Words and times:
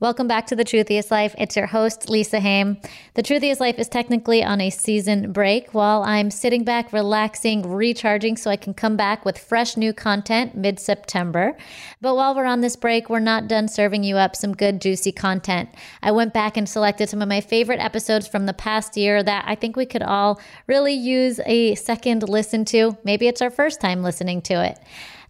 Welcome 0.00 0.28
back 0.28 0.46
to 0.46 0.54
The 0.54 0.62
Truthiest 0.62 1.10
Life. 1.10 1.34
It's 1.38 1.56
your 1.56 1.66
host, 1.66 2.08
Lisa 2.08 2.38
Hayim. 2.38 2.80
The 3.14 3.22
Truthiest 3.24 3.58
Life 3.58 3.80
is 3.80 3.88
technically 3.88 4.44
on 4.44 4.60
a 4.60 4.70
season 4.70 5.32
break 5.32 5.74
while 5.74 6.04
I'm 6.04 6.30
sitting 6.30 6.62
back, 6.62 6.92
relaxing, 6.92 7.68
recharging 7.68 8.36
so 8.36 8.48
I 8.48 8.54
can 8.54 8.74
come 8.74 8.96
back 8.96 9.24
with 9.24 9.36
fresh 9.36 9.76
new 9.76 9.92
content 9.92 10.54
mid 10.54 10.78
September. 10.78 11.56
But 12.00 12.14
while 12.14 12.36
we're 12.36 12.44
on 12.44 12.60
this 12.60 12.76
break, 12.76 13.10
we're 13.10 13.18
not 13.18 13.48
done 13.48 13.66
serving 13.66 14.04
you 14.04 14.16
up 14.16 14.36
some 14.36 14.54
good, 14.54 14.80
juicy 14.80 15.10
content. 15.10 15.68
I 16.00 16.12
went 16.12 16.32
back 16.32 16.56
and 16.56 16.68
selected 16.68 17.08
some 17.08 17.20
of 17.20 17.28
my 17.28 17.40
favorite 17.40 17.80
episodes 17.80 18.28
from 18.28 18.46
the 18.46 18.54
past 18.54 18.96
year 18.96 19.24
that 19.24 19.46
I 19.48 19.56
think 19.56 19.74
we 19.74 19.84
could 19.84 20.04
all 20.04 20.40
really 20.68 20.94
use 20.94 21.40
a 21.44 21.74
second 21.74 22.22
listen 22.28 22.64
to. 22.66 22.96
Maybe 23.02 23.26
it's 23.26 23.42
our 23.42 23.50
first 23.50 23.80
time 23.80 24.04
listening 24.04 24.42
to 24.42 24.64
it. 24.64 24.78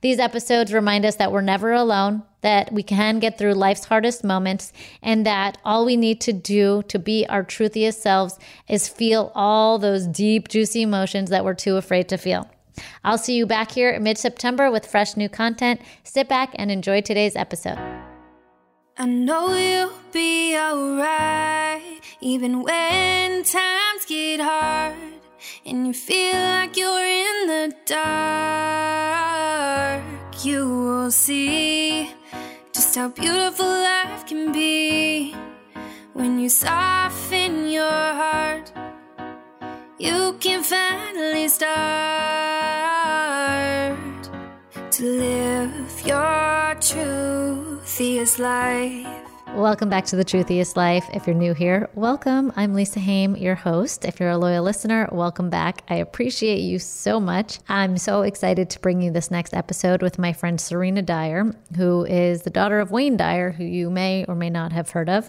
These 0.01 0.21
episodes 0.21 0.73
remind 0.73 1.05
us 1.05 1.17
that 1.17 1.33
we're 1.33 1.41
never 1.41 1.73
alone, 1.73 2.23
that 2.41 2.73
we 2.73 2.83
can 2.83 3.19
get 3.19 3.37
through 3.37 3.55
life's 3.55 3.85
hardest 3.85 4.23
moments, 4.23 4.73
and 5.03 5.27
that 5.27 5.59
all 5.65 5.85
we 5.85 5.97
need 5.97 6.21
to 6.23 6.33
do 6.33 6.83
to 6.89 6.99
be 6.99 7.27
our 7.29 7.43
truthiest 7.43 8.01
selves 8.01 8.39
is 8.69 8.89
feel 8.89 9.33
all 9.35 9.79
those 9.79 10.07
deep, 10.07 10.49
juicy 10.49 10.83
emotions 10.83 11.31
that 11.31 11.45
we're 11.45 11.55
too 11.55 11.77
afraid 11.77 12.09
to 12.11 12.17
feel. 12.17 12.49
I'll 13.03 13.19
see 13.19 13.35
you 13.35 13.45
back 13.45 13.73
here 13.73 13.99
mid 13.99 14.19
September 14.19 14.71
with 14.71 14.87
fresh 14.87 15.17
new 15.17 15.29
content. 15.29 15.81
Sit 16.05 16.29
back 16.29 16.51
and 16.55 16.71
enjoy 16.71 17.01
today's 17.01 17.35
episode. 17.35 17.79
I 18.97 19.07
know 19.07 19.57
you'll 19.57 19.93
be 20.13 20.57
alright, 20.57 22.01
even 22.21 22.63
when 22.63 23.43
times 23.43 24.05
get 24.07 24.41
hard 24.41 25.08
and 25.65 25.87
you 25.87 25.93
feel 25.93 26.35
like 26.35 26.77
you're 26.77 27.05
in 27.05 27.47
the 27.47 27.75
dark. 27.87 28.89
You 30.45 30.69
will 30.69 31.11
see 31.11 32.11
just 32.73 32.95
how 32.95 33.09
beautiful 33.09 33.67
life 33.67 34.27
can 34.27 34.53
be 34.53 35.35
when 36.13 36.39
you 36.39 36.49
soften 36.49 37.69
your 37.69 37.91
heart. 38.21 38.73
You 39.99 40.37
can 40.41 40.63
finally 40.63 41.49
start 41.49 41.69
to 44.91 45.03
live 45.05 46.03
your 46.07 46.77
truthiest 46.81 48.39
life. 48.39 49.28
Welcome 49.55 49.89
back 49.89 50.05
to 50.07 50.17
The 50.17 50.25
Truthiest 50.25 50.77
Life. 50.77 51.09
If 51.13 51.27
you're 51.27 51.35
new 51.35 51.53
here, 51.53 51.89
welcome. 51.95 52.53
I'm 52.55 52.75
Lisa 52.75 53.01
Hayim, 53.01 53.41
your 53.41 53.57
host. 53.57 54.05
If 54.05 54.21
you're 54.21 54.29
a 54.31 54.39
loyal 54.39 54.63
listener, 54.63 55.09
welcome 55.11 55.51
back. 55.51 55.83
I 55.89 55.97
appreciate 55.97 56.61
you 56.61 56.79
so 56.79 57.19
much. 57.19 57.59
I'm 57.69 57.99
so 57.99 58.23
excited 58.23 58.71
to 58.71 58.81
bring 58.81 59.03
you 59.03 59.11
this 59.11 59.31
next 59.31 59.55
episode 59.55 60.01
with 60.01 60.19
my 60.19 60.33
friend 60.33 60.61
Serena 60.61 61.03
Dyer, 61.03 61.53
who 61.77 62.05
is 62.05 62.43
the 62.43 62.51
daughter 62.51 62.79
of 62.79 62.93
Wayne 62.93 63.17
Dyer, 63.17 63.51
who 63.51 63.65
you 63.65 63.91
may 63.91 64.25
or 64.27 64.37
may 64.37 64.51
not 64.51 64.73
have 64.73 64.91
heard 64.91 65.09
of. 65.09 65.29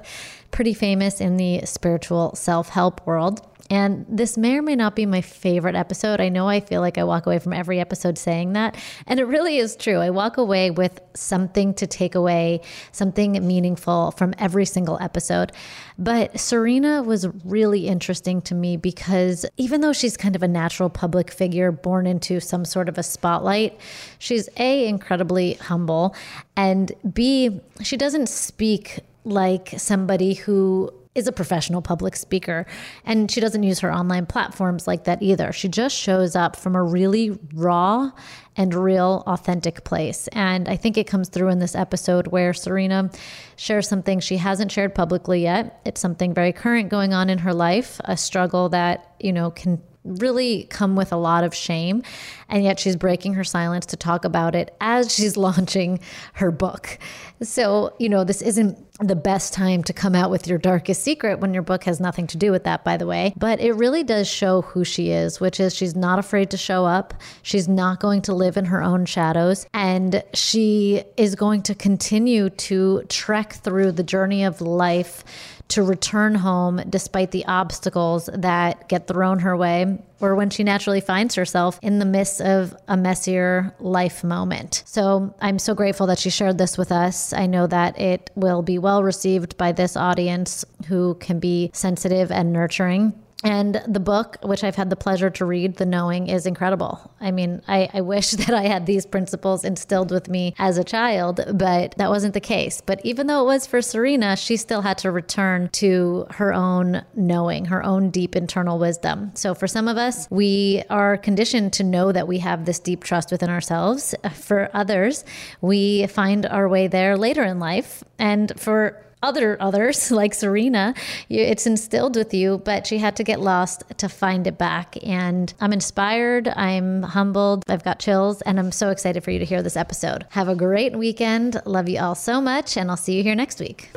Pretty 0.52 0.74
famous 0.74 1.22
in 1.22 1.38
the 1.38 1.66
spiritual 1.66 2.36
self 2.36 2.70
help 2.70 3.06
world. 3.08 3.42
And 3.70 4.06
this 4.10 4.38
may 4.38 4.58
or 4.58 4.62
may 4.62 4.76
not 4.76 4.96
be 4.96 5.06
my 5.06 5.22
favorite 5.22 5.76
episode. 5.76 6.20
I 6.20 6.30
know 6.30 6.48
I 6.48 6.60
feel 6.60 6.82
like 6.82 6.98
I 6.98 7.04
walk 7.04 7.28
away 7.28 7.38
from 7.40 7.54
every 7.54 7.80
episode 7.80 8.18
saying 8.18 8.54
that. 8.54 8.76
And 9.06 9.20
it 9.20 9.26
really 9.26 9.58
is 9.58 9.76
true. 9.76 9.98
I 9.98 10.10
walk 10.10 10.38
away 10.38 10.72
with 10.72 11.00
something 11.14 11.74
to 11.76 11.86
take 11.86 12.16
away, 12.16 12.62
something 12.92 13.34
meaningful 13.46 14.12
from 14.12 14.34
every 14.40 14.66
single 14.66 14.98
episode. 15.00 15.52
But 16.00 16.40
Serena 16.40 17.04
was 17.04 17.28
really 17.46 17.88
interesting 17.88 18.42
to 18.44 18.56
me 18.56 18.78
because 18.78 19.46
even 19.58 19.82
though 19.82 19.94
she's 19.94 20.18
kind 20.18 20.36
of 20.36 20.42
a 20.42 20.48
natural 20.48 20.90
public 20.90 21.30
figure 21.30 21.72
born 21.72 22.08
into 22.08 22.40
some 22.40 22.66
sort 22.66 22.90
of 22.90 22.98
a 22.98 23.04
spotlight, 23.04 23.80
she's 24.18 24.50
A, 24.58 24.88
incredibly 24.88 25.54
humble, 25.56 26.16
and 26.56 26.92
B, 27.14 27.60
she 27.84 27.98
doesn't 27.98 28.30
speak 28.30 29.00
like 29.26 29.74
somebody 29.78 30.34
who 30.34 30.92
is 31.16 31.28
a 31.28 31.32
professional 31.32 31.82
public 31.82 32.16
speaker 32.16 32.66
and 33.04 33.32
she 33.32 33.42
doesn't 33.42 33.64
use 33.64 33.80
her 33.80 33.94
online 33.94 34.26
platforms 34.26 34.88
like 34.88 35.06
that 35.06 35.22
either. 35.22 35.52
She 35.52 35.68
just 35.68 35.96
shows 35.96 36.36
up 36.36 36.56
from 36.56 36.76
a 36.76 36.84
really 36.84 37.38
raw 37.54 38.12
and 38.56 38.74
real 38.74 39.24
authentic 39.26 39.84
place. 39.84 40.28
And 40.34 40.68
I 40.70 40.76
think 40.76 40.98
it 40.98 41.08
comes 41.08 41.30
through 41.30 41.50
in 41.50 41.60
this 41.60 41.76
episode 41.76 42.28
where 42.28 42.54
Serena 42.54 43.10
shares 43.56 43.88
something 43.88 44.20
she 44.20 44.38
hasn't 44.38 44.72
shared 44.72 44.94
publicly 44.94 45.42
yet. 45.42 45.82
It's 45.86 46.00
something 46.00 46.34
very 46.34 46.54
current 46.54 46.90
going 46.90 47.14
on 47.14 47.30
in 47.30 47.40
her 47.40 47.54
life, 47.54 48.00
a 48.06 48.16
struggle 48.16 48.70
that, 48.70 49.16
you 49.20 49.34
know, 49.34 49.50
can 49.50 49.82
really 50.10 50.64
come 50.66 50.96
with 50.96 51.12
a 51.12 51.18
lot 51.18 51.44
of 51.44 51.54
shame. 51.54 52.04
And 52.50 52.64
yet 52.64 52.80
she's 52.80 52.96
breaking 52.96 53.36
her 53.36 53.44
silence 53.44 53.86
to 53.88 53.98
talk 53.98 54.26
about 54.26 54.56
it 54.56 54.76
as 54.82 55.14
she's 55.16 55.38
launching 55.38 56.00
her 56.34 56.52
book. 56.52 56.98
So, 57.42 57.94
you 58.00 58.10
know, 58.10 58.24
this 58.24 58.42
isn't 58.42 58.78
the 59.00 59.16
best 59.16 59.54
time 59.54 59.82
to 59.84 59.94
come 59.94 60.14
out 60.14 60.30
with 60.30 60.46
your 60.46 60.58
darkest 60.58 61.04
secret 61.04 61.40
when 61.40 61.54
your 61.54 61.64
book 61.64 61.86
has 61.86 62.02
nothing 62.02 62.28
to 62.28 62.38
do 62.38 62.52
with 62.52 62.66
that, 62.66 62.84
by 62.84 62.98
the 62.98 63.06
way. 63.06 63.34
But 63.38 63.62
it 63.62 63.74
really 63.74 64.04
does 64.04 64.28
show 64.28 64.62
who 64.62 64.84
she 64.84 65.12
is, 65.12 65.40
which 65.40 65.60
is 65.60 65.74
she's 65.74 65.96
not 65.96 66.20
afraid 66.20 66.52
to 66.52 66.58
show 66.58 66.86
up. 66.86 67.14
She's 67.42 67.70
not 67.70 68.02
going 68.02 68.24
to 68.24 68.34
live 68.34 68.58
in 68.58 68.66
her 68.66 68.84
own 68.84 69.06
shadows. 69.06 69.66
And 69.74 70.22
she 70.34 71.04
is 71.16 71.36
going 71.36 71.62
to 71.64 71.76
continue 71.76 72.50
to 72.50 73.04
trek 73.08 73.54
through 73.54 73.94
the 73.94 74.04
journey 74.04 74.44
of 74.44 74.60
life 74.60 75.24
to 75.70 75.84
return 75.84 76.36
home 76.36 76.82
despite 76.90 77.32
the 77.32 77.46
obstacles 77.46 78.30
that 78.34 78.90
get 78.90 79.08
thrown 79.08 79.40
her 79.40 79.56
way 79.56 80.00
or 80.20 80.36
when 80.36 80.50
she 80.50 80.64
naturally 80.64 81.02
finds 81.02 81.36
herself 81.36 81.80
in 81.82 82.00
the 82.00 82.06
midst 82.06 82.42
of 82.42 82.76
a 82.88 82.98
messier 82.98 83.74
life 83.80 84.24
moment. 84.24 84.84
So 84.86 85.34
I'm 85.40 85.60
so 85.60 85.74
grateful 85.74 86.08
that 86.08 86.20
she 86.20 86.30
shared 86.30 86.58
this 86.58 86.78
with 86.78 86.92
us. 86.92 87.34
I 87.34 87.46
know 87.46 87.68
that 87.68 88.00
it 88.00 88.30
will 88.36 88.62
be 88.62 88.78
well 88.78 89.04
received 89.04 89.58
by 89.58 89.72
this 89.72 89.96
audience 89.96 90.66
who 90.88 91.16
can 91.16 91.40
be 91.40 91.72
sensitive 91.74 92.32
and 92.32 92.52
nurturing. 92.52 93.14
And 93.44 93.82
the 93.88 94.02
book, 94.02 94.38
which 94.44 94.64
I've 94.64 94.76
had 94.76 94.90
the 94.90 94.98
pleasure 94.98 95.30
to 95.30 95.46
read, 95.46 95.78
The 95.78 95.86
Knowing, 95.86 96.28
is 96.28 96.46
incredible. 96.46 97.12
I 97.22 97.32
mean, 97.32 97.62
I, 97.68 97.90
I, 97.94 98.02
wish 98.02 98.32
that 98.32 98.54
I 98.54 98.64
had 98.64 98.86
these 98.86 99.06
principles 99.06 99.64
instilled 99.64 100.12
with 100.12 100.28
me 100.28 100.56
as 100.60 100.78
a 100.78 100.84
child, 100.84 101.40
but 101.54 101.96
that 101.98 102.10
wasn't 102.10 102.34
the 102.34 102.42
case. 102.42 102.82
But 102.82 103.00
even 103.06 103.28
though 103.28 103.42
it 103.42 103.46
was 103.46 103.66
for 103.66 103.82
Serena, 103.82 104.36
she 104.36 104.58
still 104.58 104.82
had 104.82 104.98
to 105.00 105.12
return 105.12 105.70
to 105.74 106.28
her 106.32 106.54
own 106.54 107.06
knowing, 107.16 107.66
her 107.66 107.84
own 107.84 108.10
deep 108.10 108.36
internal 108.36 108.78
wisdom. 108.78 109.32
So 109.36 109.54
for 109.54 109.68
some 109.68 109.88
of 109.88 109.98
us, 109.98 110.28
we 110.30 110.84
are 110.90 111.18
conditioned 111.18 111.72
to 111.74 111.84
know 111.84 112.12
that 112.12 112.28
we 112.28 112.40
have 112.40 112.66
this 112.66 112.80
deep 112.80 113.04
trust 113.04 113.32
within 113.32 113.50
ourselves. 113.50 114.14
For 114.34 114.70
others, 114.74 115.24
we 115.62 116.08
find 116.08 116.46
our 116.46 116.68
way 116.68 116.88
there 116.88 117.16
later 117.16 117.44
in 117.44 117.60
life. 117.60 118.04
And 118.18 118.52
for 118.60 119.02
other 119.22 119.58
others 119.62 120.12
like 120.20 120.34
Serena, 120.34 120.94
it's 121.30 121.66
instilled 121.68 122.16
with 122.16 122.34
you, 122.34 122.60
but 122.60 122.88
she 122.88 122.98
had 122.98 123.16
to 123.18 123.24
get 123.24 123.40
lost 123.40 123.84
to 123.98 124.10
find 124.10 124.48
it 124.48 124.58
back. 124.58 124.98
And 125.04 125.54
I'm 125.60 125.74
inspired, 125.74 126.48
I'm 126.48 127.04
humbled, 127.04 127.64
I've 127.68 127.84
got 127.84 128.00
chills, 128.00 128.42
and 128.44 128.60
I'm 128.60 128.72
so 128.72 128.90
excited 128.90 129.24
for 129.24 129.32
you 129.32 129.40
to 129.40 129.46
hear 129.46 129.62
this 129.62 129.78
episode. 129.78 130.26
Have 130.30 130.48
a 130.48 130.56
great 130.56 130.98
weekend. 130.98 131.62
Love 131.66 131.90
you 131.90 132.00
all 132.00 132.16
so 132.16 132.42
much, 132.42 132.78
and 132.78 132.90
I'll 132.90 132.98
see 132.98 133.16
you 133.16 133.24
here 133.24 133.36
next 133.36 133.60
week. 133.60 133.90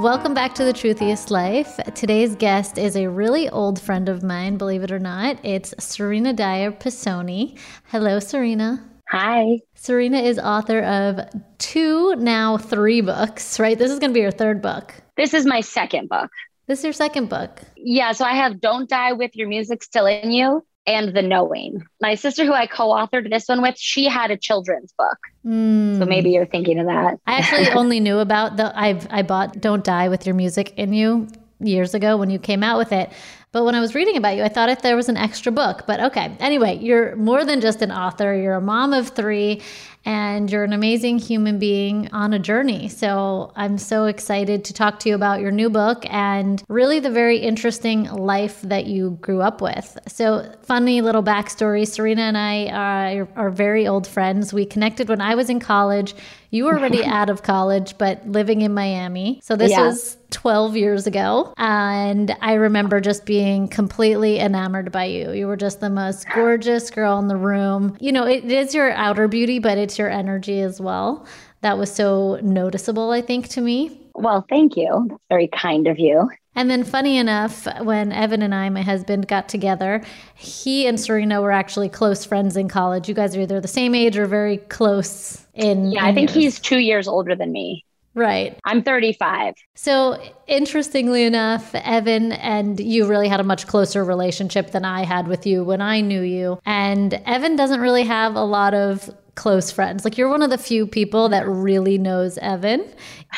Welcome 0.00 0.32
back 0.32 0.54
to 0.54 0.64
The 0.64 0.72
Truthiest 0.72 1.28
Life. 1.32 1.80
Today's 1.96 2.36
guest 2.36 2.78
is 2.78 2.94
a 2.94 3.08
really 3.08 3.48
old 3.48 3.80
friend 3.80 4.08
of 4.08 4.22
mine, 4.22 4.56
believe 4.56 4.84
it 4.84 4.92
or 4.92 5.00
not. 5.00 5.44
It's 5.44 5.74
Serena 5.80 6.32
Dyer 6.32 6.70
Pisoni. 6.70 7.58
Hello, 7.86 8.20
Serena. 8.20 8.88
Hi. 9.10 9.58
Serena 9.80 10.18
is 10.18 10.40
author 10.40 10.80
of 10.80 11.20
two, 11.58 12.16
now 12.16 12.58
three 12.58 13.00
books, 13.00 13.60
right? 13.60 13.78
This 13.78 13.92
is 13.92 14.00
going 14.00 14.10
to 14.10 14.14
be 14.14 14.20
your 14.20 14.32
third 14.32 14.60
book. 14.60 14.92
This 15.16 15.32
is 15.32 15.46
my 15.46 15.60
second 15.60 16.08
book. 16.08 16.32
This 16.66 16.80
is 16.80 16.84
your 16.84 16.92
second 16.92 17.28
book. 17.28 17.60
Yeah. 17.76 18.10
So 18.10 18.24
I 18.24 18.34
have 18.34 18.60
Don't 18.60 18.90
Die 18.90 19.12
with 19.12 19.36
Your 19.36 19.46
Music 19.46 19.84
Still 19.84 20.06
in 20.06 20.32
You 20.32 20.66
and 20.84 21.14
The 21.14 21.22
Knowing. 21.22 21.84
My 22.00 22.16
sister, 22.16 22.44
who 22.44 22.52
I 22.52 22.66
co 22.66 22.88
authored 22.88 23.30
this 23.30 23.46
one 23.46 23.62
with, 23.62 23.78
she 23.78 24.06
had 24.06 24.32
a 24.32 24.36
children's 24.36 24.92
book. 24.98 25.18
Mm. 25.46 26.00
So 26.00 26.06
maybe 26.06 26.30
you're 26.30 26.44
thinking 26.44 26.80
of 26.80 26.86
that. 26.86 27.20
I 27.28 27.36
actually 27.36 27.70
only 27.78 28.00
knew 28.00 28.18
about 28.18 28.56
the, 28.56 28.76
I've, 28.76 29.06
I 29.10 29.22
bought 29.22 29.60
Don't 29.60 29.84
Die 29.84 30.08
with 30.08 30.26
Your 30.26 30.34
Music 30.34 30.74
in 30.76 30.92
You 30.92 31.28
years 31.60 31.94
ago 31.94 32.16
when 32.16 32.30
you 32.30 32.40
came 32.40 32.64
out 32.64 32.78
with 32.78 32.90
it. 32.90 33.12
But 33.50 33.64
when 33.64 33.74
I 33.74 33.80
was 33.80 33.94
reading 33.94 34.16
about 34.16 34.36
you, 34.36 34.42
I 34.42 34.48
thought 34.48 34.68
if 34.68 34.82
there 34.82 34.96
was 34.96 35.08
an 35.08 35.16
extra 35.16 35.50
book. 35.50 35.84
But 35.86 36.00
okay. 36.00 36.36
Anyway, 36.38 36.78
you're 36.78 37.16
more 37.16 37.44
than 37.44 37.60
just 37.60 37.80
an 37.80 37.90
author. 37.90 38.34
You're 38.34 38.56
a 38.56 38.60
mom 38.60 38.92
of 38.92 39.08
three 39.08 39.62
and 40.08 40.50
you're 40.50 40.64
an 40.64 40.72
amazing 40.72 41.18
human 41.18 41.58
being 41.58 42.08
on 42.12 42.32
a 42.32 42.38
journey. 42.38 42.88
So 42.88 43.52
I'm 43.56 43.76
so 43.76 44.06
excited 44.06 44.64
to 44.64 44.72
talk 44.72 45.00
to 45.00 45.10
you 45.10 45.14
about 45.14 45.40
your 45.40 45.50
new 45.50 45.68
book 45.68 46.06
and 46.08 46.64
really 46.66 46.98
the 46.98 47.10
very 47.10 47.36
interesting 47.36 48.04
life 48.04 48.62
that 48.62 48.86
you 48.86 49.18
grew 49.20 49.42
up 49.42 49.60
with. 49.60 49.98
So, 50.06 50.50
funny 50.62 51.02
little 51.02 51.22
backstory 51.22 51.86
Serena 51.86 52.22
and 52.22 52.38
I 52.38 53.16
are, 53.16 53.28
are 53.36 53.50
very 53.50 53.86
old 53.86 54.06
friends. 54.06 54.50
We 54.50 54.64
connected 54.64 55.10
when 55.10 55.20
I 55.20 55.34
was 55.34 55.50
in 55.50 55.60
college. 55.60 56.14
You 56.50 56.64
were 56.64 56.78
already 56.78 57.04
out 57.18 57.28
of 57.28 57.42
college, 57.42 57.98
but 57.98 58.26
living 58.26 58.62
in 58.62 58.72
Miami. 58.72 59.40
So 59.44 59.56
this 59.56 59.72
yeah. 59.72 59.86
was 59.86 60.16
12 60.30 60.76
years 60.76 61.06
ago. 61.06 61.52
And 61.56 62.34
I 62.40 62.54
remember 62.54 63.00
just 63.00 63.24
being 63.24 63.68
completely 63.68 64.38
enamored 64.38 64.92
by 64.92 65.04
you. 65.04 65.32
You 65.32 65.46
were 65.46 65.56
just 65.56 65.80
the 65.80 65.90
most 65.90 66.26
gorgeous 66.34 66.90
girl 66.90 67.18
in 67.18 67.28
the 67.28 67.36
room. 67.36 67.96
You 68.00 68.12
know, 68.12 68.26
it 68.26 68.44
is 68.44 68.74
your 68.74 68.90
outer 68.92 69.28
beauty, 69.28 69.58
but 69.58 69.78
it's 69.78 69.97
your 69.98 70.08
energy 70.08 70.60
as 70.60 70.80
well. 70.80 71.26
That 71.60 71.78
was 71.78 71.92
so 71.92 72.38
noticeable, 72.42 73.10
I 73.10 73.20
think, 73.20 73.48
to 73.48 73.60
me. 73.60 74.00
Well, 74.14 74.44
thank 74.48 74.76
you. 74.76 75.06
That's 75.08 75.22
very 75.28 75.48
kind 75.48 75.86
of 75.86 75.98
you. 75.98 76.28
And 76.54 76.68
then, 76.68 76.82
funny 76.82 77.18
enough, 77.18 77.68
when 77.82 78.10
Evan 78.10 78.42
and 78.42 78.52
I, 78.52 78.68
my 78.68 78.82
husband, 78.82 79.28
got 79.28 79.48
together, 79.48 80.02
he 80.34 80.86
and 80.86 80.98
Serena 80.98 81.40
were 81.40 81.52
actually 81.52 81.88
close 81.88 82.24
friends 82.24 82.56
in 82.56 82.68
college. 82.68 83.08
You 83.08 83.14
guys 83.14 83.36
are 83.36 83.40
either 83.40 83.60
the 83.60 83.68
same 83.68 83.94
age 83.94 84.16
or 84.16 84.26
very 84.26 84.56
close 84.56 85.46
in. 85.54 85.92
Yeah, 85.92 86.00
in 86.00 86.06
I 86.06 86.14
think 86.14 86.30
years. 86.30 86.56
he's 86.56 86.60
two 86.60 86.80
years 86.80 87.06
older 87.06 87.36
than 87.36 87.52
me. 87.52 87.84
Right. 88.18 88.58
I'm 88.64 88.82
35. 88.82 89.54
So, 89.76 90.20
interestingly 90.48 91.22
enough, 91.22 91.72
Evan 91.76 92.32
and 92.32 92.80
you 92.80 93.06
really 93.06 93.28
had 93.28 93.38
a 93.38 93.44
much 93.44 93.68
closer 93.68 94.04
relationship 94.04 94.72
than 94.72 94.84
I 94.84 95.04
had 95.04 95.28
with 95.28 95.46
you 95.46 95.62
when 95.62 95.80
I 95.80 96.00
knew 96.00 96.22
you. 96.22 96.58
And 96.66 97.14
Evan 97.24 97.54
doesn't 97.54 97.80
really 97.80 98.02
have 98.02 98.34
a 98.34 98.42
lot 98.42 98.74
of 98.74 99.08
close 99.38 99.70
friends. 99.70 100.04
Like 100.04 100.18
you're 100.18 100.28
one 100.28 100.42
of 100.42 100.50
the 100.50 100.58
few 100.58 100.84
people 100.84 101.28
that 101.28 101.46
really 101.46 101.96
knows 101.96 102.38
Evan, 102.38 102.84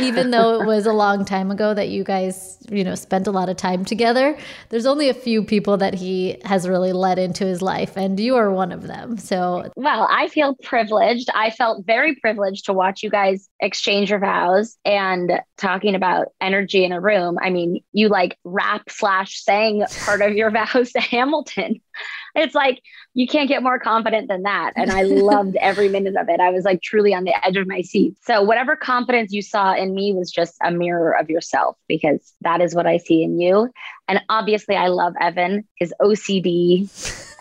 even 0.01 0.31
though 0.31 0.59
it 0.59 0.67
was 0.67 0.87
a 0.87 0.95
long 0.95 1.27
time 1.27 1.51
ago 1.51 1.75
that 1.75 1.91
you 1.91 2.05
guys, 2.05 2.57
you 2.71 2.83
know, 2.83 2.95
spent 2.95 3.27
a 3.27 3.31
lot 3.31 3.51
of 3.51 3.59
time 3.59 3.85
together. 3.85 4.35
There's 4.71 4.87
only 4.87 5.11
a 5.11 5.15
few 5.15 5.45
people 5.45 5.77
that 5.77 5.93
he 5.93 6.41
has 6.47 6.67
really 6.67 6.95
let 6.95 7.19
into 7.19 7.45
his 7.45 7.61
life, 7.61 7.99
and 7.99 8.19
you 8.19 8.35
are 8.37 8.51
one 8.51 8.73
of 8.73 8.87
them. 8.87 9.19
So, 9.19 9.71
well, 9.77 10.09
I 10.11 10.29
feel 10.29 10.57
privileged. 10.63 11.29
I 11.35 11.51
felt 11.51 11.85
very 11.85 12.15
privileged 12.17 12.65
to 12.65 12.73
watch 12.73 13.03
you 13.03 13.11
guys 13.11 13.51
exchange 13.61 14.09
your 14.09 14.21
vows 14.21 14.79
and 14.87 15.33
talking 15.59 15.95
about 15.95 16.29
energy 16.41 16.83
in 16.83 16.93
a 16.93 17.01
room. 17.01 17.37
I 17.43 17.51
mean, 17.51 17.85
you 17.93 18.09
like 18.09 18.39
rap 18.43 18.89
slash 18.89 19.43
sang 19.43 19.85
part 20.07 20.23
of 20.23 20.33
your 20.33 20.51
vows 20.73 20.93
to 20.93 21.01
Hamilton 21.01 21.83
it's 22.35 22.55
like 22.55 22.81
you 23.15 23.27
can't 23.27 23.49
get 23.49 23.63
more 23.63 23.79
confident 23.79 24.29
than 24.29 24.43
that. 24.43 24.73
And 24.77 24.91
I 24.91 25.03
loved 25.03 25.57
every 25.61 25.89
minute 25.89 26.15
of 26.17 26.29
it. 26.29 26.41
I 26.41 26.51
was 26.51 26.65
like 26.65 26.83
truly 26.83 27.13
on 27.13 27.25
the 27.25 27.35
edge 27.45 27.57
of 27.57 27.67
my 27.67 27.81
seat. 27.83 28.15
So 28.25 28.43
whatever 28.43 28.77
confidence 28.77 29.33
you 29.33 29.43
saw 29.43 29.75
in 29.75 29.95
me 29.95 30.13
was 30.13 30.31
just 30.31 30.57
a 30.65 30.71
mirror 30.71 31.17
of 31.19 31.29
yourself 31.29 31.77
because 31.89 32.33
that 32.43 32.61
is 32.61 32.75
what 32.75 32.87
I 32.87 32.99
see 32.99 33.23
in 33.23 33.41
you. 33.41 33.71
And 34.09 34.21
obviously 34.29 34.77
I 34.77 34.89
love 34.89 35.15
Evan, 35.21 35.67
his 35.77 35.93
OCD 36.01 36.89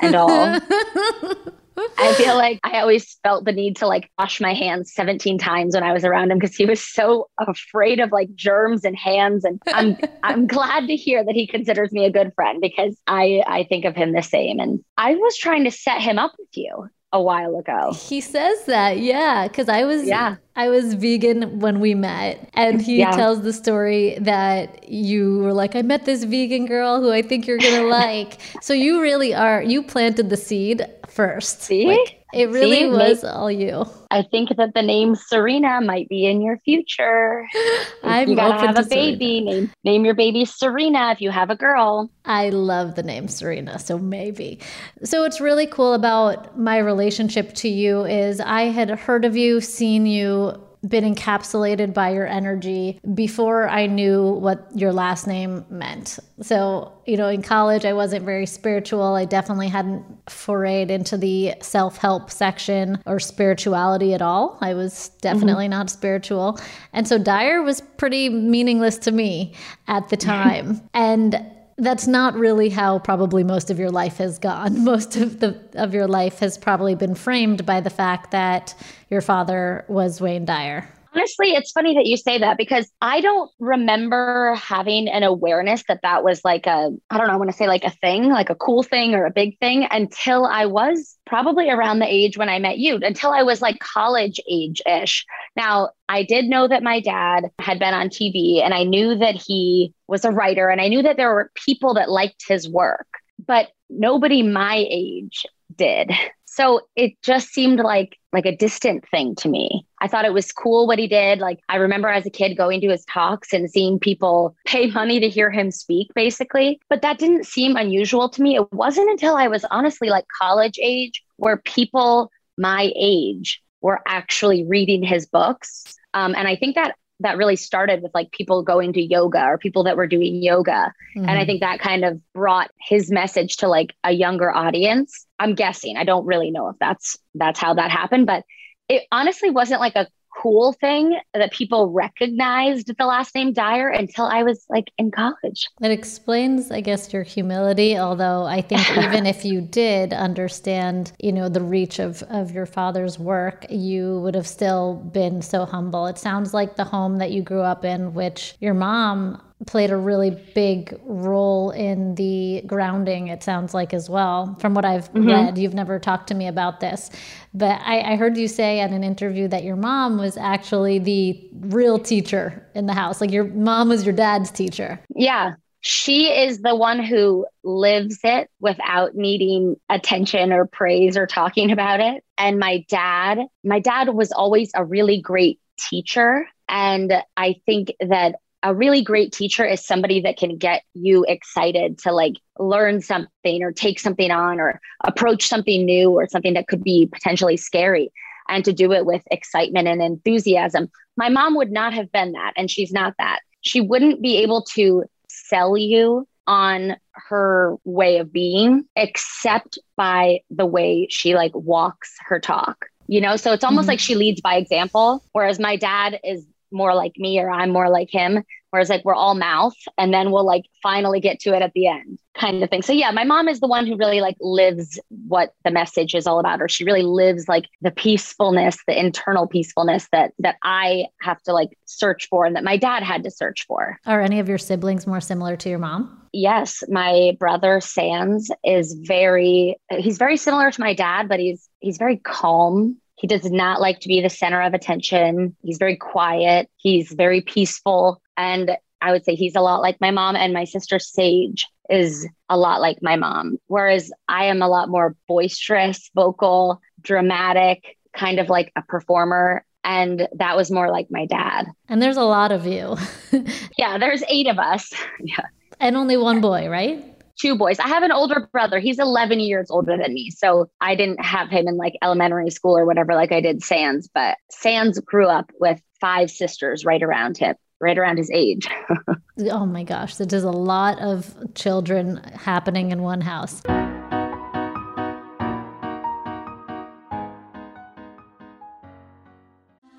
and 0.01 0.16
all. 0.16 0.60
I 1.97 2.13
feel 2.13 2.35
like 2.35 2.59
I 2.63 2.79
always 2.79 3.17
felt 3.23 3.45
the 3.45 3.51
need 3.51 3.77
to 3.77 3.87
like 3.87 4.09
wash 4.17 4.41
my 4.41 4.53
hands 4.53 4.93
17 4.93 5.37
times 5.37 5.75
when 5.75 5.83
I 5.83 5.93
was 5.93 6.03
around 6.03 6.31
him 6.31 6.39
because 6.39 6.55
he 6.55 6.65
was 6.65 6.81
so 6.81 7.29
afraid 7.39 7.99
of 7.99 8.11
like 8.11 8.33
germs 8.35 8.83
and 8.85 8.97
hands. 8.97 9.45
And 9.45 9.61
I'm 9.67 9.97
I'm 10.23 10.47
glad 10.47 10.87
to 10.87 10.95
hear 10.95 11.23
that 11.23 11.35
he 11.35 11.47
considers 11.47 11.91
me 11.91 12.05
a 12.05 12.11
good 12.11 12.33
friend 12.35 12.59
because 12.61 12.97
I 13.07 13.43
I 13.47 13.63
think 13.63 13.85
of 13.85 13.95
him 13.95 14.13
the 14.13 14.21
same. 14.21 14.59
And 14.59 14.83
I 14.97 15.15
was 15.15 15.37
trying 15.37 15.63
to 15.65 15.71
set 15.71 16.01
him 16.01 16.19
up 16.19 16.33
with 16.37 16.49
you 16.53 16.89
a 17.11 17.21
while 17.21 17.55
ago. 17.57 17.93
He 17.93 18.21
says 18.21 18.65
that, 18.65 18.99
yeah, 18.99 19.47
because 19.47 19.69
I 19.69 19.83
was 19.83 20.07
yeah. 20.07 20.35
I 20.59 20.67
was 20.67 20.94
vegan 20.94 21.61
when 21.61 21.79
we 21.79 21.95
met, 21.95 22.50
and 22.53 22.81
he 22.81 22.97
yeah. 23.00 23.11
tells 23.11 23.44
the 23.44 23.53
story 23.53 24.17
that 24.19 24.89
you 24.89 25.38
were 25.38 25.53
like, 25.53 25.73
I 25.73 25.83
met 25.83 26.03
this 26.03 26.25
vegan 26.25 26.65
girl 26.65 27.00
who 27.00 27.13
I 27.13 27.21
think 27.21 27.47
you're 27.47 27.59
gonna 27.59 27.83
like. 27.88 28.41
so 28.61 28.73
you 28.73 29.01
really 29.01 29.33
are. 29.33 29.63
You 29.63 29.81
planted 29.81 30.29
the 30.29 30.35
seed 30.35 30.85
first. 31.07 31.61
See. 31.61 31.88
Like, 31.88 32.19
it 32.31 32.50
really 32.50 32.81
See, 32.81 32.89
was 32.89 33.23
maybe, 33.23 33.33
all 33.33 33.51
you. 33.51 33.85
I 34.11 34.21
think 34.21 34.50
that 34.56 34.73
the 34.75 34.83
name 34.83 35.15
Serena 35.15 35.81
might 35.81 36.07
be 36.09 36.25
in 36.25 36.41
your 36.41 36.59
future. 36.59 37.47
I'm 38.03 38.30
you 38.30 38.35
gotta 38.35 38.68
have 38.68 38.78
a 38.78 38.87
baby. 38.87 39.42
Name 39.42 39.71
name 39.83 40.06
your 40.06 40.13
baby 40.13 40.45
Serena 40.45 41.11
if 41.11 41.21
you 41.21 41.31
have 41.31 41.49
a 41.49 41.56
girl. 41.56 42.11
I 42.25 42.49
love 42.49 42.94
the 42.94 43.01
name 43.01 43.28
Serena, 43.30 43.80
so 43.80 43.97
maybe. 43.97 44.59
So 45.04 45.21
what's 45.21 45.42
really 45.42 45.66
cool 45.66 45.94
about 45.95 46.57
my 46.57 46.78
relationship 46.78 47.56
to 47.56 47.68
you 47.68 48.06
is 48.06 48.39
I 48.39 48.63
had 48.63 48.92
heard 48.92 49.25
of 49.25 49.35
you, 49.35 49.59
seen 49.59 50.06
you 50.06 50.48
been 50.88 51.04
encapsulated 51.04 51.94
by 51.94 52.12
your 52.12 52.26
energy 52.26 53.00
before 53.14 53.68
I 53.68 53.86
knew 53.86 54.31
what 54.31 54.68
your 54.74 54.94
last 54.94 55.28
name 55.28 55.66
meant. 55.69 56.19
So, 56.42 56.94
you 57.06 57.18
know, 57.18 57.28
in 57.28 57.42
college, 57.42 57.83
I 57.86 57.94
wasn't 57.94 58.24
very 58.24 58.45
spiritual. 58.45 59.16
I 59.16 59.26
definitely 59.26 59.68
hadn't 59.68 60.26
forayed 60.28 60.90
into 60.90 61.18
the 61.18 61.56
self 61.62 61.98
help 61.98 62.31
section 62.31 63.02
or 63.06 63.19
spirituality 63.19 64.14
at 64.14 64.21
all. 64.21 64.57
I 64.62 64.74
was 64.74 65.09
definitely 65.21 65.66
mm-hmm. 65.66 65.71
not 65.71 65.90
spiritual. 65.90 66.59
And 66.94 67.07
so, 67.07 67.18
Dyer 67.18 67.62
was 67.62 67.81
pretty 67.98 68.30
meaningless 68.30 68.98
to 69.00 69.12
me 69.12 69.54
at 69.88 70.07
the 70.09 70.18
time. 70.18 70.81
and 70.94 71.45
that's 71.80 72.07
not 72.07 72.36
really 72.36 72.69
how 72.69 73.00
probably 73.00 73.44
most 73.44 73.69
of 73.71 73.80
your 73.80 73.90
life 73.90 74.18
has 74.18 74.38
gone. 74.40 74.83
Most 74.90 75.16
of 75.16 75.40
the 75.40 75.59
of 75.74 75.94
your 75.94 76.07
life 76.07 76.40
has 76.40 76.57
probably 76.57 76.95
been 76.95 77.16
framed 77.16 77.66
by 77.66 77.81
the 77.81 77.90
fact 77.90 78.31
that 78.31 78.76
your 79.09 79.21
father 79.21 79.86
was 79.88 80.21
Wayne 80.21 80.45
Dyer. 80.45 80.90
Honestly, 81.13 81.54
it's 81.54 81.71
funny 81.71 81.95
that 81.95 82.06
you 82.06 82.18
say 82.18 82.37
that 82.37 82.57
because 82.57 82.89
I 83.01 83.21
don't 83.21 83.49
remember 83.59 84.54
having 84.56 85.07
an 85.07 85.23
awareness 85.23 85.83
that 85.87 86.01
that 86.04 86.23
was 86.23 86.45
like 86.45 86.68
a, 86.68 86.92
I 87.09 87.18
don't 87.18 87.28
know, 87.28 87.33
I 87.33 87.37
want 87.37 87.49
to 87.49 87.57
say 87.57 87.68
like 87.68 87.83
a 87.83 87.89
thing, 87.89 88.30
like 88.30 88.51
a 88.51 88.56
cool 88.56 88.83
thing 88.83 89.16
or 89.16 89.25
a 89.25 89.31
big 89.31 89.57
thing 89.59 89.87
until 89.89 90.45
I 90.45 90.68
was 90.68 91.18
probably 91.25 91.69
around 91.69 91.99
the 91.99 92.06
age 92.06 92.37
when 92.37 92.49
I 92.49 92.59
met 92.59 92.78
you, 92.78 92.99
until 93.01 93.31
I 93.31 93.42
was 93.42 93.61
like 93.61 93.80
college 93.80 94.39
age 94.49 94.81
ish. 94.85 95.25
Now, 95.56 95.89
I 96.07 96.23
did 96.23 96.45
know 96.45 96.68
that 96.68 96.83
my 96.83 96.99
dad 96.99 97.45
had 97.59 97.80
been 97.80 97.94
on 97.94 98.09
TV 98.09 98.63
and 98.63 98.73
I 98.73 98.83
knew 98.83 99.16
that 99.16 99.35
he 99.35 99.94
was 100.07 100.25
a 100.25 100.31
writer 100.31 100.69
and 100.69 100.80
I 100.80 100.89
knew 100.89 101.01
that 101.01 101.18
there 101.18 101.33
were 101.33 101.51
people 101.56 101.95
that 101.95 102.11
liked 102.11 102.44
his 102.47 102.69
work, 102.69 103.07
but 103.47 103.69
nobody 103.89 104.44
my 104.44 104.85
age 104.89 105.45
did. 105.75 106.11
So 106.59 106.81
it 106.97 107.13
just 107.21 107.54
seemed 107.54 107.80
like 107.80 108.18
like 108.33 108.45
a 108.45 108.56
distant 108.56 109.07
thing 109.09 109.33
to 109.35 109.47
me. 109.47 109.85
I 110.01 110.09
thought 110.09 110.25
it 110.25 110.33
was 110.33 110.51
cool 110.51 110.87
what 110.87 110.99
he 110.99 111.07
did. 111.07 111.39
Like 111.39 111.59
I 111.69 111.78
remember 111.78 112.09
as 112.09 112.25
a 112.25 112.30
kid 112.30 112.57
going 112.57 112.81
to 112.81 112.89
his 112.89 113.06
talks 113.06 113.54
and 113.54 113.71
seeing 113.71 113.97
people 113.97 114.56
pay 114.66 114.92
money 114.92 115.21
to 115.21 115.30
hear 115.30 115.49
him 115.49 115.71
speak 115.71 116.09
basically, 116.16 116.81
but 116.89 117.01
that 117.01 117.18
didn't 117.18 117.45
seem 117.45 117.78
unusual 117.78 118.28
to 118.28 118.42
me. 118.42 118.57
It 118.57 118.71
wasn't 118.73 119.09
until 119.09 119.37
I 119.37 119.47
was 119.47 119.63
honestly 119.71 120.09
like 120.09 120.25
college 120.37 120.78
age 120.81 121.23
where 121.37 121.57
people 121.57 122.30
my 122.57 122.92
age 122.94 123.61
were 123.81 124.01
actually 124.06 124.66
reading 124.66 125.01
his 125.01 125.25
books. 125.25 125.95
Um, 126.13 126.35
and 126.35 126.45
I 126.45 126.57
think 126.57 126.75
that 126.75 126.95
that 127.21 127.38
really 127.38 127.56
started 127.56 128.02
with 128.02 128.14
like 128.14 128.31
people 128.31 128.64
going 128.64 128.94
to 128.94 129.02
yoga 129.02 129.44
or 129.44 129.57
people 129.57 129.83
that 129.83 129.97
were 129.97 130.07
doing 130.07 130.42
yoga. 130.42 130.94
Mm-hmm. 131.16 131.19
And 131.19 131.30
I 131.30 131.33
mm-hmm. 131.33 131.45
think 131.45 131.61
that 131.61 131.80
kind 131.80 132.06
of 132.06 132.21
brought 132.33 132.71
his 132.80 133.11
message 133.11 133.57
to 133.57 133.68
like 133.68 133.94
a 134.04 134.11
younger 134.11 134.49
audience. 134.49 135.26
I'm 135.38 135.56
guessing. 135.56 135.97
I 135.97 136.06
don't 136.06 136.26
really 136.26 136.52
know 136.52 136.69
if 136.69 136.78
that's 136.80 137.18
that's 137.35 137.59
how 137.59 137.73
that 137.73 137.92
happened, 137.92 138.26
but 138.26 138.44
it 138.88 139.04
honestly 139.11 139.49
wasn't 139.49 139.81
like 139.81 139.95
a 139.95 140.07
cool 140.36 140.74
thing 140.74 141.19
that 141.33 141.52
people 141.52 141.92
recognized 141.92 142.95
the 142.98 143.06
last 143.06 143.36
name 143.36 143.54
Dyer 143.54 143.90
until 143.90 144.26
I 144.26 144.44
was 144.44 144.66
like 144.69 144.92
in 144.98 145.12
college. 145.12 145.68
It 145.81 145.92
explains, 145.92 146.71
I 146.71 146.81
guess, 146.81 147.12
your 147.14 147.24
humility. 147.24 147.98
Although 147.98 148.45
I 148.45 148.62
think 148.62 148.90
even 148.98 149.26
if 149.26 149.45
you 149.45 149.62
did 149.62 150.14
understand, 150.14 151.12
you 151.19 151.31
know, 151.31 151.50
the 151.50 151.62
reach 151.62 152.00
of, 152.00 152.24
of 152.24 152.52
your 152.52 152.66
father's 152.66 153.19
work, 153.19 153.66
you 153.69 154.19
would 154.21 154.36
have 154.36 154.48
still 154.48 154.95
been 154.95 155.42
so 155.42 155.66
humble. 155.66 156.07
It 156.07 156.18
sounds 156.18 156.54
like 156.54 156.76
the 156.76 156.83
home 156.83 157.18
that 157.18 157.31
you 157.31 157.42
grew 157.42 157.62
up 157.62 157.86
in, 157.86 158.14
which 158.14 158.56
your 158.59 158.74
mom 158.74 159.42
played 159.68 159.92
a 159.92 159.97
really 159.97 160.31
big 160.56 160.97
role 161.04 161.71
in 161.71 162.16
the 162.16 162.61
grounding, 162.66 163.28
it 163.28 163.44
sounds 163.44 163.73
like, 163.73 163.94
as 163.94 164.09
well. 164.09 164.56
From 164.59 164.73
what 164.73 164.85
I've 164.85 165.11
mm-hmm. 165.11 165.28
read, 165.28 165.57
you've 165.57 165.73
never 165.73 165.99
talked 165.99 166.28
to 166.28 166.33
me 166.33 166.47
about 166.47 166.80
this, 166.80 167.09
but 167.54 167.81
I, 167.81 168.13
I, 168.13 168.16
heard 168.16 168.37
you 168.37 168.47
say 168.47 168.80
in 168.80 168.94
an 168.94 169.04
interview 169.04 169.47
that 169.49 169.63
your 169.63 169.75
mom 169.75 170.18
was 170.18 170.37
actually 170.37 170.99
the 170.99 171.49
real 171.59 171.99
teacher 171.99 172.66
in 172.73 172.85
the 172.85 172.94
house. 172.94 173.19
Like 173.19 173.31
your 173.31 173.45
mom 173.45 173.89
was 173.89 174.06
your 174.06 174.13
dad's 174.13 174.51
teacher. 174.51 174.99
Yeah. 175.16 175.56
She 175.81 176.28
is 176.28 176.61
the 176.61 176.75
one 176.75 177.01
who 177.01 177.45
lives 177.63 178.19
it 178.23 178.49
without 178.59 179.16
needing 179.16 179.78
attention 179.89 180.51
or 180.51 180.66
praise 180.66 181.18
or 181.18 181.25
talking 181.25 181.71
about 181.71 182.01
it. 182.01 182.23
And 182.37 182.59
my 182.59 182.85
dad, 182.89 183.39
my 183.63 183.80
dad 183.80 184.09
was 184.09 184.31
always 184.31 184.71
a 184.75 184.83
really 184.83 185.21
great 185.21 185.59
teacher. 185.78 186.47
And 186.68 187.13
I 187.35 187.56
think 187.66 187.94
that 188.01 188.35
a 188.63 188.75
really 188.75 189.01
great 189.01 189.31
teacher 189.31 189.66
is 189.66 189.85
somebody 189.85 190.21
that 190.21 190.37
can 190.37 190.57
get 190.57 190.83
you 190.94 191.25
excited 191.28 191.97
to 191.99 192.11
like 192.11 192.35
learn 192.57 193.01
something 193.01 193.63
or 193.63 193.71
take 193.71 193.99
something 193.99 194.31
on 194.31 194.59
or 194.59 194.81
approach 195.06 195.47
something 195.47 195.85
new 195.85 196.11
or 196.11 196.28
something 196.28 196.54
that 196.56 196.68
could 196.68 196.83
be 196.83 197.07
potentially 197.11 197.57
scary 197.57 198.11
and 198.49 198.66
to 198.66 198.73
do 198.73 198.92
it 198.92 199.06
with 199.06 199.23
excitement 199.31 199.87
and 199.87 200.01
enthusiasm. 200.01 200.89
My 201.16 201.30
mom 201.30 201.56
would 201.56 201.71
not 201.71 201.94
have 201.94 202.11
been 202.11 202.33
that, 202.33 202.54
and 202.57 202.69
she's 202.69 202.92
not 202.92 203.13
that. 203.18 203.39
She 203.61 203.80
wouldn't 203.80 204.21
be 204.21 204.37
able 204.37 204.63
to 204.73 205.04
sell 205.30 205.78
you 205.78 206.28
on 206.47 206.97
her 207.11 207.75
way 207.83 208.18
of 208.18 208.33
being 208.33 208.83
except 208.95 209.78
by 209.95 210.39
the 210.49 210.66
way 210.66 211.07
she 211.09 211.35
like 211.35 211.51
walks 211.54 212.16
her 212.25 212.39
talk 212.39 212.87
you 213.07 213.21
know 213.21 213.35
so 213.35 213.54
it's 213.54 213.63
almost 213.63 213.83
mm-hmm. 213.83 213.89
like 213.89 213.99
she 213.99 214.16
leads 214.16 214.42
by 214.42 214.56
example 214.56 215.23
whereas 215.33 215.59
my 215.59 215.75
dad 215.75 216.19
is 216.23 216.44
more 216.71 216.95
like 216.95 217.14
me 217.18 217.40
or 217.40 217.49
I'm 217.49 217.71
more 217.71 217.90
like 217.90 218.09
him. 218.11 218.44
Whereas 218.71 218.90
like 218.90 219.04
we're 219.04 219.16
all 219.16 219.35
mouth 219.35 219.73
and 219.97 220.14
then 220.14 220.31
we'll 220.31 220.45
like 220.45 220.66
finally 220.83 221.19
get 221.19 221.40
to 221.42 221.56
it 221.56 221.61
at 221.61 221.73
the 221.73 221.88
end 221.88 222.19
kind 222.40 222.64
of 222.64 222.69
thing. 222.69 222.81
So 222.81 222.94
yeah, 222.94 223.11
my 223.11 223.23
mom 223.23 223.47
is 223.47 223.59
the 223.59 223.68
one 223.68 223.85
who 223.85 223.97
really 223.97 224.21
like 224.21 224.38
lives 224.40 224.99
what 225.28 225.54
the 225.66 225.71
message 225.71 226.16
is 226.16 226.28
all 226.28 226.40
about, 226.40 226.61
or 226.61 226.69
she 226.69 226.85
really 226.85 227.02
lives 227.02 227.47
like 227.47 227.66
the 227.81 227.92
peacefulness, 227.92 228.78
the 228.88 228.97
internal 228.97 229.47
peacefulness 229.47 230.07
that 230.11 230.33
that 230.40 230.57
I 230.64 231.07
have 231.21 231.42
to 231.44 231.54
like 231.54 231.78
search 231.85 232.28
for 232.30 232.45
and 232.45 232.56
that 232.56 232.64
my 232.64 232.78
dad 232.78 233.04
had 233.04 233.23
to 233.23 233.31
search 233.31 233.66
for. 233.68 233.99
Are 234.06 234.21
any 234.21 234.40
of 234.40 234.47
your 234.47 234.57
siblings 234.57 235.07
more 235.07 235.21
similar 235.21 235.56
to 235.57 235.69
your 235.69 235.80
mom? 235.80 236.28
Yes, 236.31 236.83
my 236.88 237.35
brother 237.40 237.81
Sands 237.81 238.52
is 238.64 238.94
very 238.94 239.78
he's 239.90 240.18
very 240.18 240.38
similar 240.38 240.71
to 240.71 240.81
my 240.81 240.94
dad, 240.94 241.28
but 241.28 241.40
he's 241.40 241.68
he's 241.80 241.97
very 241.97 242.18
calm 242.18 242.97
he 243.19 243.28
does 243.28 243.52
not 243.52 243.81
like 243.81 243.99
to 243.99 244.07
be 244.07 244.21
the 244.21 244.30
center 244.30 244.61
of 244.61 244.73
attention. 244.73 245.56
He's 245.61 245.78
very 245.78 245.97
quiet. 245.97 246.69
He's 246.78 247.11
very 247.11 247.42
peaceful. 247.42 248.21
And 248.38 248.71
I 249.02 249.11
would 249.11 249.26
say 249.26 249.35
he's 249.35 249.56
a 249.56 249.61
lot 249.61 249.81
like 249.81 249.99
my 249.99 250.11
mom, 250.11 250.38
and 250.38 250.54
my 250.54 250.64
sister 250.64 250.97
Saje 250.97 251.66
is 251.90 252.26
a 252.47 252.57
lot 252.57 252.80
like 252.80 252.99
my 253.02 253.18
mom. 253.18 253.57
Whereas 253.68 254.09
I 254.30 254.45
am 254.45 254.61
a 254.61 254.69
lot 254.69 254.88
more 254.88 255.18
boisterous, 255.28 256.09
vocal, 256.16 256.81
dramatic, 257.02 257.97
kind 258.16 258.40
of 258.40 258.49
like 258.49 258.71
a 258.78 258.83
performer. 258.83 259.66
And 259.83 260.28
that 260.35 260.56
was 260.56 260.71
more 260.71 260.90
like 260.90 261.07
my 261.09 261.26
dad. 261.26 261.68
And 261.90 262.02
there's 262.02 262.18
a 262.18 262.23
lot 262.23 262.54
of 262.54 262.66
you. 262.66 262.95
yeah, 263.78 263.97
there's 263.97 264.23
eight 264.30 264.47
of 264.47 264.59
us. 264.59 264.94
yeah. 265.19 265.45
And 265.80 265.97
only 265.97 266.16
one 266.16 266.40
boy, 266.40 266.69
right? 266.69 267.04
Two 267.39 267.57
boys. 267.57 267.79
I 267.79 267.87
have 267.87 268.03
an 268.03 268.11
older 268.11 268.49
brother. 268.51 268.79
He's 268.79 268.99
11 268.99 269.39
years 269.39 269.71
older 269.71 269.97
than 269.97 270.13
me. 270.13 270.29
So 270.29 270.69
I 270.81 270.95
didn't 270.95 271.23
have 271.23 271.49
him 271.49 271.67
in 271.69 271.77
like 271.77 271.93
elementary 272.01 272.49
school 272.49 272.77
or 272.77 272.85
whatever, 272.85 273.15
like 273.15 273.31
I 273.31 273.39
did 273.39 273.63
Sands, 273.63 274.09
but 274.13 274.37
Sands 274.51 274.99
grew 274.99 275.27
up 275.27 275.49
with 275.57 275.79
five 276.01 276.29
sisters 276.29 276.83
right 276.83 277.01
around 277.01 277.37
him, 277.37 277.55
right 277.79 277.97
around 277.97 278.17
his 278.17 278.29
age. 278.29 278.67
oh 279.51 279.65
my 279.65 279.83
gosh. 279.83 280.15
So 280.15 280.25
there's 280.25 280.43
a 280.43 280.51
lot 280.51 280.99
of 280.99 281.33
children 281.55 282.17
happening 282.35 282.91
in 282.91 283.01
one 283.03 283.21
house. 283.21 283.61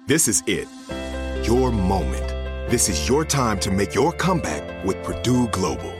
This 0.06 0.28
is 0.28 0.42
it. 0.46 0.68
Your 1.46 1.70
moment. 1.70 2.28
This 2.70 2.88
is 2.90 3.08
your 3.08 3.24
time 3.24 3.58
to 3.60 3.70
make 3.70 3.94
your 3.94 4.12
comeback 4.12 4.84
with 4.84 5.02
Purdue 5.02 5.48
Global. 5.48 5.99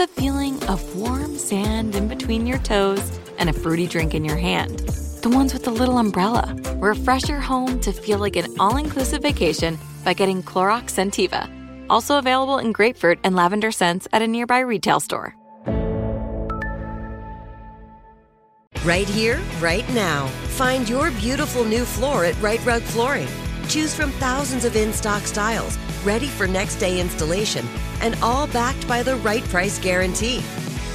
the 0.00 0.06
feeling 0.06 0.54
of 0.64 0.96
warm 0.96 1.36
sand 1.36 1.94
in 1.94 2.08
between 2.08 2.46
your 2.46 2.56
toes 2.60 3.20
and 3.36 3.50
a 3.50 3.52
fruity 3.52 3.86
drink 3.86 4.14
in 4.14 4.24
your 4.24 4.38
hand. 4.38 4.78
The 5.20 5.28
ones 5.28 5.52
with 5.52 5.64
the 5.64 5.70
little 5.70 5.98
umbrella. 5.98 6.56
Refresh 6.76 7.28
your 7.28 7.40
home 7.40 7.78
to 7.80 7.92
feel 7.92 8.18
like 8.18 8.36
an 8.36 8.46
all 8.58 8.78
inclusive 8.78 9.20
vacation 9.20 9.78
by 10.02 10.14
getting 10.14 10.42
Clorox 10.42 10.94
Scentiva. 10.94 11.46
Also 11.90 12.16
available 12.16 12.56
in 12.56 12.72
grapefruit 12.72 13.18
and 13.24 13.36
lavender 13.36 13.70
scents 13.70 14.08
at 14.10 14.22
a 14.22 14.26
nearby 14.26 14.60
retail 14.60 15.00
store. 15.00 15.36
Right 18.82 19.06
here, 19.06 19.38
right 19.60 19.86
now. 19.90 20.28
Find 20.56 20.88
your 20.88 21.10
beautiful 21.10 21.62
new 21.66 21.84
floor 21.84 22.24
at 22.24 22.40
Rite 22.40 22.64
Rug 22.64 22.80
Flooring. 22.80 23.28
Choose 23.68 23.94
from 23.94 24.12
thousands 24.12 24.64
of 24.64 24.76
in 24.76 24.94
stock 24.94 25.24
styles 25.24 25.76
ready 26.04 26.26
for 26.26 26.46
next 26.46 26.76
day 26.76 27.00
installation, 27.00 27.66
and 28.00 28.16
all 28.22 28.46
backed 28.46 28.86
by 28.88 29.02
the 29.02 29.16
right 29.16 29.44
price 29.44 29.78
guarantee. 29.78 30.38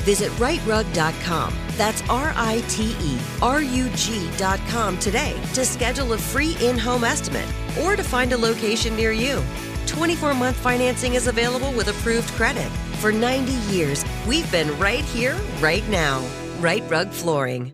Visit 0.04 0.32
riterug.com. 0.34 1.54
That's 1.78 2.02
R 2.10 2.32
I 2.36 2.64
T 2.70 2.96
E 3.02 3.18
R 3.42 3.62
U 3.62 3.90
G.com 3.96 4.98
today 5.00 5.40
to 5.54 5.66
schedule 5.66 6.14
a 6.14 6.18
free 6.18 6.56
in 6.62 6.78
home 6.78 7.04
estimate 7.04 7.48
or 7.82 7.96
to 7.96 8.04
find 8.04 8.32
a 8.32 8.38
location 8.38 8.96
near 8.96 9.12
you. 9.12 9.44
24 9.88 10.34
month 10.34 10.56
financing 10.58 11.16
is 11.16 11.28
available 11.28 11.72
with 11.74 11.88
approved 11.88 12.30
credit. 12.34 12.70
For 13.00 13.12
90 13.12 13.52
years, 13.74 14.06
we've 14.28 14.50
been 14.52 14.78
right 14.80 15.04
here, 15.04 15.36
right 15.60 15.88
now. 15.90 16.26
Rite 16.60 16.90
Rug 16.90 17.10
Flooring. 17.10 17.74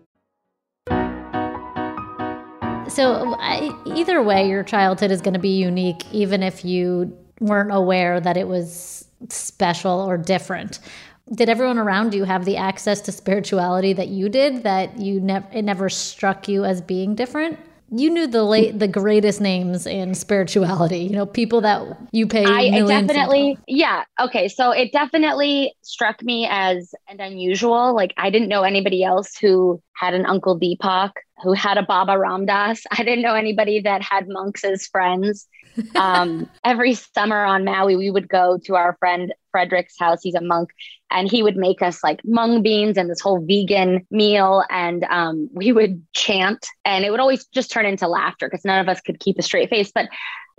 So, 2.88 3.36
either 3.86 4.22
way, 4.22 4.48
your 4.48 4.62
childhood 4.62 5.10
is 5.10 5.22
going 5.22 5.32
to 5.32 5.40
be 5.40 5.56
unique, 5.56 6.04
even 6.12 6.42
if 6.42 6.62
you 6.62 7.16
weren't 7.42 7.72
aware 7.72 8.20
that 8.20 8.36
it 8.36 8.48
was 8.48 9.04
special 9.28 10.00
or 10.00 10.16
different. 10.16 10.78
Did 11.34 11.48
everyone 11.48 11.78
around 11.78 12.14
you 12.14 12.24
have 12.24 12.44
the 12.44 12.56
access 12.56 13.00
to 13.02 13.12
spirituality 13.12 13.92
that 13.92 14.08
you 14.08 14.28
did? 14.28 14.64
That 14.64 14.98
you 14.98 15.20
never 15.20 15.46
it 15.52 15.62
never 15.62 15.88
struck 15.88 16.48
you 16.48 16.64
as 16.64 16.80
being 16.80 17.14
different? 17.14 17.58
You 17.94 18.08
knew 18.10 18.26
the 18.26 18.42
late 18.42 18.78
the 18.78 18.88
greatest 18.88 19.40
names 19.40 19.86
in 19.86 20.14
spirituality. 20.14 20.98
You 20.98 21.10
know, 21.10 21.26
people 21.26 21.60
that 21.60 21.82
you 22.10 22.26
pay. 22.26 22.44
I 22.44 22.80
definitely, 22.86 23.58
yeah. 23.68 24.04
Okay, 24.18 24.48
so 24.48 24.70
it 24.72 24.92
definitely 24.92 25.74
struck 25.82 26.22
me 26.22 26.48
as 26.50 26.94
an 27.08 27.20
unusual. 27.20 27.94
Like 27.94 28.14
I 28.16 28.30
didn't 28.30 28.48
know 28.48 28.62
anybody 28.62 29.04
else 29.04 29.36
who 29.36 29.80
had 29.92 30.14
an 30.14 30.26
Uncle 30.26 30.58
Deepak, 30.58 31.12
who 31.42 31.52
had 31.52 31.78
a 31.78 31.82
Baba 31.82 32.18
Ram 32.18 32.46
Dass. 32.46 32.82
I 32.90 33.04
didn't 33.04 33.22
know 33.22 33.34
anybody 33.34 33.80
that 33.80 34.02
had 34.02 34.28
monks 34.28 34.64
as 34.64 34.86
friends. 34.86 35.46
Um, 35.94 36.48
every 36.64 36.94
summer 36.94 37.44
on 37.44 37.64
Maui, 37.64 37.96
we 37.96 38.10
would 38.10 38.28
go 38.28 38.58
to 38.64 38.74
our 38.76 38.96
friend 38.98 39.32
Frederick's 39.50 39.98
house. 39.98 40.20
He's 40.22 40.34
a 40.34 40.40
monk, 40.40 40.70
and 41.10 41.30
he 41.30 41.42
would 41.42 41.56
make 41.56 41.82
us 41.82 42.02
like 42.02 42.20
mung 42.24 42.62
beans 42.62 42.96
and 42.96 43.10
this 43.10 43.20
whole 43.20 43.44
vegan 43.44 44.06
meal, 44.10 44.64
and 44.70 45.04
um, 45.04 45.48
we 45.52 45.72
would 45.72 46.02
chant, 46.12 46.66
and 46.84 47.04
it 47.04 47.10
would 47.10 47.20
always 47.20 47.46
just 47.46 47.70
turn 47.70 47.86
into 47.86 48.08
laughter 48.08 48.48
because 48.48 48.64
none 48.64 48.80
of 48.80 48.88
us 48.88 49.00
could 49.00 49.20
keep 49.20 49.38
a 49.38 49.42
straight 49.42 49.70
face. 49.70 49.92
But 49.94 50.08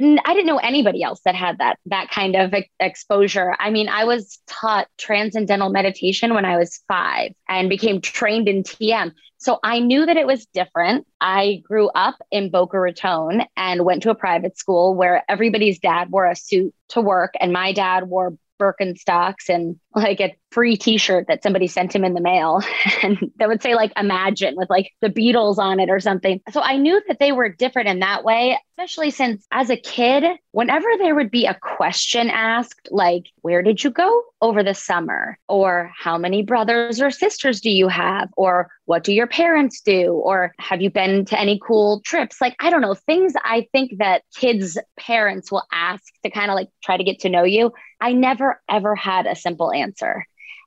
I 0.02 0.34
didn't 0.34 0.48
know 0.48 0.58
anybody 0.58 1.04
else 1.04 1.22
that 1.26 1.36
had 1.36 1.60
that 1.60 1.78
that 1.86 2.10
kind 2.10 2.36
of 2.36 2.54
ex- 2.54 2.70
exposure. 2.80 3.56
I 3.60 3.70
mean, 3.70 3.90
I 3.90 4.06
was 4.06 4.40
taught 4.48 4.88
transcendental 4.98 5.70
meditation 5.70 6.34
when 6.34 6.46
I 6.46 6.58
was 6.58 6.82
five 6.88 7.34
and 7.48 7.70
became 7.70 8.02
trained 8.02 8.48
in 8.48 8.64
TM. 8.64 9.12
So 9.44 9.60
I 9.62 9.80
knew 9.80 10.06
that 10.06 10.16
it 10.16 10.26
was 10.26 10.46
different. 10.46 11.06
I 11.20 11.62
grew 11.66 11.90
up 11.90 12.16
in 12.32 12.50
Boca 12.50 12.80
Raton 12.80 13.44
and 13.58 13.84
went 13.84 14.04
to 14.04 14.10
a 14.10 14.16
private 14.16 14.58
school 14.58 14.96
where 14.96 15.26
everybody's 15.28 15.80
dad 15.80 16.10
wore 16.12 16.28
a 16.28 16.36
suit 16.36 16.74
to 16.90 17.02
work, 17.02 17.34
and 17.42 17.52
my 17.52 17.74
dad 17.74 18.08
wore 18.08 18.38
Birkenstocks 18.58 19.50
and 19.50 19.78
like 19.96 20.20
a 20.20 20.36
free 20.52 20.78
t-shirt 20.78 21.26
that 21.28 21.42
somebody 21.42 21.68
sent 21.68 21.94
him 21.94 22.04
in 22.04 22.14
the 22.14 22.22
mail 22.22 22.62
and 23.04 23.32
that 23.38 23.48
would 23.48 23.62
say 23.62 23.76
like 23.76 23.92
imagine 23.98 24.56
with 24.56 24.70
like 24.70 24.92
the 25.02 25.10
Beatles 25.10 25.58
on 25.58 25.80
it 25.80 25.90
or 25.90 26.00
something. 26.00 26.40
So 26.52 26.62
I 26.62 26.78
knew 26.78 27.02
that 27.08 27.20
they 27.20 27.32
were 27.32 27.50
different 27.50 27.90
in 27.90 28.00
that 28.00 28.24
way, 28.24 28.60
especially 28.78 29.12
since 29.12 29.46
as 29.52 29.70
a 29.70 29.78
kid, 29.78 30.24
whenever 30.52 30.88
there 31.00 31.16
would 31.16 31.32
be 31.32 31.46
a 31.46 31.58
question 31.60 32.30
asked 32.30 32.88
like 32.92 33.26
where 33.42 33.64
did 33.64 33.84
you 33.84 33.90
go 33.90 34.24
over 34.42 34.64
the 34.64 34.74
summer? 34.74 35.38
or 35.48 35.92
how 35.98 36.18
many 36.18 36.42
brothers 36.42 37.02
or 37.02 37.12
sisters 37.12 37.62
do 37.62 37.70
you 37.70 37.88
have? 37.88 38.30
or 38.38 38.70
what 38.86 39.04
do 39.04 39.14
your 39.14 39.28
parents 39.28 39.82
do? 39.82 40.14
or 40.14 40.54
have 40.60 40.82
you 40.82 40.90
been 40.90 41.26
to 41.26 41.40
any 41.40 41.60
cool 41.66 42.02
trips? 42.02 42.40
Like 42.42 42.56
i 42.60 42.70
don't 42.70 42.82
know 42.82 42.94
things 42.94 43.34
i 43.44 43.68
think 43.72 43.98
that 44.00 44.24
kids 44.36 44.78
parents 44.98 45.52
will 45.52 45.64
ask 45.72 46.04
to 46.24 46.30
kind 46.30 46.52
of 46.52 46.56
like 46.56 46.70
try 46.84 46.98
to 46.98 47.04
get 47.04 47.20
to 47.20 47.30
know 47.30 47.44
you. 47.44 47.72
I 48.00 48.12
never 48.12 48.62
ever 48.70 48.96
had 48.96 49.26
a 49.26 49.36
simple 49.36 49.72
answer 49.72 49.83
answer 49.84 50.26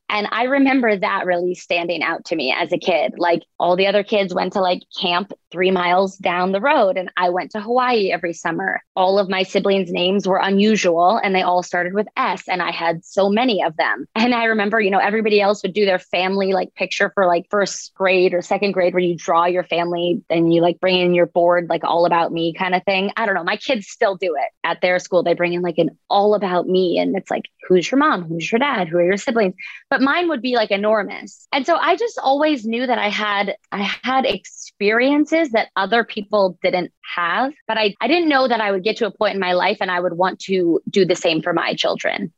and 0.09 0.29
I 0.31 0.45
remember 0.45 0.97
that 0.97 1.27
really 1.27 1.55
standing 1.55 2.03
out 2.03 2.25
to 2.27 2.37
me 2.37 2.55
as 2.57 2.73
a 2.73 2.79
kid. 2.79 3.15
Like 3.19 3.43
all 3.59 3.77
the 3.77 3.87
other 3.87 4.05
kids 4.05 4.33
went 4.33 4.53
to 4.53 4.61
like 4.61 4.83
camp 5.01 5.33
three 5.51 5.71
miles 5.71 6.17
down 6.17 6.53
the 6.53 6.61
road, 6.61 6.97
and 6.97 7.11
I 7.17 7.31
went 7.31 7.51
to 7.53 7.61
Hawaii 7.61 8.13
every 8.13 8.33
summer. 8.33 8.83
All 8.95 9.19
of 9.19 9.29
my 9.29 9.43
siblings' 9.43 9.91
names 9.91 10.27
were 10.27 10.39
unusual, 10.39 11.21
and 11.23 11.35
they 11.35 11.43
all 11.43 11.63
started 11.63 11.95
with 11.95 12.07
S, 12.17 12.45
and 12.49 12.63
I 12.63 12.71
had 12.71 13.05
so 13.05 13.29
many 13.29 13.63
of 13.63 13.77
them. 13.77 14.07
And 14.27 14.35
I 14.35 14.47
remember, 14.47 14.81
you 14.81 14.91
know, 14.91 14.99
everybody 14.99 15.41
else 15.41 15.63
would 15.63 15.73
do 15.73 15.85
their 15.85 16.01
family 16.01 16.53
like 16.53 16.75
picture 16.75 17.13
for 17.15 17.29
like 17.29 17.47
first 17.49 17.95
grade 17.95 18.35
or 18.35 18.43
second 18.43 18.73
grade 18.73 18.93
where 18.93 19.03
you 19.03 19.15
draw 19.17 19.47
your 19.47 19.63
family 19.63 20.21
and 20.29 20.53
you 20.53 20.61
like 20.63 20.81
bring 20.81 20.99
in 20.99 21.15
your 21.15 21.27
board, 21.27 21.69
like 21.69 21.85
all 21.85 22.07
about 22.07 22.33
me 22.33 22.53
kind 22.53 22.75
of 22.75 22.83
thing. 22.83 23.13
I 23.17 23.25
don't 23.25 23.37
know. 23.37 23.45
My 23.45 23.57
kids 23.57 23.87
still 23.87 24.17
do 24.17 24.35
it 24.35 24.51
at 24.65 24.81
their 24.81 24.99
school. 24.99 25.23
They 25.23 25.35
bring 25.35 25.53
in 25.53 25.63
like 25.63 25.79
an 25.79 25.97
all 26.11 26.35
about 26.35 26.67
me, 26.67 26.99
and 26.99 27.17
it's 27.17 27.31
like, 27.31 27.45
who's 27.69 27.89
your 27.89 27.99
mom? 27.99 28.25
Who's 28.25 28.51
your 28.51 28.59
dad? 28.59 28.89
Who 28.89 28.99
are 28.99 29.05
your 29.05 29.17
siblings? 29.17 29.55
But 29.91 29.96
mine 30.01 30.29
would 30.29 30.43
be 30.43 30.55
like 30.55 30.71
enormous. 30.71 31.47
And 31.53 31.67
so 31.67 31.77
I 31.77 31.97
just 31.97 32.19
always 32.23 32.65
knew 32.65 32.87
that 32.87 32.99
I 32.99 33.09
had 33.09 33.57
I 33.73 33.83
had 34.03 34.25
experiences 34.25 35.51
that 35.51 35.69
other 35.77 36.05
people 36.05 36.59
didn't 36.63 36.93
have, 37.15 37.53
but 37.69 37.79
I 37.79 37.95
I 38.01 38.09
didn't 38.09 38.29
know 38.29 38.49
that 38.49 38.61
I 38.61 38.71
would 38.71 38.85
get 38.85 38.97
to 38.99 39.07
a 39.07 39.11
point 39.11 39.35
in 39.35 39.41
my 39.41 39.53
life 39.53 39.79
and 39.81 39.91
I 39.91 40.01
would 40.01 40.15
want 40.15 40.41
to 40.41 40.81
do 40.89 41.05
the 41.05 41.17
same 41.17 41.43
for 41.43 41.53
my 41.53 41.75
children. 41.75 42.33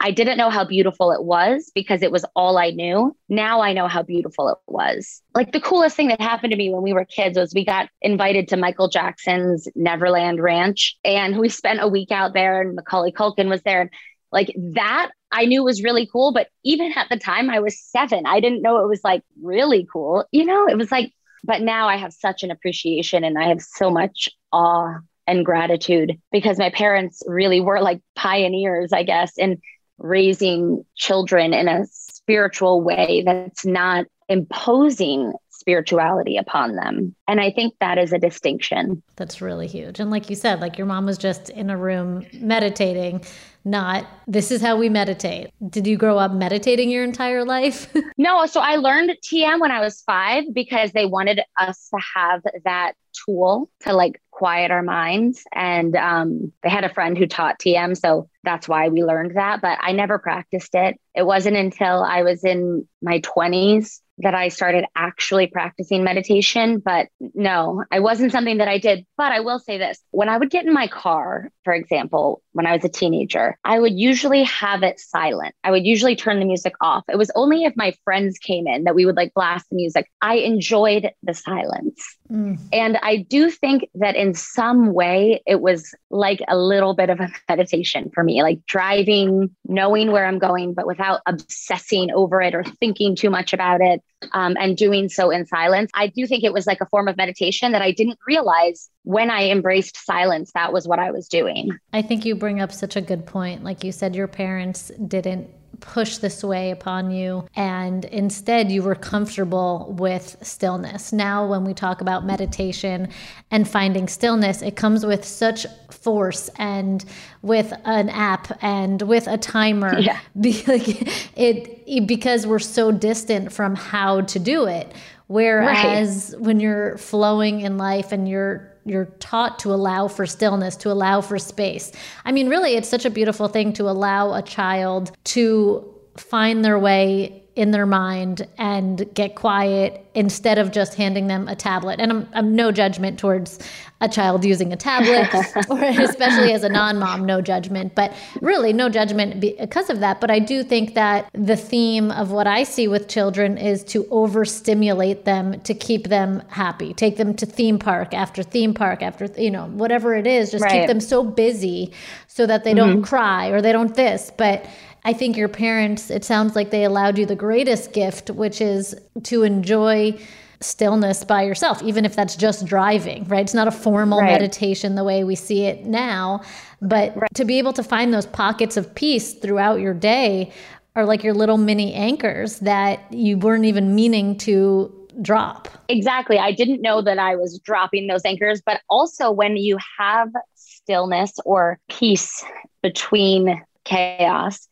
I 0.00 0.10
didn't 0.10 0.36
know 0.36 0.50
how 0.50 0.64
beautiful 0.64 1.12
it 1.12 1.24
was 1.24 1.70
because 1.74 2.02
it 2.02 2.10
was 2.10 2.24
all 2.34 2.58
I 2.58 2.70
knew. 2.70 3.16
Now 3.28 3.60
I 3.60 3.72
know 3.72 3.86
how 3.86 4.02
beautiful 4.02 4.48
it 4.48 4.58
was. 4.66 5.22
Like 5.34 5.52
the 5.52 5.60
coolest 5.60 5.96
thing 5.96 6.08
that 6.08 6.20
happened 6.20 6.50
to 6.50 6.56
me 6.56 6.72
when 6.72 6.82
we 6.82 6.92
were 6.92 7.04
kids 7.04 7.38
was 7.38 7.54
we 7.54 7.64
got 7.64 7.88
invited 8.02 8.48
to 8.48 8.56
Michael 8.56 8.88
Jackson's 8.88 9.68
Neverland 9.74 10.42
Ranch 10.42 10.96
and 11.04 11.38
we 11.38 11.48
spent 11.48 11.80
a 11.80 11.88
week 11.88 12.10
out 12.10 12.34
there 12.34 12.60
and 12.60 12.74
Macaulay 12.74 13.12
Culkin 13.12 13.48
was 13.48 13.62
there. 13.62 13.82
And 13.82 13.90
like 14.32 14.54
that 14.74 15.12
I 15.34 15.46
knew 15.46 15.62
it 15.62 15.64
was 15.64 15.82
really 15.82 16.06
cool, 16.06 16.32
but 16.32 16.46
even 16.64 16.92
at 16.94 17.08
the 17.10 17.18
time 17.18 17.50
I 17.50 17.58
was 17.58 17.78
seven, 17.78 18.24
I 18.24 18.38
didn't 18.38 18.62
know 18.62 18.78
it 18.78 18.88
was 18.88 19.00
like 19.02 19.22
really 19.42 19.86
cool. 19.92 20.24
You 20.30 20.44
know, 20.44 20.68
it 20.68 20.78
was 20.78 20.92
like, 20.92 21.12
but 21.42 21.60
now 21.60 21.88
I 21.88 21.96
have 21.96 22.12
such 22.12 22.44
an 22.44 22.52
appreciation 22.52 23.24
and 23.24 23.36
I 23.36 23.48
have 23.48 23.60
so 23.60 23.90
much 23.90 24.28
awe 24.52 24.94
and 25.26 25.44
gratitude 25.44 26.20
because 26.30 26.58
my 26.58 26.70
parents 26.70 27.22
really 27.26 27.60
were 27.60 27.80
like 27.80 28.00
pioneers, 28.14 28.92
I 28.92 29.02
guess, 29.02 29.36
in 29.36 29.60
raising 29.98 30.84
children 30.94 31.52
in 31.52 31.66
a 31.66 31.84
spiritual 31.90 32.80
way 32.80 33.24
that's 33.26 33.66
not 33.66 34.06
imposing 34.28 35.32
spirituality 35.64 36.36
upon 36.36 36.76
them. 36.76 37.14
And 37.26 37.40
I 37.40 37.50
think 37.50 37.74
that 37.80 37.96
is 37.96 38.12
a 38.12 38.18
distinction. 38.18 39.02
That's 39.16 39.40
really 39.40 39.66
huge. 39.66 39.98
And 39.98 40.10
like 40.10 40.28
you 40.28 40.36
said, 40.36 40.60
like 40.60 40.76
your 40.76 40.86
mom 40.86 41.06
was 41.06 41.16
just 41.16 41.48
in 41.48 41.70
a 41.70 41.76
room 41.76 42.26
meditating, 42.34 43.24
not 43.64 44.06
this 44.26 44.50
is 44.50 44.60
how 44.60 44.76
we 44.76 44.90
meditate. 44.90 45.50
Did 45.70 45.86
you 45.86 45.96
grow 45.96 46.18
up 46.18 46.32
meditating 46.32 46.90
your 46.90 47.02
entire 47.02 47.46
life? 47.46 47.90
no, 48.18 48.44
so 48.44 48.60
I 48.60 48.76
learned 48.76 49.16
TM 49.24 49.58
when 49.58 49.70
I 49.70 49.80
was 49.80 50.02
5 50.02 50.52
because 50.52 50.92
they 50.92 51.06
wanted 51.06 51.40
us 51.58 51.88
to 51.88 51.98
have 52.14 52.42
that 52.66 52.92
tool 53.24 53.70
to 53.80 53.94
like 53.94 54.20
quiet 54.30 54.70
our 54.70 54.82
minds 54.82 55.44
and 55.52 55.96
um, 55.96 56.52
they 56.62 56.68
had 56.68 56.84
a 56.84 56.92
friend 56.92 57.16
who 57.16 57.24
taught 57.24 57.60
tm 57.60 57.96
so 57.96 58.28
that's 58.42 58.68
why 58.68 58.88
we 58.88 59.04
learned 59.04 59.36
that 59.36 59.60
but 59.60 59.78
i 59.80 59.92
never 59.92 60.18
practiced 60.18 60.74
it 60.74 60.98
it 61.14 61.24
wasn't 61.24 61.56
until 61.56 62.02
i 62.02 62.22
was 62.22 62.42
in 62.42 62.84
my 63.00 63.20
20s 63.20 64.00
that 64.18 64.34
I 64.34 64.48
started 64.48 64.84
actually 64.94 65.46
practicing 65.48 66.04
meditation. 66.04 66.78
But 66.78 67.08
no, 67.34 67.84
I 67.90 68.00
wasn't 68.00 68.32
something 68.32 68.58
that 68.58 68.68
I 68.68 68.78
did. 68.78 69.04
But 69.16 69.32
I 69.32 69.40
will 69.40 69.58
say 69.58 69.78
this 69.78 69.98
when 70.10 70.28
I 70.28 70.38
would 70.38 70.50
get 70.50 70.66
in 70.66 70.72
my 70.72 70.86
car, 70.86 71.50
for 71.64 71.72
example, 71.72 72.42
when 72.52 72.66
I 72.66 72.72
was 72.74 72.84
a 72.84 72.88
teenager, 72.88 73.58
I 73.64 73.78
would 73.78 73.94
usually 73.94 74.44
have 74.44 74.82
it 74.82 75.00
silent. 75.00 75.54
I 75.64 75.70
would 75.70 75.84
usually 75.84 76.14
turn 76.14 76.38
the 76.38 76.44
music 76.44 76.74
off. 76.80 77.04
It 77.08 77.18
was 77.18 77.30
only 77.34 77.64
if 77.64 77.74
my 77.76 77.94
friends 78.04 78.38
came 78.38 78.66
in 78.66 78.84
that 78.84 78.94
we 78.94 79.06
would 79.06 79.16
like 79.16 79.34
blast 79.34 79.68
the 79.70 79.76
music. 79.76 80.08
I 80.20 80.36
enjoyed 80.36 81.10
the 81.22 81.34
silence. 81.34 82.16
Mm. 82.30 82.58
And 82.72 82.98
I 83.02 83.18
do 83.18 83.50
think 83.50 83.88
that 83.94 84.16
in 84.16 84.34
some 84.34 84.92
way 84.92 85.42
it 85.46 85.60
was 85.60 85.94
like 86.10 86.40
a 86.48 86.56
little 86.56 86.94
bit 86.94 87.10
of 87.10 87.20
a 87.20 87.28
meditation 87.48 88.10
for 88.14 88.22
me, 88.22 88.42
like 88.42 88.64
driving, 88.66 89.50
knowing 89.66 90.12
where 90.12 90.26
I'm 90.26 90.38
going, 90.38 90.74
but 90.74 90.86
without 90.86 91.20
obsessing 91.26 92.10
over 92.12 92.40
it 92.40 92.54
or 92.54 92.62
thinking 92.64 93.16
too 93.16 93.30
much 93.30 93.52
about 93.52 93.80
it 93.80 94.00
um, 94.32 94.56
and 94.58 94.76
doing 94.76 95.08
so 95.08 95.30
in 95.30 95.46
silence. 95.46 95.90
I 95.94 96.08
do 96.08 96.26
think 96.26 96.44
it 96.44 96.52
was 96.52 96.66
like 96.66 96.80
a 96.80 96.86
form 96.86 97.08
of 97.08 97.16
meditation 97.16 97.72
that 97.72 97.82
I 97.82 97.92
didn't 97.92 98.18
realize 98.26 98.88
when 99.02 99.30
I 99.30 99.50
embraced 99.50 100.04
silence, 100.04 100.52
that 100.54 100.72
was 100.72 100.88
what 100.88 100.98
I 100.98 101.10
was 101.10 101.28
doing. 101.28 101.78
I 101.92 102.02
think 102.02 102.24
you 102.24 102.34
bring 102.34 102.60
up 102.60 102.72
such 102.72 102.96
a 102.96 103.00
good 103.00 103.26
point. 103.26 103.64
Like 103.64 103.84
you 103.84 103.92
said, 103.92 104.16
your 104.16 104.28
parents 104.28 104.90
didn't 105.06 105.50
push 105.80 106.18
this 106.18 106.42
way 106.42 106.70
upon 106.70 107.10
you 107.10 107.46
and 107.56 108.04
instead 108.06 108.70
you 108.70 108.82
were 108.82 108.94
comfortable 108.94 109.94
with 109.98 110.36
stillness. 110.42 111.12
Now 111.12 111.46
when 111.46 111.64
we 111.64 111.74
talk 111.74 112.00
about 112.00 112.24
meditation 112.24 113.08
and 113.50 113.68
finding 113.68 114.08
stillness, 114.08 114.62
it 114.62 114.76
comes 114.76 115.04
with 115.04 115.24
such 115.24 115.66
force 115.90 116.50
and 116.56 117.04
with 117.42 117.72
an 117.84 118.08
app 118.08 118.56
and 118.62 119.02
with 119.02 119.26
a 119.26 119.38
timer 119.38 119.98
yeah. 119.98 120.18
it, 120.36 121.82
it 121.86 122.06
because 122.06 122.46
we're 122.46 122.58
so 122.58 122.90
distant 122.92 123.52
from 123.52 123.74
how 123.74 124.22
to 124.22 124.38
do 124.38 124.66
it 124.66 124.92
Whereas 125.26 126.32
right. 126.32 126.42
when 126.42 126.60
you're 126.60 126.98
flowing 126.98 127.62
in 127.62 127.78
life 127.78 128.12
and 128.12 128.28
you're 128.28 128.73
you're 128.84 129.06
taught 129.18 129.58
to 129.60 129.72
allow 129.72 130.08
for 130.08 130.26
stillness, 130.26 130.76
to 130.76 130.90
allow 130.90 131.20
for 131.20 131.38
space. 131.38 131.92
I 132.24 132.32
mean, 132.32 132.48
really, 132.48 132.74
it's 132.74 132.88
such 132.88 133.04
a 133.04 133.10
beautiful 133.10 133.48
thing 133.48 133.72
to 133.74 133.88
allow 133.88 134.34
a 134.34 134.42
child 134.42 135.12
to 135.24 135.94
find 136.16 136.64
their 136.64 136.78
way 136.78 137.43
in 137.56 137.70
their 137.70 137.86
mind 137.86 138.46
and 138.58 139.12
get 139.14 139.36
quiet 139.36 140.04
instead 140.14 140.58
of 140.58 140.72
just 140.72 140.94
handing 140.94 141.28
them 141.28 141.46
a 141.46 141.54
tablet. 141.54 142.00
And 142.00 142.10
I'm, 142.10 142.28
I'm 142.32 142.56
no 142.56 142.72
judgment 142.72 143.18
towards 143.18 143.58
a 144.00 144.08
child 144.08 144.44
using 144.44 144.72
a 144.72 144.76
tablet, 144.76 145.32
or 145.70 145.82
especially 145.82 146.52
as 146.52 146.64
a 146.64 146.68
non 146.68 146.98
mom, 146.98 147.24
no 147.24 147.40
judgment, 147.40 147.94
but 147.94 148.12
really 148.40 148.72
no 148.72 148.88
judgment 148.88 149.40
because 149.40 149.88
of 149.88 150.00
that. 150.00 150.20
But 150.20 150.30
I 150.30 150.40
do 150.40 150.64
think 150.64 150.94
that 150.94 151.28
the 151.32 151.56
theme 151.56 152.10
of 152.10 152.32
what 152.32 152.46
I 152.46 152.64
see 152.64 152.88
with 152.88 153.08
children 153.08 153.56
is 153.56 153.84
to 153.84 154.06
overstimulate 154.10 155.24
them 155.24 155.60
to 155.60 155.74
keep 155.74 156.08
them 156.08 156.42
happy, 156.48 156.92
take 156.92 157.16
them 157.16 157.34
to 157.34 157.46
theme 157.46 157.78
park 157.78 158.14
after 158.14 158.42
theme 158.42 158.74
park 158.74 159.00
after, 159.02 159.26
you 159.40 159.50
know, 159.50 159.66
whatever 159.66 160.14
it 160.14 160.26
is, 160.26 160.50
just 160.50 160.64
right. 160.64 160.72
keep 160.72 160.88
them 160.88 161.00
so 161.00 161.22
busy 161.22 161.92
so 162.26 162.46
that 162.46 162.64
they 162.64 162.74
mm-hmm. 162.74 162.94
don't 162.94 163.02
cry 163.02 163.48
or 163.48 163.62
they 163.62 163.72
don't 163.72 163.94
this. 163.94 164.32
But 164.36 164.66
I 165.04 165.12
think 165.12 165.36
your 165.36 165.48
parents, 165.48 166.10
it 166.10 166.24
sounds 166.24 166.56
like 166.56 166.70
they 166.70 166.84
allowed 166.84 167.18
you 167.18 167.26
the 167.26 167.36
greatest 167.36 167.92
gift, 167.92 168.30
which 168.30 168.60
is 168.60 168.94
to 169.24 169.42
enjoy 169.42 170.18
stillness 170.60 171.24
by 171.24 171.42
yourself, 171.42 171.82
even 171.82 172.04
if 172.04 172.16
that's 172.16 172.36
just 172.36 172.64
driving, 172.64 173.24
right? 173.24 173.42
It's 173.42 173.54
not 173.54 173.68
a 173.68 173.72
formal 173.72 174.20
right. 174.20 174.32
meditation 174.32 174.94
the 174.94 175.04
way 175.04 175.22
we 175.22 175.34
see 175.34 175.64
it 175.64 175.84
now, 175.84 176.40
but 176.80 177.14
right. 177.16 177.34
to 177.34 177.44
be 177.44 177.58
able 177.58 177.74
to 177.74 177.82
find 177.82 178.14
those 178.14 178.26
pockets 178.26 178.76
of 178.76 178.94
peace 178.94 179.34
throughout 179.34 179.80
your 179.80 179.92
day 179.92 180.52
are 180.96 181.04
like 181.04 181.22
your 181.22 181.34
little 181.34 181.58
mini 181.58 181.92
anchors 181.92 182.60
that 182.60 183.12
you 183.12 183.36
weren't 183.36 183.64
even 183.64 183.94
meaning 183.94 184.38
to 184.38 184.92
drop. 185.20 185.68
Exactly. 185.88 186.38
I 186.38 186.52
didn't 186.52 186.80
know 186.80 187.02
that 187.02 187.18
I 187.18 187.36
was 187.36 187.58
dropping 187.58 188.06
those 188.06 188.24
anchors, 188.24 188.62
but 188.64 188.80
also 188.88 189.30
when 189.30 189.56
you 189.56 189.76
have 189.98 190.30
stillness 190.54 191.38
or 191.44 191.78
peace 191.88 192.44
between 192.82 193.62
chaos, 193.84 194.68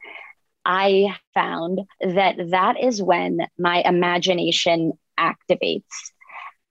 I 0.64 1.16
found 1.34 1.80
that 2.00 2.36
that 2.50 2.80
is 2.80 3.02
when 3.02 3.40
my 3.58 3.82
imagination 3.84 4.92
activates. 5.18 5.82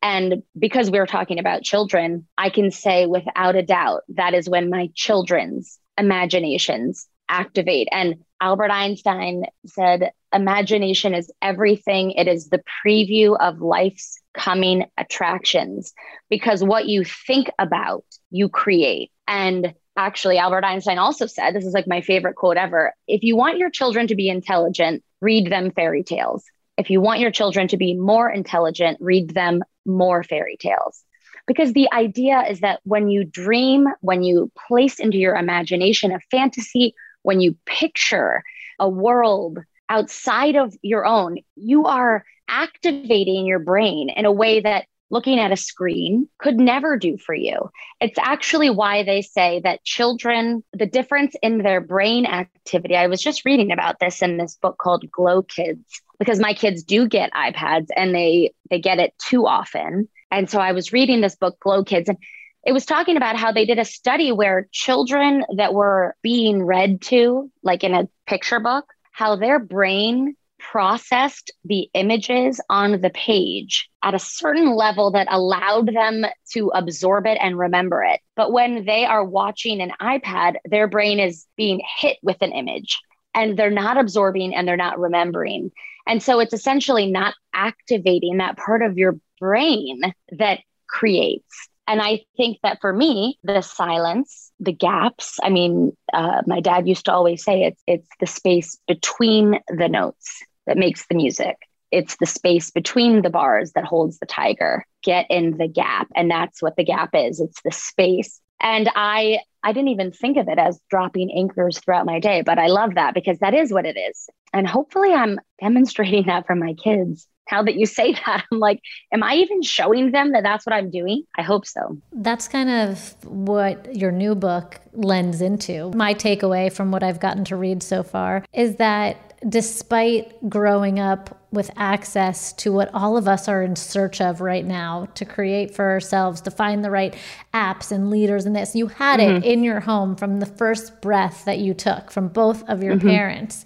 And 0.01 0.43
because 0.57 0.89
we 0.89 0.97
are 0.97 1.05
talking 1.05 1.39
about 1.39 1.63
children, 1.63 2.27
I 2.37 2.49
can 2.49 2.71
say 2.71 3.05
without 3.05 3.55
a 3.55 3.61
doubt 3.61 4.01
that 4.09 4.33
is 4.33 4.49
when 4.49 4.69
my 4.69 4.89
children's 4.95 5.77
imaginations 5.97 7.07
activate. 7.29 7.87
And 7.91 8.15
Albert 8.41 8.71
Einstein 8.71 9.45
said, 9.65 10.11
Imagination 10.33 11.13
is 11.13 11.29
everything, 11.41 12.11
it 12.11 12.27
is 12.27 12.47
the 12.47 12.63
preview 12.85 13.37
of 13.37 13.59
life's 13.59 14.17
coming 14.33 14.85
attractions. 14.97 15.93
Because 16.29 16.63
what 16.63 16.87
you 16.87 17.03
think 17.03 17.49
about, 17.59 18.05
you 18.29 18.47
create. 18.47 19.11
And 19.27 19.73
actually, 19.97 20.37
Albert 20.37 20.63
Einstein 20.63 20.97
also 20.97 21.25
said 21.25 21.53
this 21.53 21.65
is 21.65 21.73
like 21.73 21.87
my 21.87 22.01
favorite 22.01 22.35
quote 22.35 22.57
ever 22.57 22.93
if 23.07 23.23
you 23.23 23.35
want 23.35 23.57
your 23.57 23.69
children 23.69 24.07
to 24.07 24.15
be 24.15 24.29
intelligent, 24.29 25.03
read 25.19 25.51
them 25.51 25.71
fairy 25.71 26.03
tales. 26.03 26.43
If 26.77 26.89
you 26.89 27.01
want 27.01 27.19
your 27.19 27.31
children 27.31 27.67
to 27.69 27.77
be 27.77 27.93
more 27.93 28.29
intelligent, 28.29 28.97
read 29.01 29.33
them 29.33 29.63
more 29.85 30.23
fairy 30.23 30.57
tales. 30.57 31.03
Because 31.47 31.73
the 31.73 31.91
idea 31.91 32.43
is 32.49 32.61
that 32.61 32.79
when 32.83 33.09
you 33.09 33.23
dream, 33.23 33.87
when 33.99 34.23
you 34.23 34.51
place 34.67 34.99
into 34.99 35.17
your 35.17 35.35
imagination 35.35 36.11
a 36.11 36.19
fantasy, 36.31 36.93
when 37.23 37.41
you 37.41 37.57
picture 37.65 38.43
a 38.79 38.87
world 38.87 39.59
outside 39.89 40.55
of 40.55 40.73
your 40.81 41.05
own, 41.05 41.37
you 41.55 41.85
are 41.85 42.23
activating 42.47 43.45
your 43.45 43.59
brain 43.59 44.09
in 44.09 44.25
a 44.25 44.31
way 44.31 44.61
that 44.61 44.85
looking 45.11 45.39
at 45.39 45.51
a 45.51 45.57
screen 45.57 46.27
could 46.39 46.57
never 46.57 46.97
do 46.97 47.17
for 47.17 47.35
you. 47.35 47.69
It's 47.99 48.17
actually 48.17 48.69
why 48.69 49.03
they 49.03 49.21
say 49.21 49.61
that 49.63 49.83
children, 49.83 50.63
the 50.73 50.85
difference 50.85 51.35
in 51.41 51.59
their 51.59 51.81
brain 51.81 52.25
activity, 52.25 52.95
I 52.95 53.07
was 53.07 53.21
just 53.21 53.45
reading 53.45 53.71
about 53.71 53.99
this 53.99 54.21
in 54.21 54.37
this 54.37 54.55
book 54.55 54.77
called 54.77 55.09
Glow 55.11 55.43
Kids 55.43 55.83
because 56.17 56.39
my 56.39 56.53
kids 56.53 56.83
do 56.83 57.07
get 57.07 57.33
iPads 57.33 57.87
and 57.95 58.15
they 58.15 58.53
they 58.69 58.79
get 58.79 58.99
it 58.99 59.13
too 59.17 59.45
often. 59.45 60.07
And 60.31 60.49
so 60.49 60.59
I 60.59 60.71
was 60.71 60.93
reading 60.93 61.21
this 61.21 61.35
book 61.35 61.59
Glow 61.59 61.83
Kids 61.83 62.09
and 62.09 62.17
it 62.65 62.73
was 62.73 62.85
talking 62.85 63.17
about 63.17 63.37
how 63.37 63.51
they 63.51 63.65
did 63.65 63.79
a 63.79 63.85
study 63.85 64.31
where 64.31 64.67
children 64.71 65.43
that 65.57 65.73
were 65.73 66.15
being 66.21 66.63
read 66.63 67.01
to 67.01 67.51
like 67.63 67.83
in 67.83 67.93
a 67.93 68.07
picture 68.27 68.59
book 68.59 68.85
how 69.11 69.35
their 69.35 69.59
brain 69.59 70.35
processed 70.61 71.51
the 71.65 71.89
images 71.93 72.61
on 72.69 73.01
the 73.01 73.09
page 73.09 73.89
at 74.03 74.13
a 74.13 74.19
certain 74.19 74.75
level 74.75 75.11
that 75.11 75.27
allowed 75.29 75.93
them 75.93 76.25
to 76.53 76.71
absorb 76.73 77.25
it 77.25 77.37
and 77.41 77.57
remember 77.57 78.03
it. 78.03 78.19
But 78.35 78.51
when 78.51 78.85
they 78.85 79.05
are 79.05 79.23
watching 79.23 79.81
an 79.81 79.91
iPad, 79.99 80.55
their 80.65 80.87
brain 80.87 81.19
is 81.19 81.45
being 81.57 81.81
hit 81.97 82.17
with 82.21 82.37
an 82.41 82.51
image 82.51 82.99
and 83.33 83.57
they're 83.57 83.69
not 83.69 83.97
absorbing 83.97 84.55
and 84.55 84.67
they're 84.67 84.77
not 84.77 84.99
remembering. 84.99 85.71
And 86.07 86.21
so 86.21 86.39
it's 86.39 86.53
essentially 86.53 87.11
not 87.11 87.33
activating 87.53 88.37
that 88.37 88.57
part 88.57 88.81
of 88.81 88.97
your 88.97 89.17
brain 89.39 90.01
that 90.37 90.59
creates. 90.87 91.67
And 91.87 92.01
I 92.01 92.21
think 92.37 92.59
that 92.63 92.79
for 92.79 92.93
me, 92.93 93.37
the 93.43 93.61
silence, 93.61 94.51
the 94.59 94.71
gaps, 94.71 95.39
I 95.43 95.49
mean, 95.49 95.95
uh, 96.13 96.41
my 96.45 96.61
dad 96.61 96.87
used 96.87 97.05
to 97.05 97.13
always 97.13 97.43
say 97.43 97.63
it's, 97.63 97.81
it's 97.87 98.07
the 98.19 98.27
space 98.27 98.77
between 98.87 99.59
the 99.67 99.89
notes 99.89 100.41
that 100.67 100.77
makes 100.77 101.07
the 101.07 101.15
music. 101.15 101.57
It's 101.91 102.15
the 102.17 102.25
space 102.25 102.71
between 102.71 103.21
the 103.21 103.29
bars 103.29 103.73
that 103.73 103.83
holds 103.83 104.19
the 104.19 104.25
tiger. 104.25 104.85
Get 105.03 105.25
in 105.29 105.57
the 105.57 105.67
gap. 105.67 106.07
And 106.15 106.31
that's 106.31 106.61
what 106.61 106.75
the 106.77 106.85
gap 106.85 107.09
is. 107.13 107.39
It's 107.39 107.61
the 107.63 107.71
space. 107.71 108.39
And 108.61 108.89
I 108.95 109.39
I 109.63 109.73
didn't 109.73 109.89
even 109.89 110.11
think 110.11 110.37
of 110.37 110.47
it 110.47 110.57
as 110.57 110.79
dropping 110.89 111.31
anchors 111.37 111.79
throughout 111.79 112.05
my 112.05 112.19
day, 112.19 112.41
but 112.41 112.57
I 112.57 112.67
love 112.67 112.95
that 112.95 113.13
because 113.13 113.37
that 113.39 113.53
is 113.53 113.71
what 113.71 113.85
it 113.85 113.97
is. 113.97 114.27
And 114.53 114.67
hopefully 114.67 115.13
I'm 115.13 115.39
demonstrating 115.59 116.23
that 116.27 116.47
for 116.47 116.55
my 116.55 116.73
kids. 116.73 117.27
Now 117.51 117.63
that 117.63 117.75
you 117.75 117.85
say 117.85 118.13
that, 118.25 118.45
I'm 118.51 118.59
like, 118.59 118.81
am 119.11 119.23
I 119.23 119.35
even 119.35 119.61
showing 119.61 120.11
them 120.11 120.31
that 120.31 120.43
that's 120.43 120.65
what 120.65 120.73
I'm 120.73 120.89
doing? 120.89 121.23
I 121.37 121.41
hope 121.41 121.65
so. 121.65 121.97
That's 122.11 122.47
kind 122.47 122.69
of 122.69 123.15
what 123.25 123.95
your 123.95 124.11
new 124.11 124.35
book 124.35 124.79
lends 124.93 125.41
into. 125.41 125.91
My 125.91 126.13
takeaway 126.13 126.71
from 126.71 126.91
what 126.91 127.03
I've 127.03 127.19
gotten 127.19 127.45
to 127.45 127.55
read 127.55 127.83
so 127.83 128.03
far 128.03 128.43
is 128.53 128.75
that 128.77 129.31
despite 129.47 130.49
growing 130.49 130.99
up 130.99 131.37
with 131.51 131.71
access 131.75 132.53
to 132.53 132.71
what 132.71 132.89
all 132.93 133.17
of 133.17 133.27
us 133.27 133.47
are 133.47 133.63
in 133.63 133.75
search 133.75 134.21
of 134.21 134.39
right 134.39 134.65
now 134.65 135.07
to 135.15 135.25
create 135.25 135.73
for 135.73 135.89
ourselves, 135.89 136.41
to 136.41 136.51
find 136.51 136.83
the 136.83 136.91
right 136.91 137.15
apps 137.53 137.91
and 137.91 138.09
leaders 138.09 138.45
and 138.45 138.55
this, 138.55 138.75
you 138.75 138.87
had 138.87 139.19
mm-hmm. 139.19 139.37
it 139.37 139.43
in 139.43 139.63
your 139.63 139.79
home 139.79 140.15
from 140.15 140.39
the 140.39 140.45
first 140.45 141.01
breath 141.01 141.43
that 141.45 141.57
you 141.57 141.73
took 141.73 142.11
from 142.11 142.27
both 142.27 142.67
of 142.69 142.83
your 142.83 142.95
mm-hmm. 142.95 143.09
parents. 143.09 143.65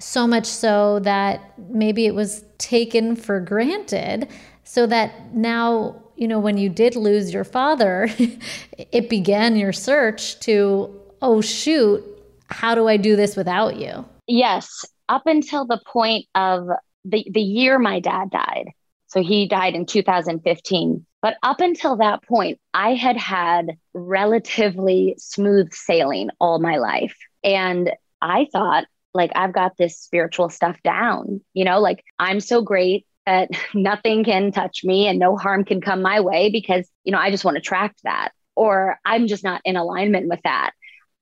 So 0.00 0.26
much 0.26 0.46
so 0.46 0.98
that 1.00 1.54
maybe 1.70 2.06
it 2.06 2.14
was 2.14 2.44
taken 2.58 3.14
for 3.16 3.38
granted, 3.40 4.28
so 4.64 4.86
that 4.86 5.34
now, 5.34 6.02
you 6.16 6.26
know, 6.26 6.40
when 6.40 6.56
you 6.58 6.68
did 6.68 6.96
lose 6.96 7.32
your 7.32 7.44
father, 7.44 8.08
it 8.78 9.08
began 9.08 9.56
your 9.56 9.72
search 9.72 10.40
to, 10.40 10.94
oh, 11.22 11.40
shoot, 11.40 12.04
how 12.46 12.74
do 12.74 12.88
I 12.88 12.96
do 12.96 13.14
this 13.14 13.36
without 13.36 13.76
you? 13.76 14.04
Yes 14.26 14.84
up 15.10 15.26
until 15.26 15.66
the 15.66 15.80
point 15.86 16.26
of 16.34 16.68
the, 17.04 17.26
the 17.30 17.40
year 17.40 17.78
my 17.78 18.00
dad 18.00 18.30
died. 18.30 18.70
So 19.08 19.22
he 19.22 19.48
died 19.48 19.74
in 19.74 19.84
2015. 19.84 21.04
But 21.20 21.36
up 21.42 21.60
until 21.60 21.96
that 21.96 22.22
point, 22.22 22.60
I 22.72 22.94
had 22.94 23.16
had 23.16 23.72
relatively 23.92 25.16
smooth 25.18 25.72
sailing 25.72 26.30
all 26.38 26.60
my 26.60 26.76
life. 26.76 27.16
And 27.42 27.90
I 28.22 28.46
thought, 28.52 28.84
like, 29.14 29.32
I've 29.34 29.52
got 29.52 29.76
this 29.76 29.98
spiritual 29.98 30.48
stuff 30.48 30.76
down, 30.82 31.40
you 31.54 31.64
know, 31.64 31.80
like 31.80 32.04
I'm 32.18 32.40
so 32.40 32.62
great 32.62 33.06
that 33.26 33.50
nothing 33.74 34.24
can 34.24 34.52
touch 34.52 34.84
me 34.84 35.06
and 35.06 35.18
no 35.18 35.36
harm 35.36 35.64
can 35.64 35.80
come 35.80 36.02
my 36.02 36.20
way 36.20 36.50
because, 36.50 36.88
you 37.04 37.12
know, 37.12 37.18
I 37.18 37.30
just 37.30 37.44
want 37.44 37.56
to 37.56 37.62
track 37.62 37.94
that. 38.04 38.30
Or 38.56 38.98
I'm 39.04 39.26
just 39.26 39.44
not 39.44 39.62
in 39.64 39.76
alignment 39.76 40.28
with 40.28 40.40
that. 40.44 40.72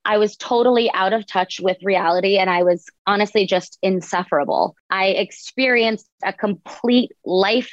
I 0.05 0.17
was 0.17 0.37
totally 0.37 0.91
out 0.93 1.13
of 1.13 1.27
touch 1.27 1.61
with 1.61 1.77
reality 1.83 2.39
and 2.39 2.49
I 2.49 2.63
was 2.63 2.87
honestly 3.07 3.47
just 3.47 3.79
insufferable. 3.83 4.75
I 4.89 5.09
experienced 5.09 6.09
a 6.25 6.33
complete 6.33 7.13
life 7.25 7.71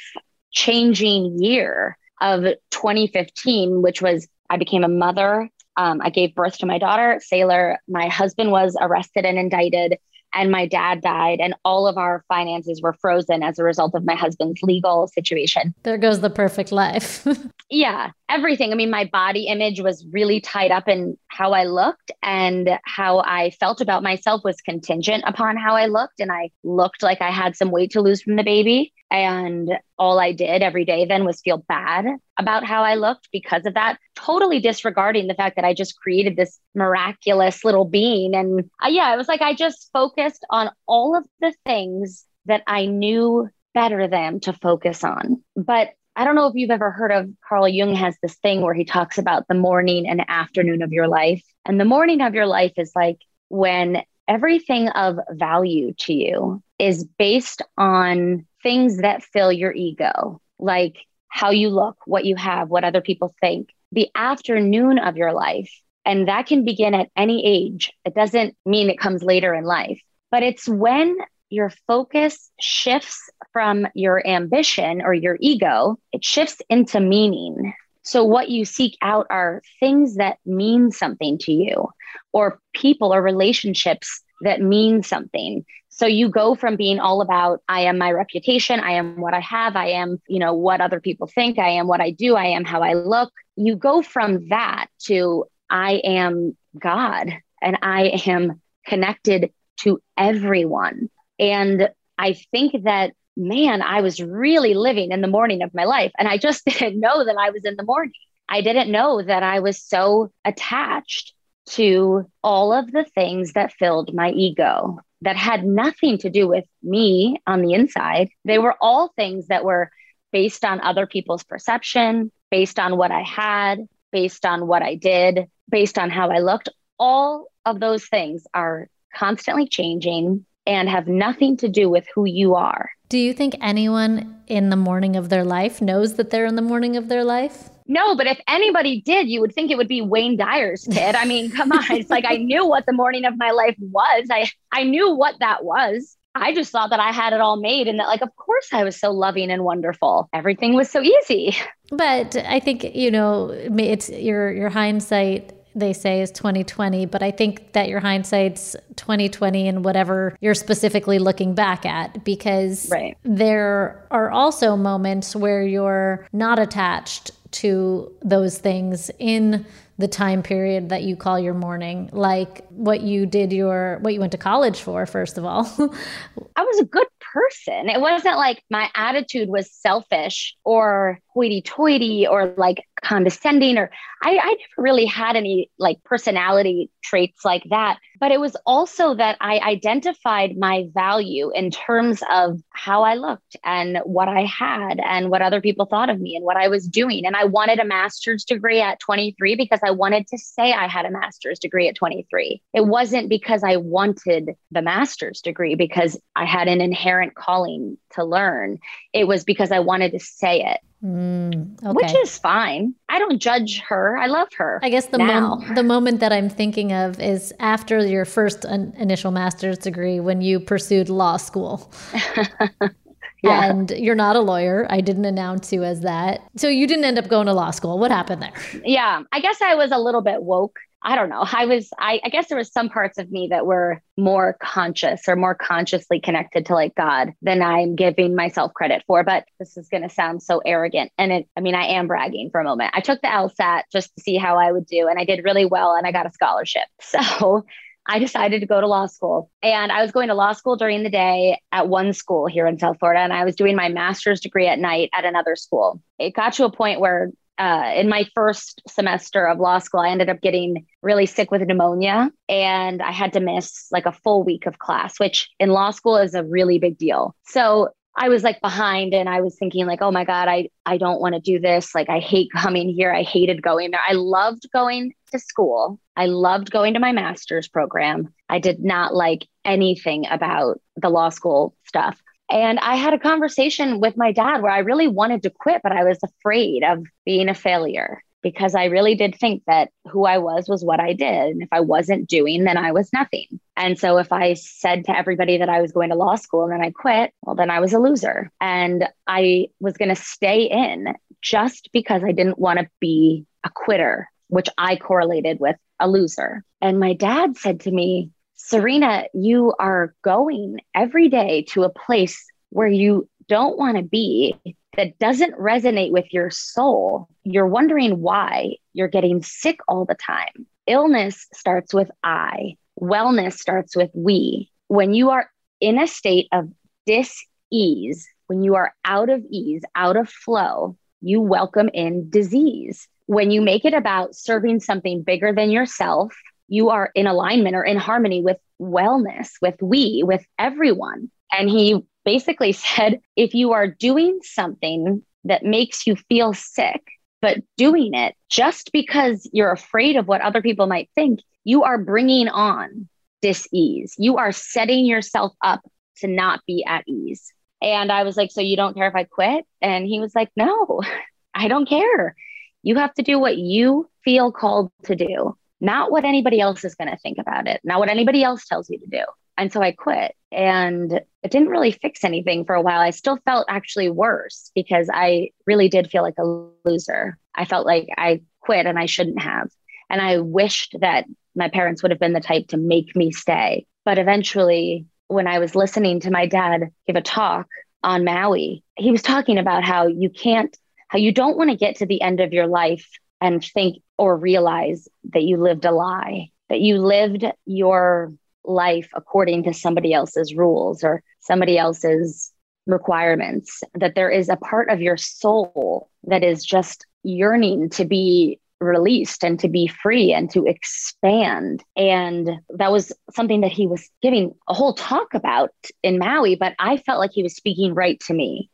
changing 0.52 1.42
year 1.42 1.96
of 2.20 2.42
2015, 2.70 3.80
which 3.80 4.02
was 4.02 4.28
I 4.50 4.58
became 4.58 4.84
a 4.84 4.88
mother. 4.88 5.48
Um, 5.76 6.00
I 6.02 6.10
gave 6.10 6.34
birth 6.34 6.58
to 6.58 6.66
my 6.66 6.78
daughter, 6.78 7.20
Sailor. 7.22 7.78
My 7.88 8.08
husband 8.08 8.50
was 8.50 8.76
arrested 8.80 9.24
and 9.24 9.38
indicted 9.38 9.98
and 10.36 10.50
my 10.50 10.66
dad 10.66 11.00
died 11.00 11.38
and 11.40 11.54
all 11.64 11.88
of 11.88 11.96
our 11.96 12.24
finances 12.28 12.82
were 12.82 12.92
frozen 12.92 13.42
as 13.42 13.58
a 13.58 13.64
result 13.64 13.94
of 13.94 14.04
my 14.04 14.14
husband's 14.14 14.62
legal 14.62 15.08
situation. 15.08 15.74
There 15.82 15.98
goes 15.98 16.20
the 16.20 16.30
perfect 16.30 16.70
life. 16.70 17.26
yeah, 17.70 18.10
everything. 18.28 18.70
I 18.70 18.74
mean, 18.74 18.90
my 18.90 19.04
body 19.04 19.46
image 19.46 19.80
was 19.80 20.06
really 20.10 20.40
tied 20.40 20.70
up 20.70 20.88
in 20.88 21.16
how 21.28 21.52
I 21.52 21.64
looked 21.64 22.12
and 22.22 22.78
how 22.84 23.20
I 23.20 23.50
felt 23.50 23.80
about 23.80 24.02
myself 24.02 24.42
was 24.44 24.60
contingent 24.60 25.24
upon 25.26 25.56
how 25.56 25.74
I 25.74 25.86
looked 25.86 26.20
and 26.20 26.30
I 26.30 26.50
looked 26.62 27.02
like 27.02 27.22
I 27.22 27.30
had 27.30 27.56
some 27.56 27.70
weight 27.70 27.90
to 27.92 28.02
lose 28.02 28.22
from 28.22 28.36
the 28.36 28.44
baby. 28.44 28.92
And 29.10 29.70
all 29.98 30.18
I 30.18 30.32
did 30.32 30.62
every 30.62 30.84
day 30.84 31.04
then 31.04 31.24
was 31.24 31.40
feel 31.40 31.58
bad 31.68 32.06
about 32.38 32.64
how 32.64 32.82
I 32.82 32.96
looked 32.96 33.28
because 33.32 33.64
of 33.64 33.74
that, 33.74 33.98
totally 34.16 34.60
disregarding 34.60 35.26
the 35.26 35.34
fact 35.34 35.56
that 35.56 35.64
I 35.64 35.74
just 35.74 35.96
created 35.96 36.36
this 36.36 36.58
miraculous 36.74 37.64
little 37.64 37.84
being. 37.84 38.34
And 38.34 38.68
uh, 38.84 38.88
yeah, 38.88 39.12
it 39.14 39.16
was 39.16 39.28
like 39.28 39.42
I 39.42 39.54
just 39.54 39.90
focused 39.92 40.44
on 40.50 40.70
all 40.86 41.16
of 41.16 41.24
the 41.40 41.54
things 41.64 42.24
that 42.46 42.62
I 42.66 42.86
knew 42.86 43.48
better 43.74 44.08
than 44.08 44.40
to 44.40 44.52
focus 44.52 45.04
on. 45.04 45.42
But 45.54 45.90
I 46.16 46.24
don't 46.24 46.34
know 46.34 46.46
if 46.46 46.54
you've 46.54 46.70
ever 46.70 46.90
heard 46.90 47.12
of 47.12 47.28
Carl 47.46 47.68
Jung 47.68 47.94
has 47.94 48.16
this 48.22 48.36
thing 48.36 48.62
where 48.62 48.74
he 48.74 48.86
talks 48.86 49.18
about 49.18 49.46
the 49.48 49.54
morning 49.54 50.08
and 50.08 50.24
afternoon 50.28 50.82
of 50.82 50.92
your 50.92 51.08
life. 51.08 51.44
And 51.66 51.78
the 51.78 51.84
morning 51.84 52.22
of 52.22 52.34
your 52.34 52.46
life 52.46 52.72
is 52.78 52.92
like 52.96 53.18
when 53.48 54.02
everything 54.26 54.88
of 54.88 55.18
value 55.30 55.92
to 55.98 56.14
you 56.14 56.62
is 56.78 57.04
based 57.04 57.62
on 57.78 58.46
things 58.62 58.98
that 58.98 59.22
fill 59.22 59.52
your 59.52 59.72
ego, 59.72 60.40
like 60.58 60.96
how 61.28 61.50
you 61.50 61.68
look, 61.68 61.96
what 62.06 62.24
you 62.24 62.36
have, 62.36 62.68
what 62.68 62.84
other 62.84 63.00
people 63.00 63.34
think. 63.40 63.70
The 63.92 64.08
afternoon 64.14 64.98
of 64.98 65.16
your 65.16 65.32
life, 65.32 65.70
and 66.04 66.28
that 66.28 66.46
can 66.46 66.64
begin 66.64 66.94
at 66.94 67.10
any 67.16 67.46
age. 67.46 67.92
It 68.04 68.14
doesn't 68.14 68.56
mean 68.64 68.90
it 68.90 68.98
comes 68.98 69.22
later 69.22 69.54
in 69.54 69.64
life, 69.64 70.00
but 70.30 70.42
it's 70.42 70.68
when 70.68 71.16
your 71.48 71.70
focus 71.86 72.50
shifts 72.60 73.30
from 73.52 73.86
your 73.94 74.26
ambition 74.26 75.02
or 75.02 75.14
your 75.14 75.36
ego, 75.40 75.98
it 76.12 76.24
shifts 76.24 76.60
into 76.68 77.00
meaning. 77.00 77.72
So, 78.02 78.24
what 78.24 78.50
you 78.50 78.64
seek 78.64 78.96
out 79.02 79.26
are 79.30 79.62
things 79.80 80.16
that 80.16 80.38
mean 80.44 80.90
something 80.92 81.38
to 81.38 81.52
you, 81.52 81.88
or 82.32 82.60
people 82.72 83.12
or 83.12 83.22
relationships 83.22 84.22
that 84.42 84.60
mean 84.60 85.02
something. 85.02 85.64
So 85.96 86.04
you 86.06 86.28
go 86.28 86.54
from 86.54 86.76
being 86.76 87.00
all 87.00 87.22
about, 87.22 87.62
I 87.70 87.82
am 87.82 87.96
my 87.96 88.12
reputation, 88.12 88.80
I 88.80 88.92
am 88.92 89.18
what 89.18 89.32
I 89.32 89.40
have, 89.40 89.76
I 89.76 89.88
am, 89.92 90.20
you 90.28 90.38
know, 90.38 90.52
what 90.52 90.82
other 90.82 91.00
people 91.00 91.26
think, 91.26 91.58
I 91.58 91.70
am 91.70 91.86
what 91.86 92.02
I 92.02 92.10
do, 92.10 92.36
I 92.36 92.48
am 92.48 92.66
how 92.66 92.82
I 92.82 92.92
look. 92.92 93.32
You 93.56 93.76
go 93.76 94.02
from 94.02 94.48
that 94.50 94.88
to, 95.04 95.46
I 95.70 96.02
am 96.04 96.54
God 96.78 97.30
and 97.62 97.78
I 97.80 98.20
am 98.26 98.60
connected 98.84 99.52
to 99.78 100.02
everyone. 100.18 101.08
And 101.38 101.88
I 102.18 102.34
think 102.34 102.84
that, 102.84 103.14
man, 103.34 103.80
I 103.80 104.02
was 104.02 104.20
really 104.20 104.74
living 104.74 105.12
in 105.12 105.22
the 105.22 105.28
morning 105.28 105.62
of 105.62 105.72
my 105.72 105.84
life. 105.84 106.12
And 106.18 106.28
I 106.28 106.36
just 106.36 106.62
didn't 106.66 107.00
know 107.00 107.24
that 107.24 107.36
I 107.40 107.48
was 107.50 107.64
in 107.64 107.76
the 107.76 107.84
morning. 107.84 108.12
I 108.50 108.60
didn't 108.60 108.92
know 108.92 109.22
that 109.22 109.42
I 109.42 109.60
was 109.60 109.82
so 109.82 110.30
attached 110.44 111.32
to 111.70 112.30
all 112.42 112.72
of 112.72 112.90
the 112.92 113.04
things 113.14 113.52
that 113.52 113.72
filled 113.72 114.14
my 114.14 114.30
ego 114.30 114.98
that 115.22 115.36
had 115.36 115.64
nothing 115.64 116.18
to 116.18 116.30
do 116.30 116.46
with 116.46 116.64
me 116.82 117.36
on 117.46 117.62
the 117.62 117.72
inside. 117.72 118.28
They 118.44 118.58
were 118.58 118.76
all 118.80 119.12
things 119.16 119.48
that 119.48 119.64
were 119.64 119.90
based 120.32 120.64
on 120.64 120.80
other 120.80 121.06
people's 121.06 121.44
perception, 121.44 122.30
based 122.50 122.78
on 122.78 122.96
what 122.96 123.10
I 123.10 123.22
had, 123.22 123.88
based 124.12 124.44
on 124.44 124.66
what 124.66 124.82
I 124.82 124.94
did, 124.94 125.46
based 125.70 125.98
on 125.98 126.10
how 126.10 126.30
I 126.30 126.38
looked. 126.38 126.68
All 126.98 127.48
of 127.64 127.80
those 127.80 128.06
things 128.06 128.46
are 128.54 128.88
constantly 129.14 129.66
changing 129.66 130.44
and 130.66 130.88
have 130.88 131.06
nothing 131.06 131.56
to 131.58 131.68
do 131.68 131.88
with 131.88 132.06
who 132.14 132.24
you 132.26 132.54
are. 132.54 132.90
Do 133.08 133.18
you 133.18 133.32
think 133.32 133.56
anyone 133.60 134.42
in 134.46 134.70
the 134.70 134.76
morning 134.76 135.16
of 135.16 135.28
their 135.28 135.44
life 135.44 135.80
knows 135.80 136.14
that 136.14 136.30
they're 136.30 136.46
in 136.46 136.56
the 136.56 136.62
morning 136.62 136.96
of 136.96 137.08
their 137.08 137.24
life? 137.24 137.70
No, 137.88 138.16
but 138.16 138.26
if 138.26 138.40
anybody 138.48 139.00
did, 139.00 139.28
you 139.28 139.40
would 139.40 139.54
think 139.54 139.70
it 139.70 139.76
would 139.76 139.88
be 139.88 140.02
Wayne 140.02 140.36
Dyer's 140.36 140.86
kid. 140.90 141.14
I 141.14 141.24
mean, 141.24 141.50
come 141.50 141.72
on. 141.72 141.84
It's 141.90 142.10
like 142.10 142.24
I 142.26 142.36
knew 142.36 142.66
what 142.66 142.86
the 142.86 142.92
morning 142.92 143.24
of 143.24 143.36
my 143.36 143.50
life 143.50 143.76
was. 143.78 144.28
I 144.30 144.48
I 144.72 144.84
knew 144.84 145.14
what 145.14 145.36
that 145.40 145.64
was. 145.64 146.16
I 146.34 146.52
just 146.52 146.70
thought 146.70 146.90
that 146.90 147.00
I 147.00 147.12
had 147.12 147.32
it 147.32 147.40
all 147.40 147.56
made 147.56 147.88
and 147.88 147.98
that 147.98 148.08
like 148.08 148.22
of 148.22 148.34
course 148.36 148.68
I 148.72 148.84
was 148.84 148.98
so 148.98 149.10
loving 149.10 149.50
and 149.50 149.64
wonderful. 149.64 150.28
Everything 150.32 150.74
was 150.74 150.90
so 150.90 151.02
easy. 151.02 151.56
But 151.90 152.34
I 152.34 152.58
think, 152.58 152.96
you 152.96 153.12
know, 153.12 153.50
it's 153.52 154.10
your 154.10 154.50
your 154.50 154.70
hindsight 154.70 155.52
they 155.76 155.92
say 155.92 156.22
is 156.22 156.30
2020 156.32 157.04
but 157.04 157.22
i 157.22 157.30
think 157.30 157.74
that 157.74 157.88
your 157.88 158.00
hindsight's 158.00 158.74
2020 158.96 159.68
and 159.68 159.84
whatever 159.84 160.36
you're 160.40 160.54
specifically 160.54 161.18
looking 161.18 161.54
back 161.54 161.84
at 161.84 162.24
because 162.24 162.88
right. 162.90 163.16
there 163.24 164.06
are 164.10 164.30
also 164.30 164.74
moments 164.74 165.36
where 165.36 165.62
you're 165.62 166.26
not 166.32 166.58
attached 166.58 167.30
to 167.52 168.12
those 168.22 168.58
things 168.58 169.10
in 169.18 169.66
the 169.98 170.08
time 170.08 170.42
period 170.42 170.90
that 170.90 171.02
you 171.04 171.16
call 171.16 171.38
your 171.38 171.54
morning 171.54 172.10
like 172.12 172.66
what 172.68 173.00
you 173.00 173.24
did 173.24 173.50
your 173.50 173.98
what 174.02 174.12
you 174.12 174.20
went 174.20 174.32
to 174.32 174.38
college 174.38 174.80
for 174.80 175.06
first 175.06 175.38
of 175.38 175.44
all. 175.44 175.64
I 176.56 176.62
was 176.62 176.80
a 176.80 176.84
good 176.84 177.06
person. 177.32 177.88
It 177.88 178.00
wasn't 178.00 178.36
like 178.36 178.62
my 178.70 178.90
attitude 178.94 179.48
was 179.48 179.72
selfish 179.72 180.56
or 180.64 181.20
hoity-toity 181.28 182.26
or 182.26 182.54
like 182.56 182.82
condescending 183.02 183.78
or 183.78 183.90
I, 184.22 184.30
I 184.30 184.48
never 184.48 184.82
really 184.82 185.04
had 185.04 185.36
any 185.36 185.70
like 185.78 186.02
personality 186.04 186.90
traits 187.02 187.44
like 187.44 187.62
that. 187.70 187.98
But 188.18 188.32
it 188.32 188.40
was 188.40 188.56
also 188.64 189.14
that 189.14 189.36
i 189.40 189.58
identified 189.58 190.56
my 190.56 190.86
value 190.94 191.50
in 191.54 191.70
terms 191.70 192.22
of 192.30 192.60
how 192.70 193.02
i 193.02 193.14
looked 193.14 193.56
and 193.64 193.98
what 194.04 194.28
i 194.28 194.42
had 194.44 195.00
and 195.04 195.30
what 195.30 195.42
other 195.42 195.60
people 195.60 195.86
thought 195.86 196.08
of 196.08 196.20
me 196.20 196.34
and 196.36 196.44
what 196.44 196.56
i 196.56 196.68
was 196.68 196.88
doing. 196.88 197.26
And 197.26 197.36
i 197.36 197.44
wanted 197.44 197.78
a 197.78 197.84
master's 197.84 198.44
degree 198.44 198.80
at 198.80 199.00
23 199.00 199.54
because 199.56 199.80
i 199.84 199.90
wanted 199.90 200.26
to 200.28 200.38
say 200.38 200.72
i 200.72 200.86
had 200.86 201.04
a 201.04 201.10
master's 201.10 201.58
degree 201.58 201.88
at 201.88 201.96
23 201.96 202.62
it 202.74 202.86
wasn't 202.86 203.28
because 203.28 203.62
i 203.62 203.76
wanted 203.76 204.50
the 204.70 204.82
master's 204.82 205.40
degree 205.40 205.74
because 205.74 206.18
i 206.34 206.44
had 206.44 206.68
an 206.68 206.80
inherent 206.80 207.34
calling 207.34 207.98
to 208.16 208.24
learn 208.24 208.78
it 209.12 209.28
was 209.28 209.44
because 209.44 209.70
i 209.70 209.78
wanted 209.78 210.10
to 210.12 210.18
say 210.18 210.62
it 210.62 210.80
Mm, 211.04 211.76
okay. 211.84 211.92
Which 211.92 212.14
is 212.16 212.38
fine. 212.38 212.94
I 213.08 213.18
don't 213.18 213.38
judge 213.38 213.80
her. 213.80 214.16
I 214.16 214.26
love 214.26 214.48
her. 214.56 214.80
I 214.82 214.88
guess 214.88 215.06
the 215.06 215.18
mom- 215.18 215.74
the 215.74 215.82
moment 215.82 216.20
that 216.20 216.32
I'm 216.32 216.48
thinking 216.48 216.92
of 216.92 217.20
is 217.20 217.52
after 217.60 218.04
your 218.04 218.24
first 218.24 218.64
un- 218.64 218.94
initial 218.98 219.30
master's 219.30 219.78
degree 219.78 220.20
when 220.20 220.40
you 220.40 220.58
pursued 220.58 221.08
law 221.08 221.36
school. 221.36 221.92
yeah. 223.42 223.70
And 223.70 223.90
you're 223.90 224.14
not 224.16 224.36
a 224.36 224.40
lawyer. 224.40 224.86
I 224.90 225.00
didn't 225.00 225.26
announce 225.26 225.72
you 225.72 225.84
as 225.84 226.00
that. 226.00 226.40
So 226.56 226.66
you 226.68 226.86
didn't 226.86 227.04
end 227.04 227.18
up 227.18 227.28
going 227.28 227.46
to 227.46 227.52
law 227.52 227.70
school. 227.70 227.98
What 227.98 228.10
happened 228.10 228.42
there? 228.42 228.52
Yeah. 228.84 229.22
I 229.32 229.40
guess 229.40 229.60
I 229.60 229.74
was 229.74 229.92
a 229.92 229.98
little 229.98 230.22
bit 230.22 230.42
woke 230.42 230.78
I 231.02 231.14
don't 231.14 231.28
know. 231.28 231.44
I 231.52 231.66
was, 231.66 231.88
I, 231.98 232.20
I 232.24 232.30
guess 232.30 232.48
there 232.48 232.58
was 232.58 232.72
some 232.72 232.88
parts 232.88 233.18
of 233.18 233.30
me 233.30 233.48
that 233.50 233.64
were 233.64 234.02
more 234.16 234.56
conscious 234.60 235.28
or 235.28 235.36
more 235.36 235.54
consciously 235.54 236.20
connected 236.20 236.66
to 236.66 236.74
like 236.74 236.94
God 236.94 237.32
than 237.42 237.62
I'm 237.62 237.94
giving 237.94 238.34
myself 238.34 238.74
credit 238.74 239.04
for. 239.06 239.22
But 239.22 239.44
this 239.60 239.76
is 239.76 239.88
going 239.88 240.02
to 240.02 240.08
sound 240.08 240.42
so 240.42 240.60
arrogant. 240.64 241.12
And 241.16 241.32
it, 241.32 241.48
I 241.56 241.60
mean, 241.60 241.74
I 241.74 241.86
am 241.94 242.08
bragging 242.08 242.50
for 242.50 242.60
a 242.60 242.64
moment. 242.64 242.90
I 242.94 243.00
took 243.00 243.20
the 243.20 243.28
LSAT 243.28 243.82
just 243.92 244.14
to 244.16 244.22
see 244.22 244.36
how 244.36 244.58
I 244.58 244.72
would 244.72 244.86
do, 244.86 245.06
and 245.06 245.18
I 245.18 245.24
did 245.24 245.44
really 245.44 245.64
well 245.64 245.94
and 245.94 246.06
I 246.06 246.12
got 246.12 246.26
a 246.26 246.32
scholarship. 246.32 246.84
So 247.00 247.64
I 248.08 248.18
decided 248.18 248.60
to 248.60 248.66
go 248.66 248.80
to 248.80 248.86
law 248.86 249.06
school. 249.06 249.50
And 249.62 249.90
I 249.90 250.02
was 250.02 250.12
going 250.12 250.28
to 250.28 250.34
law 250.34 250.52
school 250.52 250.76
during 250.76 251.02
the 251.02 251.10
day 251.10 251.60
at 251.72 251.88
one 251.88 252.12
school 252.12 252.46
here 252.46 252.66
in 252.66 252.78
South 252.78 252.98
Florida, 252.98 253.20
and 253.20 253.32
I 253.32 253.44
was 253.44 253.56
doing 253.56 253.74
my 253.76 253.88
master's 253.88 254.40
degree 254.40 254.66
at 254.68 254.78
night 254.78 255.10
at 255.12 255.24
another 255.24 255.56
school. 255.56 256.00
It 256.18 256.34
got 256.34 256.54
to 256.54 256.64
a 256.64 256.70
point 256.70 257.00
where 257.00 257.30
uh, 257.58 257.92
in 257.94 258.08
my 258.08 258.26
first 258.34 258.82
semester 258.88 259.46
of 259.46 259.58
law 259.58 259.78
school, 259.78 260.00
I 260.00 260.10
ended 260.10 260.28
up 260.28 260.40
getting 260.40 260.86
really 261.02 261.26
sick 261.26 261.50
with 261.50 261.62
pneumonia 261.62 262.30
and 262.48 263.02
I 263.02 263.12
had 263.12 263.32
to 263.34 263.40
miss 263.40 263.86
like 263.90 264.06
a 264.06 264.12
full 264.12 264.44
week 264.44 264.66
of 264.66 264.78
class, 264.78 265.18
which 265.18 265.48
in 265.58 265.70
law 265.70 265.90
school 265.90 266.16
is 266.16 266.34
a 266.34 266.44
really 266.44 266.78
big 266.78 266.98
deal. 266.98 267.34
So 267.46 267.90
I 268.18 268.28
was 268.30 268.42
like 268.42 268.60
behind 268.62 269.12
and 269.12 269.28
I 269.28 269.42
was 269.42 269.56
thinking 269.58 269.86
like, 269.86 270.00
oh 270.00 270.10
my 270.10 270.24
God, 270.24 270.48
I, 270.48 270.68
I 270.86 270.96
don't 270.96 271.20
want 271.20 271.34
to 271.34 271.40
do 271.40 271.60
this. 271.60 271.94
Like 271.94 272.08
I 272.08 272.18
hate 272.18 272.50
coming 272.52 272.88
here. 272.88 273.12
I 273.12 273.22
hated 273.22 273.62
going 273.62 273.90
there. 273.90 274.00
I 274.06 274.12
loved 274.12 274.66
going 274.72 275.12
to 275.32 275.38
school. 275.38 276.00
I 276.16 276.26
loved 276.26 276.70
going 276.70 276.94
to 276.94 277.00
my 277.00 277.12
master's 277.12 277.68
program. 277.68 278.32
I 278.48 278.58
did 278.58 278.82
not 278.82 279.14
like 279.14 279.46
anything 279.64 280.26
about 280.30 280.80
the 280.96 281.10
law 281.10 281.28
school 281.28 281.74
stuff. 281.86 282.20
And 282.50 282.78
I 282.78 282.96
had 282.96 283.14
a 283.14 283.18
conversation 283.18 284.00
with 284.00 284.16
my 284.16 284.32
dad 284.32 284.62
where 284.62 284.72
I 284.72 284.78
really 284.78 285.08
wanted 285.08 285.42
to 285.42 285.50
quit, 285.50 285.80
but 285.82 285.92
I 285.92 286.04
was 286.04 286.18
afraid 286.22 286.84
of 286.84 287.04
being 287.24 287.48
a 287.48 287.54
failure 287.54 288.22
because 288.42 288.76
I 288.76 288.84
really 288.84 289.16
did 289.16 289.34
think 289.34 289.64
that 289.66 289.90
who 290.08 290.24
I 290.24 290.38
was 290.38 290.68
was 290.68 290.84
what 290.84 291.00
I 291.00 291.14
did. 291.14 291.52
And 291.52 291.62
if 291.62 291.68
I 291.72 291.80
wasn't 291.80 292.28
doing, 292.28 292.62
then 292.62 292.76
I 292.76 292.92
was 292.92 293.12
nothing. 293.12 293.46
And 293.76 293.98
so 293.98 294.18
if 294.18 294.32
I 294.32 294.54
said 294.54 295.04
to 295.06 295.18
everybody 295.18 295.58
that 295.58 295.68
I 295.68 295.80
was 295.80 295.90
going 295.90 296.10
to 296.10 296.14
law 296.14 296.36
school 296.36 296.62
and 296.62 296.72
then 296.72 296.80
I 296.80 296.92
quit, 296.92 297.32
well, 297.42 297.56
then 297.56 297.70
I 297.70 297.80
was 297.80 297.92
a 297.92 297.98
loser. 297.98 298.52
And 298.60 299.08
I 299.26 299.66
was 299.80 299.96
going 299.96 300.10
to 300.10 300.22
stay 300.22 300.62
in 300.62 301.14
just 301.42 301.90
because 301.92 302.22
I 302.22 302.30
didn't 302.30 302.58
want 302.58 302.78
to 302.78 302.88
be 303.00 303.46
a 303.64 303.70
quitter, 303.70 304.28
which 304.46 304.68
I 304.78 304.94
correlated 304.94 305.58
with 305.58 305.76
a 305.98 306.08
loser. 306.08 306.62
And 306.80 307.00
my 307.00 307.14
dad 307.14 307.56
said 307.56 307.80
to 307.80 307.90
me, 307.90 308.30
Serena, 308.56 309.24
you 309.34 309.74
are 309.78 310.14
going 310.22 310.80
every 310.94 311.28
day 311.28 311.62
to 311.68 311.84
a 311.84 311.90
place 311.90 312.44
where 312.70 312.88
you 312.88 313.28
don't 313.48 313.78
want 313.78 313.96
to 313.96 314.02
be 314.02 314.56
that 314.96 315.18
doesn't 315.18 315.58
resonate 315.58 316.10
with 316.10 316.24
your 316.32 316.50
soul. 316.50 317.28
You're 317.44 317.66
wondering 317.66 318.20
why 318.20 318.76
you're 318.94 319.08
getting 319.08 319.42
sick 319.42 319.80
all 319.88 320.06
the 320.06 320.14
time. 320.14 320.66
Illness 320.86 321.46
starts 321.52 321.92
with 321.92 322.10
I, 322.24 322.76
wellness 323.00 323.58
starts 323.58 323.94
with 323.94 324.10
we. 324.14 324.70
When 324.88 325.12
you 325.12 325.30
are 325.30 325.50
in 325.80 326.00
a 326.00 326.06
state 326.06 326.48
of 326.50 326.70
dis 327.04 327.44
ease, 327.70 328.26
when 328.46 328.62
you 328.62 328.76
are 328.76 328.94
out 329.04 329.28
of 329.28 329.44
ease, 329.50 329.82
out 329.94 330.16
of 330.16 330.30
flow, 330.30 330.96
you 331.20 331.42
welcome 331.42 331.90
in 331.92 332.30
disease. 332.30 333.06
When 333.26 333.50
you 333.50 333.60
make 333.60 333.84
it 333.84 333.94
about 333.94 334.34
serving 334.34 334.80
something 334.80 335.22
bigger 335.22 335.52
than 335.52 335.70
yourself, 335.70 336.34
you 336.68 336.90
are 336.90 337.10
in 337.14 337.26
alignment 337.26 337.76
or 337.76 337.84
in 337.84 337.96
harmony 337.96 338.42
with 338.42 338.58
wellness, 338.80 339.50
with 339.62 339.80
we, 339.80 340.22
with 340.24 340.44
everyone. 340.58 341.30
And 341.52 341.68
he 341.68 342.04
basically 342.24 342.72
said 342.72 343.20
if 343.36 343.54
you 343.54 343.72
are 343.72 343.86
doing 343.86 344.40
something 344.42 345.22
that 345.44 345.64
makes 345.64 346.06
you 346.06 346.16
feel 346.28 346.52
sick, 346.52 347.02
but 347.40 347.58
doing 347.76 348.14
it 348.14 348.34
just 348.48 348.90
because 348.92 349.48
you're 349.52 349.72
afraid 349.72 350.16
of 350.16 350.26
what 350.26 350.40
other 350.40 350.62
people 350.62 350.86
might 350.86 351.08
think, 351.14 351.40
you 351.64 351.84
are 351.84 351.98
bringing 351.98 352.48
on 352.48 353.08
dis-ease. 353.42 354.14
You 354.18 354.38
are 354.38 354.52
setting 354.52 355.04
yourself 355.04 355.52
up 355.62 355.80
to 356.18 356.26
not 356.26 356.60
be 356.66 356.84
at 356.84 357.04
ease. 357.06 357.52
And 357.82 358.10
I 358.10 358.22
was 358.22 358.36
like, 358.36 358.50
So 358.50 358.60
you 358.60 358.76
don't 358.76 358.94
care 358.94 359.08
if 359.08 359.14
I 359.14 359.24
quit? 359.24 359.64
And 359.82 360.06
he 360.06 360.18
was 360.18 360.34
like, 360.34 360.50
No, 360.56 361.02
I 361.54 361.68
don't 361.68 361.88
care. 361.88 362.34
You 362.82 362.96
have 362.96 363.14
to 363.14 363.22
do 363.22 363.38
what 363.38 363.56
you 363.58 364.08
feel 364.24 364.52
called 364.52 364.90
to 365.04 365.16
do, 365.16 365.56
not 365.80 366.10
what 366.10 366.24
anybody 366.24 366.60
else 366.60 366.84
is 366.84 366.94
going 366.94 367.10
to 367.10 367.18
think 367.18 367.38
about 367.38 367.66
it, 367.66 367.80
not 367.84 367.98
what 367.98 368.08
anybody 368.08 368.42
else 368.42 368.66
tells 368.66 368.88
you 368.88 368.98
to 368.98 369.06
do. 369.06 369.24
And 369.58 369.72
so 369.72 369.80
I 369.80 369.92
quit 369.92 370.34
and 370.52 371.12
it 371.12 371.50
didn't 371.50 371.68
really 371.68 371.92
fix 371.92 372.24
anything 372.24 372.64
for 372.64 372.74
a 372.74 372.82
while. 372.82 373.00
I 373.00 373.10
still 373.10 373.38
felt 373.44 373.66
actually 373.68 374.10
worse 374.10 374.70
because 374.74 375.08
I 375.12 375.50
really 375.66 375.88
did 375.88 376.10
feel 376.10 376.22
like 376.22 376.38
a 376.38 376.68
loser. 376.84 377.38
I 377.54 377.64
felt 377.64 377.86
like 377.86 378.08
I 378.18 378.42
quit 378.60 378.86
and 378.86 378.98
I 378.98 379.06
shouldn't 379.06 379.40
have. 379.40 379.70
And 380.10 380.20
I 380.20 380.38
wished 380.38 380.96
that 381.00 381.24
my 381.54 381.68
parents 381.68 382.02
would 382.02 382.10
have 382.10 382.20
been 382.20 382.34
the 382.34 382.40
type 382.40 382.68
to 382.68 382.76
make 382.76 383.16
me 383.16 383.32
stay. 383.32 383.86
But 384.04 384.18
eventually, 384.18 385.06
when 385.28 385.46
I 385.46 385.58
was 385.58 385.74
listening 385.74 386.20
to 386.20 386.30
my 386.30 386.46
dad 386.46 386.90
give 387.06 387.16
a 387.16 387.22
talk 387.22 387.66
on 388.02 388.24
Maui, 388.24 388.84
he 388.96 389.10
was 389.10 389.22
talking 389.22 389.58
about 389.58 389.84
how 389.84 390.06
you 390.06 390.30
can't, 390.30 390.76
how 391.08 391.18
you 391.18 391.32
don't 391.32 391.56
want 391.56 391.70
to 391.70 391.76
get 391.76 391.96
to 391.96 392.06
the 392.06 392.20
end 392.20 392.40
of 392.40 392.52
your 392.52 392.66
life 392.66 393.08
and 393.40 393.64
think 393.64 394.02
or 394.18 394.36
realize 394.36 395.08
that 395.32 395.42
you 395.42 395.56
lived 395.56 395.84
a 395.84 395.92
lie, 395.92 396.50
that 396.68 396.80
you 396.80 396.98
lived 396.98 397.44
your 397.64 398.32
life 398.64 399.08
according 399.14 399.64
to 399.64 399.74
somebody 399.74 400.12
else's 400.12 400.54
rules 400.54 401.04
or 401.04 401.22
somebody 401.40 401.78
else's 401.78 402.52
requirements, 402.86 403.82
that 403.94 404.14
there 404.14 404.30
is 404.30 404.48
a 404.48 404.56
part 404.56 404.90
of 404.90 405.00
your 405.00 405.16
soul 405.16 406.08
that 406.24 406.42
is 406.42 406.64
just 406.64 407.06
yearning 407.22 407.90
to 407.90 408.04
be 408.04 408.60
released 408.80 409.42
and 409.42 409.58
to 409.60 409.68
be 409.68 409.86
free 409.86 410.32
and 410.32 410.50
to 410.50 410.66
expand. 410.66 411.82
And 411.96 412.50
that 412.70 412.92
was 412.92 413.12
something 413.34 413.62
that 413.62 413.72
he 413.72 413.86
was 413.86 414.08
giving 414.22 414.54
a 414.68 414.74
whole 414.74 414.94
talk 414.94 415.34
about 415.34 415.72
in 416.02 416.18
Maui, 416.18 416.56
but 416.56 416.74
I 416.78 416.98
felt 416.98 417.18
like 417.18 417.32
he 417.32 417.42
was 417.42 417.56
speaking 417.56 417.94
right 417.94 418.20
to 418.26 418.34
me. 418.34 418.70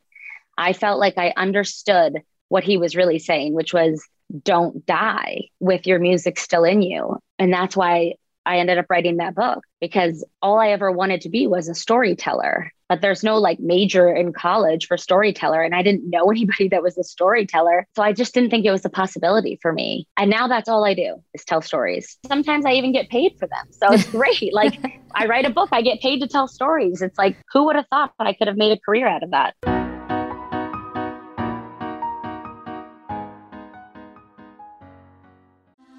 I 0.59 0.73
felt 0.73 0.99
like 0.99 1.19
I 1.19 1.33
understood 1.37 2.23
what 2.49 2.65
he 2.65 2.77
was 2.77 2.97
really 2.97 3.19
saying, 3.19 3.55
which 3.55 3.73
was 3.73 4.07
don't 4.45 4.85
die 4.87 5.49
with 5.61 5.87
your 5.87 5.99
music 5.99 6.39
still 6.39 6.65
in 6.65 6.83
you. 6.83 7.19
And 7.39 7.53
that's 7.53 7.77
why 7.77 8.15
I 8.45 8.59
ended 8.59 8.79
up 8.79 8.87
writing 8.89 9.19
that 9.19 9.35
book 9.35 9.63
because 9.81 10.25
all 10.41 10.59
I 10.59 10.71
ever 10.71 10.91
wanted 10.91 11.21
to 11.23 11.29
be 11.29 11.47
was 11.47 11.69
a 11.69 11.75
storyteller. 11.75 12.73
But 12.89 13.01
there's 13.01 13.23
no 13.23 13.39
like 13.39 13.59
major 13.59 14.13
in 14.13 14.33
college 14.33 14.87
for 14.87 14.99
storyteller. 14.99 15.63
And 15.63 15.75
I 15.75 15.83
didn't 15.83 16.11
know 16.11 16.27
anybody 16.31 16.69
that 16.69 16.83
was 16.83 16.99
a 16.99 17.05
storyteller. 17.05 17.87
So 17.95 18.03
I 18.03 18.13
just 18.13 18.35
didn't 18.35 18.51
think 18.51 18.67
it 18.67 18.71
was 18.71 18.85
a 18.85 18.91
possibility 18.91 19.59
for 19.63 19.73
me. 19.73 20.07
And 20.17 20.31
now 20.31 20.49
that's 20.49 20.69
all 20.69 20.85
I 20.85 20.95
do 20.95 21.23
is 21.35 21.45
tell 21.45 21.63
stories. 21.63 22.19
Sometimes 22.27 22.67
I 22.67 22.73
even 22.73 22.93
get 22.93 23.09
paid 23.09 23.39
for 23.39 23.47
them. 23.47 23.67
So 23.71 23.93
it's 23.93 24.05
great. 24.11 24.53
like 24.53 25.01
I 25.15 25.27
write 25.27 25.47
a 25.47 25.51
book, 25.51 25.71
I 25.73 25.83
get 25.83 26.01
paid 26.01 26.21
to 26.21 26.27
tell 26.27 26.49
stories. 26.49 27.01
It's 27.01 27.19
like, 27.19 27.37
who 27.53 27.65
would 27.67 27.77
have 27.77 27.87
thought 27.89 28.13
that 28.19 28.27
I 28.27 28.33
could 28.33 28.49
have 28.49 28.57
made 28.57 28.73
a 28.73 28.81
career 28.81 29.07
out 29.07 29.23
of 29.23 29.31
that? 29.31 29.92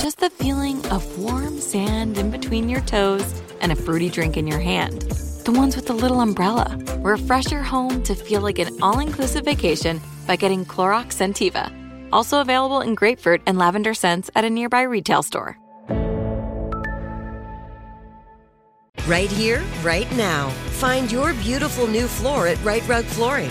just 0.00 0.18
the 0.18 0.30
feeling 0.30 0.84
of 0.86 1.18
warm 1.18 1.60
sand 1.60 2.16
in 2.16 2.30
between 2.30 2.70
your 2.70 2.80
toes 2.82 3.42
and 3.60 3.70
a 3.70 3.76
fruity 3.76 4.08
drink 4.08 4.38
in 4.38 4.46
your 4.46 4.58
hand. 4.58 5.02
The 5.44 5.52
ones 5.52 5.76
with 5.76 5.86
the 5.86 5.92
little 5.92 6.20
umbrella. 6.20 6.78
Refresh 7.00 7.52
your 7.52 7.62
home 7.62 8.02
to 8.04 8.14
feel 8.14 8.40
like 8.40 8.58
an 8.58 8.82
all 8.82 8.98
inclusive 8.98 9.44
vacation 9.44 10.00
by 10.26 10.36
getting 10.36 10.64
Clorox 10.64 11.12
Scentiva. 11.16 11.70
Also 12.12 12.40
available 12.40 12.80
in 12.80 12.94
grapefruit 12.94 13.42
and 13.46 13.58
lavender 13.58 13.92
scents 13.92 14.30
at 14.34 14.44
a 14.44 14.50
nearby 14.50 14.82
retail 14.82 15.22
store. 15.22 15.58
Right 19.06 19.30
here, 19.30 19.62
right 19.82 20.10
now. 20.16 20.48
Find 20.80 21.12
your 21.12 21.34
beautiful 21.34 21.86
new 21.86 22.06
floor 22.06 22.46
at 22.46 22.62
Rite 22.64 22.88
Rug 22.88 23.04
Flooring. 23.04 23.50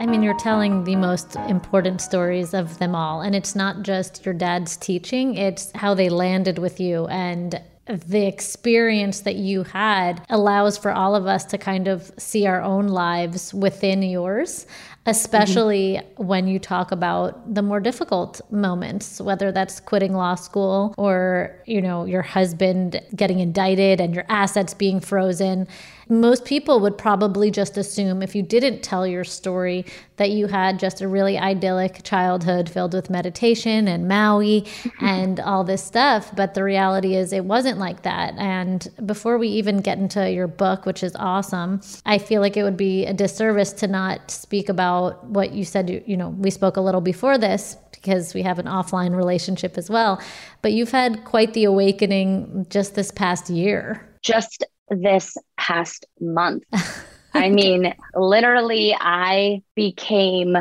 I 0.00 0.06
mean, 0.06 0.22
you're 0.22 0.32
telling 0.32 0.84
the 0.84 0.96
most 0.96 1.36
important 1.36 2.00
stories 2.00 2.54
of 2.54 2.78
them 2.78 2.94
all. 2.94 3.20
And 3.20 3.34
it's 3.34 3.54
not 3.54 3.82
just 3.82 4.24
your 4.24 4.32
dad's 4.32 4.78
teaching, 4.78 5.36
it's 5.36 5.70
how 5.74 5.92
they 5.92 6.08
landed 6.08 6.58
with 6.58 6.80
you. 6.80 7.06
And 7.08 7.60
the 7.86 8.26
experience 8.26 9.20
that 9.20 9.34
you 9.34 9.62
had 9.64 10.24
allows 10.30 10.78
for 10.78 10.90
all 10.90 11.14
of 11.14 11.26
us 11.26 11.44
to 11.46 11.58
kind 11.58 11.86
of 11.86 12.10
see 12.16 12.46
our 12.46 12.62
own 12.62 12.88
lives 12.88 13.52
within 13.52 14.02
yours 14.02 14.66
especially 15.06 15.94
mm-hmm. 15.94 16.26
when 16.26 16.46
you 16.46 16.58
talk 16.58 16.92
about 16.92 17.54
the 17.54 17.62
more 17.62 17.80
difficult 17.80 18.40
moments 18.50 19.20
whether 19.20 19.50
that's 19.50 19.80
quitting 19.80 20.12
law 20.12 20.34
school 20.34 20.94
or 20.98 21.58
you 21.64 21.80
know 21.80 22.04
your 22.04 22.22
husband 22.22 23.00
getting 23.16 23.40
indicted 23.40 24.00
and 24.00 24.14
your 24.14 24.26
assets 24.28 24.74
being 24.74 25.00
frozen 25.00 25.66
most 26.10 26.44
people 26.44 26.80
would 26.80 26.98
probably 26.98 27.50
just 27.50 27.78
assume 27.78 28.22
if 28.22 28.34
you 28.34 28.42
didn't 28.42 28.82
tell 28.82 29.06
your 29.06 29.24
story 29.24 29.84
that 30.16 30.30
you 30.30 30.48
had 30.48 30.78
just 30.78 31.00
a 31.00 31.08
really 31.08 31.38
idyllic 31.38 32.02
childhood 32.02 32.68
filled 32.68 32.92
with 32.92 33.08
meditation 33.08 33.88
and 33.88 34.08
Maui 34.08 34.66
and 35.00 35.40
all 35.40 35.64
this 35.64 35.82
stuff. 35.82 36.34
But 36.34 36.54
the 36.54 36.64
reality 36.64 37.14
is, 37.14 37.32
it 37.32 37.44
wasn't 37.44 37.78
like 37.78 38.02
that. 38.02 38.34
And 38.36 38.86
before 39.06 39.38
we 39.38 39.48
even 39.48 39.78
get 39.78 39.98
into 39.98 40.30
your 40.30 40.48
book, 40.48 40.84
which 40.84 41.02
is 41.02 41.14
awesome, 41.16 41.80
I 42.04 42.18
feel 42.18 42.40
like 42.40 42.56
it 42.56 42.64
would 42.64 42.76
be 42.76 43.06
a 43.06 43.14
disservice 43.14 43.72
to 43.74 43.86
not 43.86 44.30
speak 44.30 44.68
about 44.68 45.24
what 45.24 45.52
you 45.52 45.64
said. 45.64 45.88
You, 45.88 46.02
you 46.06 46.16
know, 46.16 46.30
we 46.30 46.50
spoke 46.50 46.76
a 46.76 46.80
little 46.80 47.00
before 47.00 47.38
this 47.38 47.76
because 47.92 48.34
we 48.34 48.42
have 48.42 48.58
an 48.58 48.66
offline 48.66 49.14
relationship 49.14 49.78
as 49.78 49.88
well. 49.88 50.20
But 50.62 50.72
you've 50.72 50.90
had 50.90 51.24
quite 51.24 51.54
the 51.54 51.64
awakening 51.64 52.66
just 52.68 52.94
this 52.94 53.10
past 53.10 53.48
year. 53.50 54.06
Just 54.22 54.64
this 54.90 55.36
past 55.56 56.06
month. 56.20 56.64
I 57.34 57.48
mean, 57.48 57.94
literally, 58.14 58.94
I 58.98 59.62
became 59.74 60.56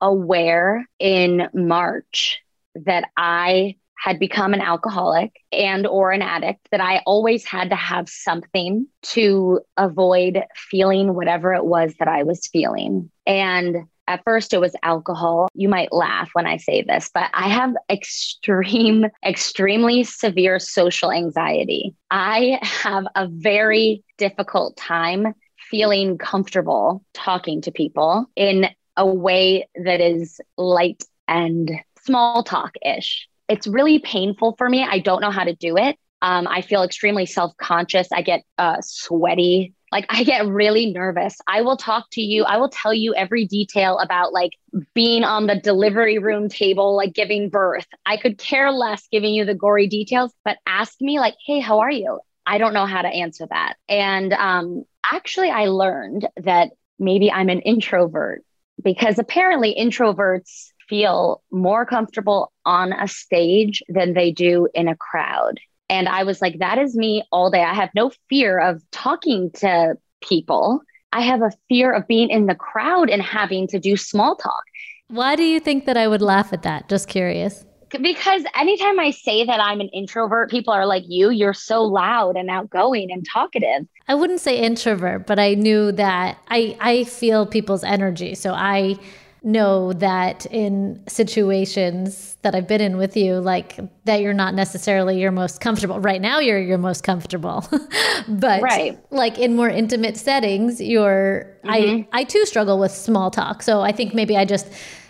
aware 0.00 0.86
in 0.98 1.48
March 1.52 2.40
that 2.74 3.04
I 3.16 3.76
had 3.96 4.18
become 4.18 4.52
an 4.52 4.60
alcoholic 4.60 5.32
and 5.50 5.86
or 5.86 6.10
an 6.10 6.20
addict 6.20 6.68
that 6.70 6.80
I 6.80 7.02
always 7.06 7.44
had 7.44 7.70
to 7.70 7.76
have 7.76 8.08
something 8.08 8.86
to 9.02 9.60
avoid 9.76 10.42
feeling 10.56 11.14
whatever 11.14 11.54
it 11.54 11.64
was 11.64 11.94
that 11.98 12.08
I 12.08 12.24
was 12.24 12.46
feeling. 12.46 13.10
And 13.26 13.86
at 14.06 14.22
first 14.24 14.52
it 14.52 14.60
was 14.60 14.76
alcohol. 14.82 15.48
You 15.54 15.68
might 15.68 15.92
laugh 15.92 16.30
when 16.32 16.46
I 16.46 16.56
say 16.58 16.82
this, 16.82 17.10
but 17.12 17.30
I 17.32 17.48
have 17.48 17.74
extreme, 17.90 19.06
extremely 19.26 20.04
severe 20.04 20.58
social 20.58 21.10
anxiety. 21.10 21.94
I 22.10 22.58
have 22.62 23.04
a 23.14 23.26
very 23.28 24.04
difficult 24.18 24.76
time 24.76 25.34
feeling 25.70 26.18
comfortable 26.18 27.04
talking 27.14 27.62
to 27.62 27.72
people 27.72 28.26
in 28.36 28.66
a 28.96 29.06
way 29.06 29.68
that 29.82 30.00
is 30.00 30.40
light 30.56 31.02
and 31.26 31.70
small 32.04 32.42
talk 32.44 32.74
ish. 32.84 33.28
It's 33.48 33.66
really 33.66 33.98
painful 33.98 34.54
for 34.56 34.68
me. 34.68 34.84
I 34.88 34.98
don't 34.98 35.20
know 35.20 35.30
how 35.30 35.44
to 35.44 35.54
do 35.54 35.76
it. 35.76 35.96
Um, 36.22 36.46
I 36.48 36.62
feel 36.62 36.82
extremely 36.82 37.26
self 37.26 37.56
conscious. 37.56 38.08
I 38.12 38.22
get 38.22 38.44
uh, 38.56 38.78
sweaty 38.80 39.74
like 39.94 40.06
I 40.08 40.24
get 40.24 40.46
really 40.46 40.92
nervous. 40.92 41.36
I 41.46 41.62
will 41.62 41.76
talk 41.76 42.06
to 42.12 42.20
you. 42.20 42.42
I 42.42 42.56
will 42.56 42.68
tell 42.68 42.92
you 42.92 43.14
every 43.14 43.46
detail 43.46 43.98
about 43.98 44.32
like 44.32 44.50
being 44.92 45.22
on 45.22 45.46
the 45.46 45.54
delivery 45.54 46.18
room 46.18 46.48
table, 46.48 46.96
like 46.96 47.14
giving 47.14 47.48
birth. 47.48 47.86
I 48.04 48.16
could 48.16 48.36
care 48.36 48.72
less 48.72 49.06
giving 49.12 49.32
you 49.32 49.44
the 49.44 49.54
gory 49.54 49.86
details, 49.86 50.32
but 50.44 50.58
ask 50.66 51.00
me 51.00 51.20
like, 51.20 51.36
"Hey, 51.46 51.60
how 51.60 51.78
are 51.78 51.92
you?" 51.92 52.18
I 52.44 52.58
don't 52.58 52.74
know 52.74 52.86
how 52.86 53.02
to 53.02 53.08
answer 53.08 53.46
that. 53.48 53.74
And 53.88 54.32
um, 54.32 54.84
actually, 55.10 55.50
I 55.50 55.66
learned 55.66 56.28
that 56.42 56.72
maybe 56.98 57.30
I'm 57.30 57.48
an 57.48 57.60
introvert 57.60 58.42
because 58.82 59.20
apparently 59.20 59.76
introverts 59.78 60.70
feel 60.88 61.40
more 61.52 61.86
comfortable 61.86 62.52
on 62.66 62.92
a 62.92 63.06
stage 63.06 63.80
than 63.88 64.12
they 64.12 64.32
do 64.32 64.68
in 64.74 64.88
a 64.88 64.96
crowd. 64.96 65.60
And 65.88 66.08
I 66.08 66.24
was 66.24 66.40
like, 66.40 66.58
that 66.58 66.78
is 66.78 66.96
me 66.96 67.24
all 67.30 67.50
day. 67.50 67.62
I 67.62 67.74
have 67.74 67.90
no 67.94 68.10
fear 68.28 68.58
of 68.58 68.82
talking 68.90 69.50
to 69.56 69.96
people. 70.22 70.80
I 71.12 71.20
have 71.20 71.42
a 71.42 71.50
fear 71.68 71.92
of 71.92 72.08
being 72.08 72.30
in 72.30 72.46
the 72.46 72.54
crowd 72.54 73.10
and 73.10 73.22
having 73.22 73.68
to 73.68 73.78
do 73.78 73.96
small 73.96 74.36
talk. 74.36 74.64
Why 75.08 75.36
do 75.36 75.42
you 75.42 75.60
think 75.60 75.84
that 75.84 75.96
I 75.96 76.08
would 76.08 76.22
laugh 76.22 76.52
at 76.52 76.62
that? 76.62 76.88
Just 76.88 77.08
curious. 77.08 77.64
Because 77.90 78.42
anytime 78.56 78.98
I 78.98 79.12
say 79.12 79.44
that 79.44 79.60
I'm 79.60 79.80
an 79.80 79.88
introvert, 79.90 80.50
people 80.50 80.72
are 80.72 80.86
like, 80.86 81.04
you, 81.06 81.30
you're 81.30 81.54
so 81.54 81.84
loud 81.84 82.36
and 82.36 82.50
outgoing 82.50 83.12
and 83.12 83.24
talkative. 83.24 83.86
I 84.08 84.16
wouldn't 84.16 84.40
say 84.40 84.58
introvert, 84.58 85.28
but 85.28 85.38
I 85.38 85.54
knew 85.54 85.92
that 85.92 86.38
I, 86.48 86.76
I 86.80 87.04
feel 87.04 87.46
people's 87.46 87.84
energy. 87.84 88.34
So 88.34 88.52
I 88.52 88.98
know 89.44 89.92
that 89.92 90.46
in 90.46 91.02
situations 91.06 92.36
that 92.42 92.54
I've 92.54 92.66
been 92.66 92.80
in 92.80 92.96
with 92.96 93.16
you, 93.16 93.40
like 93.40 93.78
that 94.04 94.20
you're 94.20 94.34
not 94.34 94.54
necessarily 94.54 95.20
your 95.20 95.30
most 95.30 95.60
comfortable. 95.60 96.00
Right 96.00 96.20
now, 96.20 96.38
you're 96.38 96.58
your 96.58 96.78
most 96.78 97.04
comfortable, 97.04 97.66
but 98.28 98.62
right. 98.62 98.98
like 99.10 99.38
in 99.38 99.54
more 99.54 99.68
intimate 99.68 100.16
settings, 100.16 100.80
you're. 100.80 101.46
Mm-hmm. 101.64 101.70
I 102.12 102.20
I 102.20 102.24
too 102.24 102.44
struggle 102.46 102.78
with 102.78 102.92
small 102.92 103.30
talk, 103.30 103.62
so 103.62 103.80
I 103.80 103.92
think 103.92 104.14
maybe 104.14 104.36
I 104.36 104.44
just. 104.44 104.66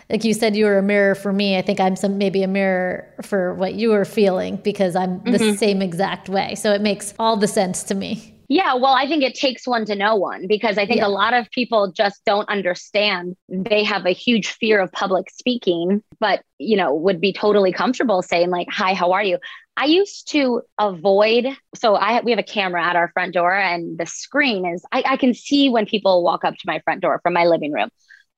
Like 0.07 0.23
you 0.23 0.35
said, 0.35 0.55
you 0.55 0.65
were 0.65 0.77
a 0.77 0.83
mirror 0.83 1.15
for 1.15 1.33
me. 1.33 1.57
I 1.57 1.63
think 1.63 1.79
I'm 1.79 1.95
some 1.95 2.19
maybe 2.19 2.43
a 2.43 2.47
mirror 2.47 3.11
for 3.23 3.55
what 3.55 3.73
you 3.73 3.89
were 3.89 4.05
feeling 4.05 4.57
because 4.57 4.95
I'm 4.95 5.23
the 5.23 5.39
mm-hmm. 5.39 5.55
same 5.55 5.81
exact 5.81 6.29
way. 6.29 6.53
So 6.53 6.73
it 6.73 6.81
makes 6.81 7.15
all 7.17 7.37
the 7.37 7.47
sense 7.47 7.81
to 7.85 7.95
me. 7.95 8.34
Yeah, 8.47 8.75
well, 8.75 8.93
I 8.93 9.07
think 9.07 9.23
it 9.23 9.33
takes 9.33 9.67
one 9.67 9.85
to 9.85 9.95
know 9.95 10.15
one 10.15 10.45
because 10.47 10.77
I 10.77 10.85
think 10.85 10.99
yeah. 10.99 11.07
a 11.07 11.09
lot 11.09 11.33
of 11.33 11.49
people 11.51 11.91
just 11.91 12.23
don't 12.25 12.47
understand. 12.47 13.35
They 13.49 13.83
have 13.83 14.05
a 14.05 14.11
huge 14.11 14.49
fear 14.49 14.79
of 14.79 14.91
public 14.91 15.29
speaking, 15.31 16.03
but, 16.19 16.43
you 16.59 16.77
know, 16.77 16.93
would 16.93 17.19
be 17.19 17.33
totally 17.33 17.73
comfortable 17.73 18.21
saying, 18.21 18.51
like, 18.51 18.67
hi, 18.69 18.93
how 18.93 19.13
are 19.13 19.23
you? 19.23 19.39
I 19.77 19.85
used 19.85 20.29
to 20.31 20.61
avoid. 20.77 21.47
So 21.75 21.95
I 21.95 22.21
we 22.21 22.31
have 22.31 22.39
a 22.39 22.43
camera 22.43 22.83
at 22.83 22.95
our 22.95 23.09
front 23.09 23.33
door, 23.33 23.53
and 23.53 23.97
the 23.97 24.05
screen 24.05 24.65
is 24.65 24.85
I, 24.91 25.03
I 25.05 25.17
can 25.17 25.33
see 25.33 25.69
when 25.69 25.85
people 25.85 26.23
walk 26.23 26.45
up 26.45 26.53
to 26.53 26.63
my 26.65 26.79
front 26.85 27.01
door 27.01 27.19
from 27.21 27.33
my 27.33 27.45
living 27.45 27.73
room, 27.73 27.89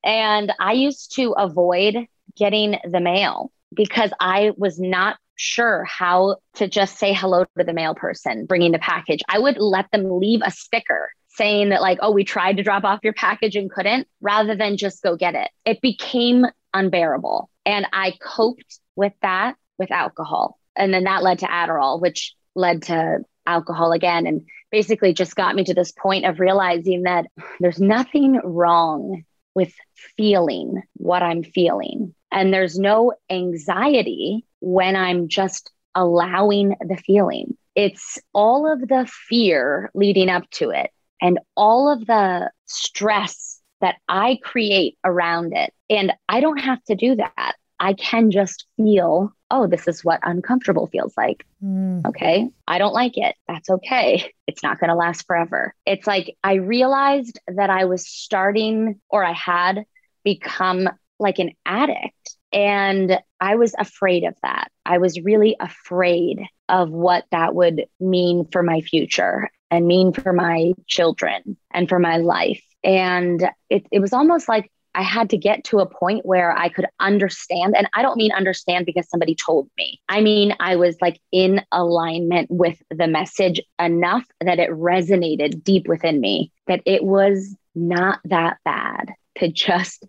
and 0.03 0.51
I 0.59 0.73
used 0.73 1.15
to 1.15 1.33
avoid 1.33 2.07
getting 2.35 2.79
the 2.89 2.99
mail 2.99 3.51
because 3.73 4.11
I 4.19 4.51
was 4.57 4.79
not 4.79 5.17
sure 5.37 5.85
how 5.85 6.37
to 6.55 6.67
just 6.67 6.97
say 6.97 7.13
hello 7.13 7.45
to 7.57 7.63
the 7.63 7.73
mail 7.73 7.95
person 7.95 8.45
bringing 8.45 8.73
the 8.73 8.79
package. 8.79 9.21
I 9.29 9.39
would 9.39 9.57
let 9.57 9.89
them 9.91 10.19
leave 10.19 10.41
a 10.43 10.51
sticker 10.51 11.11
saying 11.29 11.69
that, 11.69 11.81
like, 11.81 11.99
oh, 12.01 12.11
we 12.11 12.23
tried 12.23 12.57
to 12.57 12.63
drop 12.63 12.83
off 12.83 12.99
your 13.03 13.13
package 13.13 13.55
and 13.55 13.71
couldn't, 13.71 14.07
rather 14.21 14.55
than 14.55 14.75
just 14.75 15.03
go 15.03 15.15
get 15.15 15.35
it. 15.35 15.49
It 15.65 15.81
became 15.81 16.45
unbearable. 16.73 17.49
And 17.65 17.85
I 17.93 18.15
coped 18.19 18.79
with 18.95 19.13
that 19.21 19.55
with 19.77 19.91
alcohol. 19.91 20.57
And 20.75 20.93
then 20.93 21.03
that 21.03 21.23
led 21.23 21.39
to 21.39 21.45
Adderall, 21.45 22.01
which 22.01 22.33
led 22.55 22.83
to 22.83 23.19
alcohol 23.45 23.91
again. 23.91 24.25
And 24.25 24.47
basically 24.71 25.13
just 25.13 25.35
got 25.35 25.55
me 25.55 25.63
to 25.65 25.73
this 25.73 25.91
point 25.91 26.25
of 26.25 26.39
realizing 26.39 27.03
that 27.03 27.27
there's 27.59 27.79
nothing 27.79 28.39
wrong 28.43 29.23
with 29.53 29.73
feeling 30.17 30.81
what 30.95 31.21
I'm 31.23 31.43
feeling. 31.43 32.13
And 32.31 32.53
there's 32.53 32.77
no 32.77 33.13
anxiety 33.29 34.45
when 34.59 34.95
I'm 34.95 35.27
just 35.27 35.71
allowing 35.95 36.75
the 36.81 36.97
feeling. 36.97 37.57
It's 37.75 38.19
all 38.33 38.71
of 38.71 38.81
the 38.81 39.09
fear 39.29 39.91
leading 39.93 40.29
up 40.29 40.49
to 40.51 40.71
it 40.71 40.91
and 41.21 41.39
all 41.55 41.91
of 41.91 42.05
the 42.05 42.51
stress 42.65 43.59
that 43.81 43.95
I 44.07 44.39
create 44.43 44.97
around 45.03 45.53
it. 45.55 45.73
And 45.89 46.13
I 46.27 46.39
don't 46.39 46.59
have 46.59 46.83
to 46.85 46.95
do 46.95 47.15
that. 47.15 47.55
I 47.79 47.93
can 47.93 48.31
just 48.31 48.65
feel, 48.75 49.31
oh, 49.51 49.67
this 49.67 49.87
is 49.87 50.03
what 50.03 50.19
uncomfortable 50.23 50.87
feels 50.87 51.13
like. 51.15 51.45
Mm. 51.63 52.05
Okay. 52.07 52.49
I 52.67 52.79
don't 52.79 52.93
like 52.93 53.17
it. 53.17 53.35
That's 53.47 53.69
okay. 53.69 54.33
It's 54.47 54.63
not 54.63 54.79
going 54.79 54.89
to 54.89 54.95
last 54.95 55.27
forever. 55.27 55.75
It's 55.85 56.07
like 56.07 56.35
I 56.43 56.53
realized 56.53 57.39
that 57.47 57.69
I 57.69 57.85
was 57.85 58.07
starting 58.07 58.99
or 59.09 59.23
I 59.23 59.33
had 59.33 59.83
become 60.23 60.89
like 61.19 61.39
an 61.39 61.51
addict 61.65 62.37
and 62.53 63.19
I 63.39 63.55
was 63.55 63.75
afraid 63.77 64.23
of 64.23 64.35
that. 64.41 64.71
I 64.85 64.97
was 64.97 65.21
really 65.21 65.55
afraid 65.59 66.39
of 66.69 66.89
what 66.89 67.25
that 67.31 67.55
would 67.55 67.85
mean 67.99 68.47
for 68.51 68.63
my 68.63 68.81
future 68.81 69.49
and 69.69 69.85
mean 69.85 70.13
for 70.13 70.33
my 70.33 70.73
children 70.87 71.57
and 71.71 71.89
for 71.89 71.99
my 71.99 72.17
life. 72.17 72.63
And 72.83 73.49
it, 73.69 73.85
it 73.91 73.99
was 73.99 74.13
almost 74.13 74.47
like 74.47 74.71
I 74.95 75.03
had 75.03 75.29
to 75.31 75.37
get 75.37 75.65
to 75.65 75.79
a 75.79 75.85
point 75.85 76.25
where 76.25 76.51
I 76.57 76.69
could 76.69 76.87
understand. 76.99 77.75
And 77.77 77.87
I 77.93 78.01
don't 78.01 78.17
mean 78.17 78.31
understand 78.31 78.85
because 78.85 79.09
somebody 79.09 79.35
told 79.35 79.69
me. 79.77 79.99
I 80.09 80.21
mean, 80.21 80.55
I 80.59 80.77
was 80.77 80.97
like 81.01 81.19
in 81.31 81.61
alignment 81.71 82.49
with 82.49 82.81
the 82.89 83.07
message 83.07 83.61
enough 83.77 84.25
that 84.41 84.57
it 84.57 84.71
resonated 84.71 85.63
deep 85.63 85.87
within 85.87 86.19
me 86.19 86.51
that 86.65 86.81
it 86.85 87.03
was 87.03 87.55
not 87.75 88.19
that 88.25 88.57
bad 88.65 89.13
to 89.35 89.51
just 89.51 90.03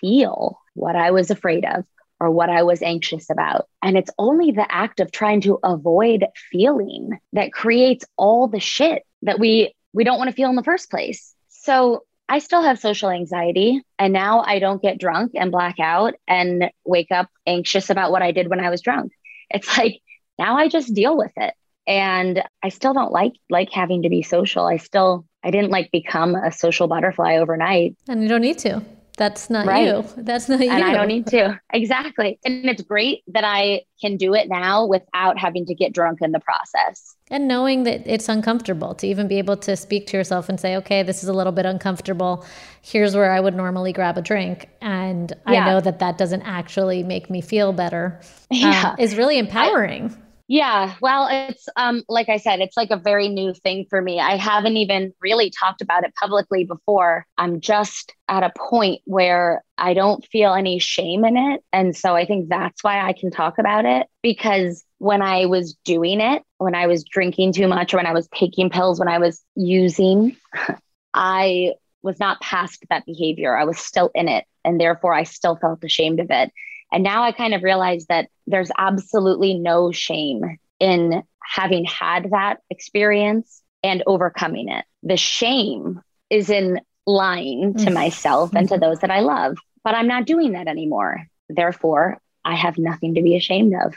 feel 0.00 0.58
what 0.74 0.96
I 0.96 1.10
was 1.10 1.30
afraid 1.30 1.64
of 1.64 1.84
or 2.20 2.30
what 2.30 2.48
I 2.48 2.62
was 2.62 2.82
anxious 2.82 3.30
about. 3.30 3.68
And 3.82 3.96
it's 3.96 4.10
only 4.18 4.50
the 4.50 4.66
act 4.70 5.00
of 5.00 5.10
trying 5.10 5.40
to 5.42 5.58
avoid 5.62 6.24
feeling 6.50 7.18
that 7.32 7.52
creates 7.52 8.04
all 8.16 8.48
the 8.48 8.60
shit 8.60 9.02
that 9.22 9.38
we 9.38 9.74
we 9.92 10.04
don't 10.04 10.18
want 10.18 10.28
to 10.28 10.36
feel 10.36 10.50
in 10.50 10.56
the 10.56 10.62
first 10.62 10.90
place. 10.90 11.34
So 11.48 12.04
I 12.28 12.38
still 12.38 12.62
have 12.62 12.78
social 12.78 13.10
anxiety 13.10 13.82
and 13.98 14.12
now 14.12 14.40
I 14.40 14.58
don't 14.58 14.82
get 14.82 14.98
drunk 14.98 15.32
and 15.34 15.52
black 15.52 15.78
out 15.78 16.14
and 16.26 16.70
wake 16.84 17.10
up 17.10 17.28
anxious 17.46 17.90
about 17.90 18.10
what 18.10 18.22
I 18.22 18.32
did 18.32 18.48
when 18.48 18.60
I 18.60 18.70
was 18.70 18.80
drunk. 18.80 19.12
It's 19.50 19.76
like 19.78 20.00
now 20.38 20.56
I 20.56 20.68
just 20.68 20.94
deal 20.94 21.16
with 21.16 21.32
it. 21.36 21.54
And 21.86 22.42
I 22.62 22.70
still 22.70 22.94
don't 22.94 23.12
like 23.12 23.34
like 23.50 23.70
having 23.70 24.02
to 24.02 24.08
be 24.08 24.22
social. 24.22 24.64
I 24.66 24.78
still 24.78 25.26
I 25.42 25.50
didn't 25.50 25.70
like 25.70 25.90
become 25.92 26.34
a 26.34 26.50
social 26.50 26.88
butterfly 26.88 27.36
overnight. 27.36 27.96
And 28.08 28.22
you 28.22 28.28
don't 28.28 28.40
need 28.40 28.58
to. 28.60 28.82
That's 29.16 29.48
not 29.48 29.66
Right. 29.66 29.86
you. 29.86 30.04
That's 30.16 30.48
not 30.48 30.58
you. 30.60 30.70
and 30.70 30.82
I 30.82 30.92
don't 30.92 31.06
need 31.06 31.26
to. 31.28 31.60
Exactly. 31.72 32.38
And 32.44 32.66
it's 32.66 32.82
great 32.82 33.22
that 33.28 33.44
I 33.44 33.82
can 34.00 34.16
do 34.16 34.34
it 34.34 34.48
now 34.48 34.86
without 34.86 35.38
having 35.38 35.64
to 35.66 35.74
get 35.74 35.92
drunk 35.92 36.18
in 36.20 36.32
the 36.32 36.40
process. 36.40 37.14
And 37.30 37.46
knowing 37.46 37.84
that 37.84 38.02
it's 38.06 38.28
uncomfortable 38.28 38.94
to 38.96 39.06
even 39.06 39.28
be 39.28 39.38
able 39.38 39.56
to 39.58 39.76
speak 39.76 40.08
to 40.08 40.16
yourself 40.16 40.48
and 40.48 40.58
say, 40.58 40.76
okay, 40.78 41.02
this 41.04 41.22
is 41.22 41.28
a 41.28 41.32
little 41.32 41.52
bit 41.52 41.64
uncomfortable. 41.64 42.44
Here's 42.82 43.14
where 43.14 43.30
I 43.30 43.38
would 43.38 43.54
normally 43.54 43.92
grab 43.92 44.18
a 44.18 44.22
drink. 44.22 44.68
And 44.80 45.32
I 45.46 45.64
know 45.64 45.80
that 45.80 46.00
that 46.00 46.18
doesn't 46.18 46.42
actually 46.42 47.02
make 47.04 47.30
me 47.30 47.40
feel 47.40 47.72
better. 47.72 48.20
um, 48.50 48.58
Yeah. 48.58 48.96
is 48.98 49.16
really 49.16 49.38
empowering. 49.38 50.14
Yeah, 50.46 50.94
well, 51.00 51.28
it's 51.30 51.66
um 51.74 52.02
like 52.06 52.28
I 52.28 52.36
said, 52.36 52.60
it's 52.60 52.76
like 52.76 52.90
a 52.90 52.98
very 52.98 53.28
new 53.28 53.54
thing 53.54 53.86
for 53.88 54.00
me. 54.00 54.20
I 54.20 54.36
haven't 54.36 54.76
even 54.76 55.14
really 55.22 55.50
talked 55.50 55.80
about 55.80 56.04
it 56.04 56.12
publicly 56.20 56.64
before. 56.64 57.26
I'm 57.38 57.60
just 57.62 58.12
at 58.28 58.42
a 58.42 58.52
point 58.56 59.00
where 59.06 59.64
I 59.78 59.94
don't 59.94 60.24
feel 60.26 60.52
any 60.52 60.78
shame 60.80 61.24
in 61.24 61.38
it. 61.38 61.62
And 61.72 61.96
so 61.96 62.14
I 62.14 62.26
think 62.26 62.50
that's 62.50 62.84
why 62.84 63.00
I 63.00 63.14
can 63.14 63.30
talk 63.30 63.58
about 63.58 63.86
it 63.86 64.06
because 64.22 64.84
when 64.98 65.22
I 65.22 65.46
was 65.46 65.74
doing 65.84 66.20
it, 66.20 66.42
when 66.58 66.74
I 66.74 66.88
was 66.88 67.04
drinking 67.04 67.54
too 67.54 67.66
much 67.66 67.94
or 67.94 67.96
when 67.96 68.06
I 68.06 68.12
was 68.12 68.28
taking 68.28 68.68
pills, 68.68 68.98
when 68.98 69.08
I 69.08 69.18
was 69.18 69.42
using, 69.54 70.36
I 71.14 71.72
was 72.02 72.20
not 72.20 72.40
past 72.42 72.84
that 72.90 73.06
behavior. 73.06 73.56
I 73.56 73.64
was 73.64 73.78
still 73.78 74.10
in 74.14 74.28
it 74.28 74.44
and 74.62 74.78
therefore 74.78 75.14
I 75.14 75.22
still 75.22 75.56
felt 75.56 75.82
ashamed 75.82 76.20
of 76.20 76.26
it. 76.30 76.52
And 76.94 77.02
now 77.02 77.24
I 77.24 77.32
kind 77.32 77.54
of 77.54 77.64
realize 77.64 78.06
that 78.06 78.28
there's 78.46 78.70
absolutely 78.78 79.54
no 79.54 79.90
shame 79.90 80.58
in 80.78 81.24
having 81.42 81.84
had 81.84 82.30
that 82.30 82.58
experience 82.70 83.62
and 83.82 84.04
overcoming 84.06 84.68
it. 84.68 84.84
The 85.02 85.16
shame 85.16 86.00
is 86.30 86.50
in 86.50 86.80
lying 87.04 87.74
to 87.74 87.90
Mm. 87.90 87.94
myself 87.94 88.54
and 88.54 88.68
to 88.68 88.78
those 88.78 89.00
that 89.00 89.10
I 89.10 89.20
love, 89.20 89.58
but 89.82 89.96
I'm 89.96 90.06
not 90.06 90.24
doing 90.24 90.52
that 90.52 90.68
anymore. 90.68 91.26
Therefore, 91.48 92.18
I 92.44 92.54
have 92.54 92.78
nothing 92.78 93.14
to 93.16 93.22
be 93.22 93.36
ashamed 93.36 93.74
of. 93.74 93.94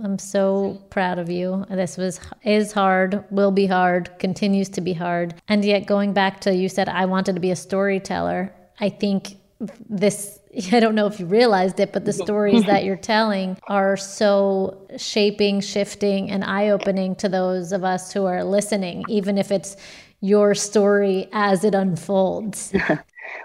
I'm 0.00 0.18
so 0.18 0.80
proud 0.90 1.18
of 1.18 1.28
you. 1.30 1.64
This 1.70 1.96
was 1.96 2.20
is 2.44 2.70
hard, 2.72 3.24
will 3.30 3.50
be 3.50 3.66
hard, 3.66 4.16
continues 4.20 4.68
to 4.70 4.80
be 4.80 4.92
hard. 4.92 5.34
And 5.48 5.64
yet 5.64 5.86
going 5.86 6.12
back 6.12 6.40
to 6.42 6.54
you 6.54 6.68
said 6.68 6.88
I 6.88 7.04
wanted 7.06 7.34
to 7.34 7.40
be 7.40 7.50
a 7.50 7.56
storyteller. 7.56 8.52
I 8.80 8.90
think 8.90 9.37
this 9.60 10.38
I 10.72 10.80
don't 10.80 10.94
know 10.94 11.06
if 11.06 11.20
you 11.20 11.26
realized 11.26 11.78
it, 11.80 11.92
but 11.92 12.04
the 12.04 12.12
stories 12.12 12.64
that 12.64 12.84
you're 12.86 12.96
telling 12.96 13.58
are 13.68 13.96
so 13.96 14.86
shaping, 14.96 15.60
shifting 15.60 16.30
and 16.30 16.44
eye-opening 16.44 17.16
to 17.16 17.28
those 17.28 17.72
of 17.72 17.84
us 17.84 18.12
who 18.12 18.24
are 18.24 18.44
listening, 18.44 19.04
even 19.08 19.38
if 19.38 19.50
it's 19.50 19.76
your 20.20 20.54
story 20.54 21.28
as 21.32 21.64
it 21.64 21.74
unfolds. 21.74 22.72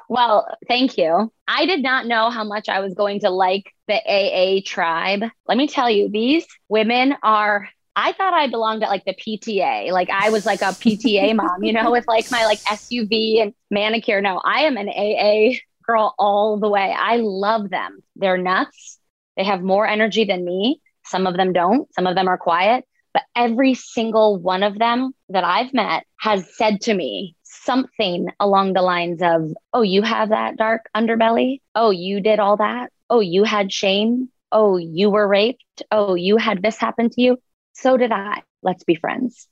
Well, 0.08 0.48
thank 0.68 0.98
you. 0.98 1.32
I 1.48 1.66
did 1.66 1.84
not 1.84 2.06
know 2.06 2.30
how 2.30 2.44
much 2.44 2.70
I 2.70 2.80
was 2.80 2.94
going 2.94 3.20
to 3.22 3.30
like 3.30 3.74
the 3.88 3.96
AA 3.96 4.62
tribe. 4.66 5.24
Let 5.48 5.58
me 5.58 5.68
tell 5.68 5.90
you, 5.90 6.10
these 6.10 6.46
women 6.70 7.16
are. 7.22 7.68
I 7.96 8.14
thought 8.14 8.34
I 8.34 8.48
belonged 8.48 8.84
at 8.84 8.90
like 8.90 9.06
the 9.06 9.14
PTA. 9.14 9.92
Like 9.92 10.10
I 10.10 10.30
was 10.30 10.46
like 10.46 10.62
a 10.62 10.66
PTA 10.66 11.36
mom, 11.36 11.64
you 11.64 11.74
know, 11.74 11.92
with 11.92 12.08
like 12.08 12.32
my 12.32 12.46
like 12.46 12.60
SUV 12.62 13.42
and 13.42 13.54
manicure. 13.70 14.22
No, 14.22 14.42
I 14.44 14.62
am 14.62 14.78
an 14.78 14.88
AA 14.88 15.58
girl 15.84 16.16
all 16.18 16.60
the 16.60 16.70
way. 16.70 16.94
I 16.98 17.18
love 17.18 17.70
them. 17.70 18.00
They're 18.16 18.38
nuts. 18.38 19.00
They 19.38 19.44
have 19.44 19.62
more 19.62 19.88
energy 19.88 20.26
than 20.26 20.46
me. 20.46 20.82
Some 21.06 21.28
of 21.28 21.36
them 21.36 21.54
don't. 21.54 21.94
Some 21.94 22.08
of 22.08 22.16
them 22.16 22.28
are 22.28 22.38
quiet. 22.38 22.86
But 23.14 23.24
every 23.36 23.76
single 23.76 24.40
one 24.40 24.64
of 24.64 24.80
them 24.80 25.14
that 25.30 25.44
I've 25.44 25.74
met 25.74 26.06
has 26.18 26.56
said 26.56 26.82
to 26.82 26.94
me 26.94 27.36
something 27.44 28.30
along 28.40 28.74
the 28.74 28.82
lines 28.82 29.22
of, 29.22 29.54
Oh, 29.72 29.84
you 29.84 30.02
have 30.02 30.30
that 30.30 30.58
dark 30.58 30.90
underbelly. 30.96 31.62
Oh, 31.76 31.92
you 31.92 32.22
did 32.22 32.40
all 32.40 32.58
that. 32.58 32.92
Oh, 33.10 33.20
you 33.20 33.44
had 33.44 33.72
shame. 33.72 34.30
Oh, 34.52 34.78
you 34.78 35.10
were 35.10 35.28
raped. 35.28 35.84
Oh, 35.92 36.16
you 36.16 36.38
had 36.38 36.62
this 36.62 36.78
happen 36.78 37.10
to 37.12 37.22
you. 37.22 37.38
So 37.74 37.98
did 37.98 38.12
I. 38.12 38.42
Let's 38.62 38.84
be 38.84 38.96
friends. 38.96 39.48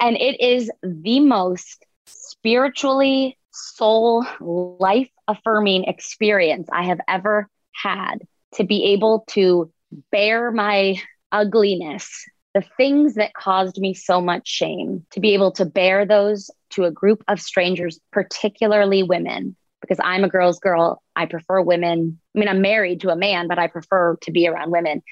And 0.00 0.16
it 0.16 0.40
is 0.40 0.70
the 0.82 1.20
most 1.20 1.84
spiritually 2.06 3.38
soul 3.58 4.24
life 4.40 5.10
affirming 5.26 5.84
experience 5.84 6.68
I 6.72 6.84
have 6.84 7.00
ever 7.08 7.48
had 7.74 8.18
to 8.54 8.64
be 8.64 8.92
able 8.92 9.24
to 9.30 9.70
bear 10.10 10.50
my 10.50 10.96
ugliness, 11.32 12.08
the 12.54 12.64
things 12.76 13.14
that 13.14 13.34
caused 13.34 13.78
me 13.78 13.94
so 13.94 14.20
much 14.20 14.48
shame, 14.48 15.04
to 15.12 15.20
be 15.20 15.34
able 15.34 15.52
to 15.52 15.64
bare 15.64 16.06
those 16.06 16.50
to 16.70 16.84
a 16.84 16.90
group 16.90 17.22
of 17.28 17.40
strangers, 17.40 18.00
particularly 18.12 19.02
women, 19.02 19.56
because 19.80 19.98
I'm 20.02 20.24
a 20.24 20.28
girl's 20.28 20.58
girl. 20.58 21.02
I 21.14 21.26
prefer 21.26 21.60
women. 21.60 22.18
I 22.34 22.38
mean, 22.38 22.48
I'm 22.48 22.62
married 22.62 23.00
to 23.02 23.10
a 23.10 23.16
man, 23.16 23.48
but 23.48 23.58
I 23.58 23.66
prefer 23.66 24.16
to 24.22 24.30
be 24.30 24.48
around 24.48 24.70
women. 24.70 25.02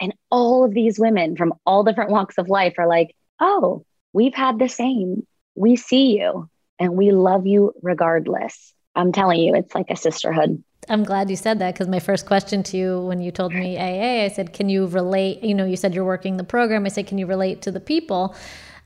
And 0.00 0.14
all 0.30 0.64
of 0.64 0.74
these 0.74 0.98
women 0.98 1.36
from 1.36 1.54
all 1.64 1.84
different 1.84 2.10
walks 2.10 2.38
of 2.38 2.48
life 2.48 2.74
are 2.78 2.88
like, 2.88 3.14
oh, 3.40 3.84
we've 4.12 4.34
had 4.34 4.58
the 4.58 4.68
same. 4.68 5.26
We 5.54 5.76
see 5.76 6.18
you 6.18 6.50
and 6.78 6.94
we 6.94 7.10
love 7.12 7.46
you 7.46 7.72
regardless. 7.82 8.72
I'm 8.94 9.12
telling 9.12 9.40
you, 9.40 9.54
it's 9.54 9.74
like 9.74 9.90
a 9.90 9.96
sisterhood. 9.96 10.62
I'm 10.88 11.04
glad 11.04 11.30
you 11.30 11.36
said 11.36 11.58
that 11.58 11.74
because 11.74 11.88
my 11.88 11.98
first 11.98 12.26
question 12.26 12.62
to 12.64 12.76
you 12.76 13.00
when 13.00 13.20
you 13.20 13.30
told 13.30 13.52
me 13.52 13.76
AA, 13.76 14.24
I 14.24 14.28
said, 14.28 14.52
Can 14.52 14.68
you 14.68 14.86
relate? 14.86 15.42
You 15.42 15.54
know, 15.54 15.64
you 15.64 15.76
said 15.76 15.94
you're 15.94 16.04
working 16.04 16.36
the 16.36 16.44
program. 16.44 16.86
I 16.86 16.88
said, 16.88 17.06
Can 17.06 17.18
you 17.18 17.26
relate 17.26 17.62
to 17.62 17.72
the 17.72 17.80
people? 17.80 18.34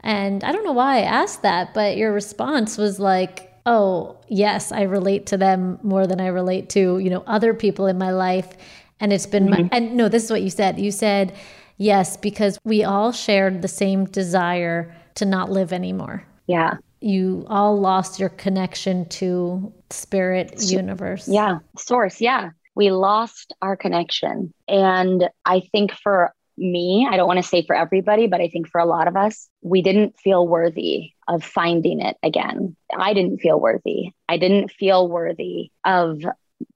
And 0.01 0.43
I 0.43 0.53
don't 0.53 0.65
know 0.65 0.73
why 0.73 0.99
I 0.99 1.03
asked 1.03 1.43
that, 1.43 1.75
but 1.75 1.97
your 1.97 2.13
response 2.13 2.79
was 2.79 2.99
like, 2.99 3.53
Oh, 3.67 4.19
yes, 4.29 4.73
I 4.73 4.83
relate 4.83 5.27
to 5.27 5.37
them 5.37 5.79
more 5.83 6.07
than 6.07 6.21
I 6.21 6.29
relate 6.29 6.71
to, 6.71 6.99
you 6.99 7.11
know, 7.11 7.23
other 7.27 7.53
people 7.53 7.87
in 7.87 7.99
my 7.99 8.11
life. 8.11 8.49
And 8.99 9.13
it's 9.13 9.27
been, 9.27 9.51
my, 9.51 9.59
mm-hmm. 9.59 9.69
and 9.73 9.97
no, 9.97 10.09
this 10.09 10.25
is 10.25 10.31
what 10.31 10.43
you 10.43 10.51
said. 10.51 10.81
You 10.81 10.91
said, 10.91 11.35
Yes, 11.77 12.17
because 12.17 12.59
we 12.65 12.83
all 12.83 13.13
shared 13.13 13.61
the 13.61 13.69
same 13.69 14.07
desire 14.07 14.95
to 15.17 15.27
not 15.27 15.51
live 15.51 15.73
anymore. 15.73 16.25
Yeah. 16.47 16.77
You 17.01 17.47
all 17.49 17.79
lost 17.81 18.21
your 18.21 18.29
connection 18.29 19.09
to 19.11 19.73
spirit, 19.91 20.63
universe. 20.63 21.27
Yeah. 21.29 21.59
Source. 21.79 22.21
Yeah. 22.21 22.51
We 22.75 22.91
lost 22.91 23.55
our 23.63 23.77
connection. 23.77 24.53
And 24.69 25.29
I 25.45 25.61
think 25.73 25.93
for 25.93 26.33
me, 26.57 27.09
I 27.11 27.17
don't 27.17 27.27
want 27.27 27.39
to 27.39 27.49
say 27.49 27.65
for 27.65 27.75
everybody, 27.75 28.27
but 28.27 28.41
I 28.41 28.49
think 28.49 28.69
for 28.69 28.81
a 28.81 28.87
lot 28.87 29.09
of 29.09 29.17
us, 29.17 29.49
we 29.63 29.83
didn't 29.83 30.19
feel 30.19 30.47
worthy 30.47 31.13
of 31.27 31.43
finding 31.43 32.01
it 32.01 32.17
again. 32.23 32.77
I 32.97 33.15
didn't 33.15 33.39
feel 33.39 33.59
worthy. 33.59 34.13
I 34.29 34.37
didn't 34.37 34.71
feel 34.71 35.09
worthy 35.09 35.71
of 35.85 36.21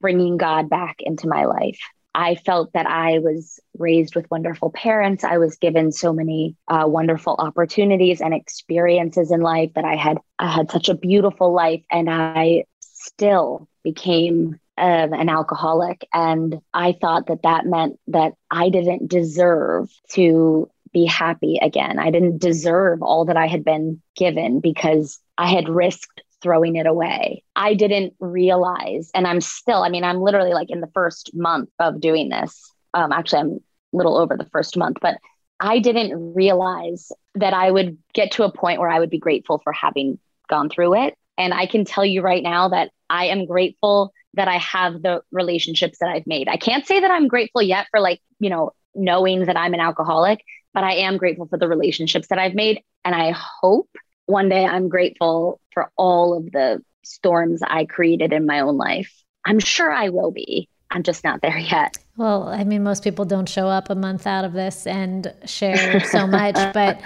bringing 0.01 0.39
God 0.39 0.70
back 0.70 0.97
into 1.01 1.29
my 1.29 1.45
life. 1.45 1.79
I 2.15 2.37
felt 2.37 2.73
that 2.75 2.87
I 2.87 3.19
was 3.19 3.59
raised 3.79 4.15
with 4.15 4.31
wonderful 4.31 4.71
parents. 4.71 5.25
I 5.25 5.39
was 5.39 5.57
given 5.57 5.91
so 5.91 6.12
many 6.12 6.57
uh, 6.69 6.85
wonderful 6.87 7.35
opportunities 7.39 8.21
and 8.21 8.33
experiences 8.33 9.33
in 9.33 9.41
life 9.41 9.73
that 9.75 9.85
I 9.85 9.97
had. 9.97 10.19
I 10.39 10.49
had 10.53 10.71
such 10.71 10.89
a 10.89 10.95
beautiful 10.95 11.53
life, 11.53 11.83
and 11.91 12.09
I 12.09 12.65
still 12.81 13.69
became 13.83 14.59
um, 14.77 15.12
an 15.12 15.29
alcoholic. 15.29 16.07
And 16.12 16.61
I 16.73 16.97
thought 17.01 17.27
that 17.27 17.43
that 17.43 17.67
meant 17.67 17.99
that 18.09 18.35
I 18.51 18.69
didn't 18.71 19.09
deserve 19.09 19.91
to 20.12 20.71
be 20.93 21.05
happy 21.05 21.59
again. 21.61 21.99
I 21.99 22.11
didn't 22.11 22.39
deserve 22.39 23.03
all 23.03 23.27
that 23.27 23.37
I 23.37 23.49
had 23.49 23.65
been 23.65 24.01
given 24.17 24.61
because 24.61 25.19
I 25.37 25.49
had 25.49 25.69
risked 25.69 26.23
throwing 26.45 26.76
it 26.76 26.86
away. 26.86 27.42
I 27.57 27.74
didn't 27.74 28.14
realize, 28.20 29.11
and 29.14 29.26
I'm 29.26 29.40
still, 29.40 29.82
I 29.82 29.88
mean, 29.88 30.05
I'm 30.05 30.20
literally 30.20 30.53
like 30.53 30.70
in 30.70 30.80
the 30.80 30.90
first 30.95 31.30
month 31.34 31.70
of 31.80 32.01
doing 32.01 32.28
this. 32.28 32.70
Um, 32.92 33.11
actually, 33.11 33.40
I'm 33.40 33.51
a 33.51 33.97
little 33.97 34.16
over 34.16 34.36
the 34.36 34.49
first 34.53 34.76
month, 34.76 34.99
but 35.01 35.16
I 35.59 35.78
didn't 35.78 36.34
realize 36.34 37.11
that 37.34 37.55
I 37.55 37.70
would 37.70 37.99
get 38.12 38.32
to 38.32 38.45
a 38.45 38.53
point 38.53 38.78
where 38.78 38.90
I 38.90 39.01
would 39.01 39.11
be 39.11 39.18
grateful 39.18 39.61
for 39.64 39.72
having 39.72 40.18
gone 40.49 40.68
through 40.68 40.95
it. 41.07 41.14
And 41.38 41.55
I 41.55 41.66
can 41.66 41.84
tell 41.84 42.05
you 42.05 42.20
right 42.22 42.42
now 42.42 42.68
that 42.68 42.90
I 43.11 43.26
am 43.26 43.47
grateful 43.47 44.12
that 44.34 44.49
I 44.49 44.59
have 44.59 45.03
the 45.03 45.22
relationships 45.32 45.99
that 46.01 46.11
I've 46.11 46.26
made. 46.26 46.49
I 46.49 46.57
can't 46.57 46.86
say 46.86 47.01
that 47.01 47.11
I'm 47.11 47.28
grateful 47.28 47.62
yet 47.62 47.86
for 47.90 48.01
like, 48.01 48.20
you 48.38 48.51
know, 48.51 48.72
knowing 48.95 49.47
that 49.47 49.57
I'm 49.57 49.74
an 49.74 49.80
alcoholic, 49.80 50.45
but 50.72 50.84
I 50.84 50.95
am 50.97 51.16
grateful 51.16 51.47
for 51.47 51.59
the 51.59 51.68
relationships 51.68 52.28
that 52.28 52.38
I've 52.38 52.55
made. 52.55 52.82
And 53.05 53.14
I 53.14 53.30
hope 53.30 53.88
one 54.27 54.49
day 54.49 54.64
I'm 54.64 54.89
grateful 54.89 55.61
for 55.72 55.91
all 55.97 56.37
of 56.37 56.51
the 56.53 56.83
storms 57.03 57.61
I 57.62 57.85
created 57.85 58.33
in 58.33 58.47
my 58.47 58.61
own 58.61 58.77
life. 58.77 59.12
I'm 59.45 59.59
sure 59.61 59.91
I 59.93 60.09
will 60.09 60.31
be. 60.31 60.68
I'm 60.91 61.03
just 61.03 61.25
not 61.25 61.43
there 61.43 61.59
yet. 61.59 61.99
Well, 62.16 62.49
I 62.49 62.64
mean, 62.64 62.83
most 62.83 63.03
people 63.03 63.25
don't 63.25 63.49
show 63.49 63.66
up 63.66 63.91
a 63.91 63.95
month 63.95 64.27
out 64.27 64.45
of 64.45 64.53
this 64.53 64.87
and 64.87 65.33
share 65.45 66.01
so 66.01 66.27
much, 66.27 66.55
but 66.75 67.01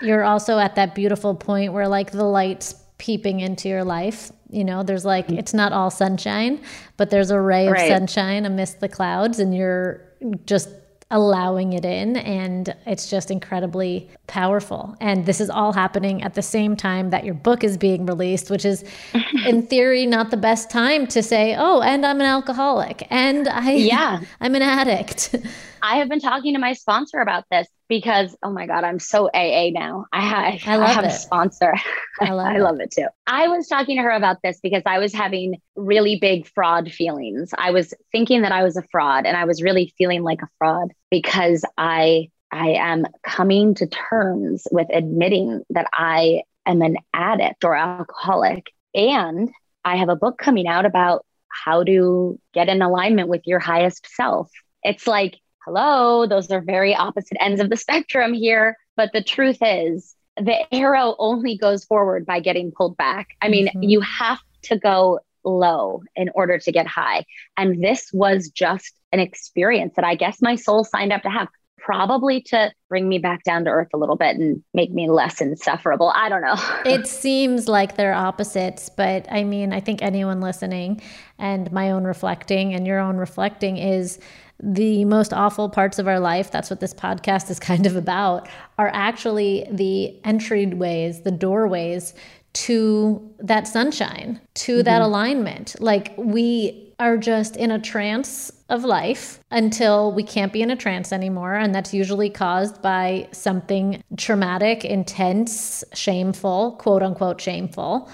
you're 0.00 0.24
also 0.24 0.58
at 0.58 0.74
that 0.76 0.94
beautiful 0.94 1.34
point 1.34 1.72
where 1.72 1.86
like 1.88 2.10
the 2.12 2.24
light's 2.24 2.74
peeping 2.96 3.40
into 3.40 3.68
your 3.68 3.84
life. 3.84 4.32
You 4.50 4.64
know, 4.64 4.82
there's 4.82 5.04
like, 5.04 5.30
it's 5.30 5.52
not 5.52 5.72
all 5.72 5.90
sunshine, 5.90 6.62
but 6.96 7.10
there's 7.10 7.30
a 7.30 7.40
ray 7.40 7.66
of 7.66 7.74
Right. 7.74 7.88
sunshine 7.88 8.46
amidst 8.46 8.80
the 8.80 8.88
clouds, 8.88 9.38
and 9.38 9.54
you're 9.54 10.00
just 10.46 10.70
allowing 11.10 11.72
it 11.72 11.84
in. 11.84 12.16
And 12.16 12.74
it's 12.86 13.08
just 13.08 13.30
incredibly 13.30 14.10
powerful. 14.26 14.96
And 15.00 15.24
this 15.26 15.40
is 15.40 15.48
all 15.48 15.72
happening 15.72 16.22
at 16.22 16.34
the 16.34 16.42
same 16.42 16.76
time 16.76 17.10
that 17.10 17.24
your 17.24 17.34
book 17.34 17.64
is 17.64 17.76
being 17.76 18.06
released, 18.06 18.50
which 18.50 18.64
is, 18.64 18.84
in 19.46 19.62
theory, 19.66 20.06
not 20.06 20.30
the 20.30 20.36
best 20.36 20.70
time 20.70 21.06
to 21.08 21.22
say, 21.22 21.56
oh, 21.58 21.80
and 21.80 22.04
I'm 22.04 22.20
an 22.20 22.26
alcoholic 22.26 23.06
and 23.10 23.48
I, 23.48 23.72
yeah. 23.72 24.20
I'm 24.40 24.54
an 24.54 24.62
addict. 24.62 25.34
I 25.82 25.96
have 25.96 26.08
been 26.08 26.20
talking 26.20 26.54
to 26.54 26.60
my 26.60 26.72
sponsor 26.74 27.18
about 27.20 27.44
this 27.50 27.68
because 27.88 28.36
oh 28.42 28.50
my 28.52 28.66
god, 28.66 28.84
I'm 28.84 28.98
so 28.98 29.28
AA 29.32 29.70
now. 29.70 30.06
I 30.12 30.20
have 30.20 30.80
I, 30.80 30.84
I 30.84 30.88
have 30.88 31.04
it. 31.04 31.08
a 31.08 31.10
sponsor. 31.10 31.74
I 32.20 32.30
love, 32.32 32.46
I 32.46 32.56
it. 32.56 32.62
love 32.62 32.80
it 32.80 32.90
too. 32.90 33.06
I 33.26 33.48
was 33.48 33.66
talking 33.66 33.96
to 33.96 34.02
her 34.02 34.10
about 34.10 34.38
this 34.42 34.60
because 34.62 34.82
I 34.86 34.98
was 34.98 35.12
having 35.12 35.60
really 35.76 36.18
big 36.20 36.46
fraud 36.46 36.92
feelings. 36.92 37.52
I 37.56 37.70
was 37.70 37.94
thinking 38.12 38.42
that 38.42 38.52
I 38.52 38.62
was 38.62 38.76
a 38.76 38.82
fraud 38.90 39.26
and 39.26 39.36
I 39.36 39.44
was 39.44 39.62
really 39.62 39.92
feeling 39.98 40.22
like 40.22 40.42
a 40.42 40.48
fraud 40.58 40.92
because 41.10 41.64
I 41.76 42.30
I 42.50 42.70
am 42.72 43.06
coming 43.22 43.74
to 43.76 43.86
terms 43.86 44.66
with 44.70 44.88
admitting 44.92 45.62
that 45.70 45.88
I 45.92 46.42
am 46.66 46.82
an 46.82 46.96
addict 47.12 47.64
or 47.64 47.74
alcoholic 47.74 48.66
and 48.94 49.50
I 49.84 49.96
have 49.96 50.08
a 50.08 50.16
book 50.16 50.38
coming 50.38 50.66
out 50.66 50.84
about 50.84 51.24
how 51.50 51.82
to 51.84 52.38
get 52.52 52.68
in 52.68 52.82
alignment 52.82 53.28
with 53.28 53.42
your 53.46 53.58
highest 53.58 54.06
self. 54.14 54.50
It's 54.82 55.06
like 55.06 55.38
hello, 55.64 56.26
those 56.26 56.50
are 56.50 56.60
very 56.60 56.94
opposite 56.94 57.36
ends 57.40 57.60
of 57.60 57.70
the 57.70 57.76
spectrum 57.76 58.32
here. 58.32 58.76
But 58.96 59.10
the 59.12 59.22
truth 59.22 59.58
is, 59.60 60.14
the 60.36 60.72
arrow 60.74 61.16
only 61.18 61.56
goes 61.56 61.84
forward 61.84 62.24
by 62.24 62.40
getting 62.40 62.72
pulled 62.72 62.96
back. 62.96 63.28
I 63.42 63.48
mean, 63.48 63.66
mm-hmm. 63.68 63.82
you 63.82 64.00
have 64.00 64.40
to 64.64 64.78
go 64.78 65.20
low 65.44 66.02
in 66.16 66.30
order 66.34 66.58
to 66.58 66.72
get 66.72 66.86
high. 66.86 67.24
And 67.56 67.82
this 67.82 68.10
was 68.12 68.48
just 68.50 68.92
an 69.12 69.20
experience 69.20 69.94
that 69.96 70.04
I 70.04 70.14
guess 70.14 70.42
my 70.42 70.54
soul 70.54 70.84
signed 70.84 71.12
up 71.12 71.22
to 71.22 71.30
have, 71.30 71.48
probably 71.78 72.42
to 72.42 72.72
bring 72.88 73.08
me 73.08 73.18
back 73.18 73.42
down 73.44 73.64
to 73.64 73.70
earth 73.70 73.88
a 73.94 73.96
little 73.96 74.16
bit 74.16 74.36
and 74.36 74.62
make 74.74 74.92
me 74.92 75.08
less 75.08 75.40
insufferable. 75.40 76.12
I 76.14 76.28
don't 76.28 76.42
know. 76.42 76.56
it 76.84 77.06
seems 77.06 77.68
like 77.68 77.96
they're 77.96 78.12
opposites, 78.12 78.90
but 78.90 79.26
I 79.30 79.44
mean, 79.44 79.72
I 79.72 79.80
think 79.80 80.02
anyone 80.02 80.40
listening 80.40 81.00
and 81.38 81.70
my 81.72 81.90
own 81.90 82.04
reflecting 82.04 82.74
and 82.74 82.86
your 82.86 82.98
own 82.98 83.16
reflecting 83.16 83.78
is 83.78 84.18
the 84.60 85.04
most 85.04 85.32
awful 85.32 85.68
parts 85.68 85.98
of 85.98 86.08
our 86.08 86.20
life, 86.20 86.50
that's 86.50 86.70
what 86.70 86.80
this 86.80 86.94
podcast 86.94 87.50
is 87.50 87.60
kind 87.60 87.86
of 87.86 87.96
about, 87.96 88.48
are 88.76 88.90
actually 88.92 89.66
the 89.70 90.18
entryways, 90.24 91.22
the 91.22 91.30
doorways 91.30 92.14
to 92.54 93.34
that 93.38 93.68
sunshine, 93.68 94.40
to 94.54 94.76
mm-hmm. 94.76 94.84
that 94.84 95.02
alignment. 95.02 95.76
Like 95.78 96.12
we 96.16 96.92
are 96.98 97.16
just 97.16 97.56
in 97.56 97.70
a 97.70 97.78
trance 97.78 98.50
of 98.68 98.84
life 98.84 99.40
until 99.50 100.12
we 100.12 100.24
can't 100.24 100.52
be 100.52 100.62
in 100.62 100.70
a 100.70 100.76
trance 100.76 101.12
anymore. 101.12 101.54
And 101.54 101.72
that's 101.74 101.94
usually 101.94 102.28
caused 102.28 102.82
by 102.82 103.28
something 103.30 104.02
traumatic, 104.16 104.84
intense, 104.84 105.84
shameful, 105.94 106.72
quote 106.80 107.02
unquote, 107.02 107.40
shameful. 107.40 108.10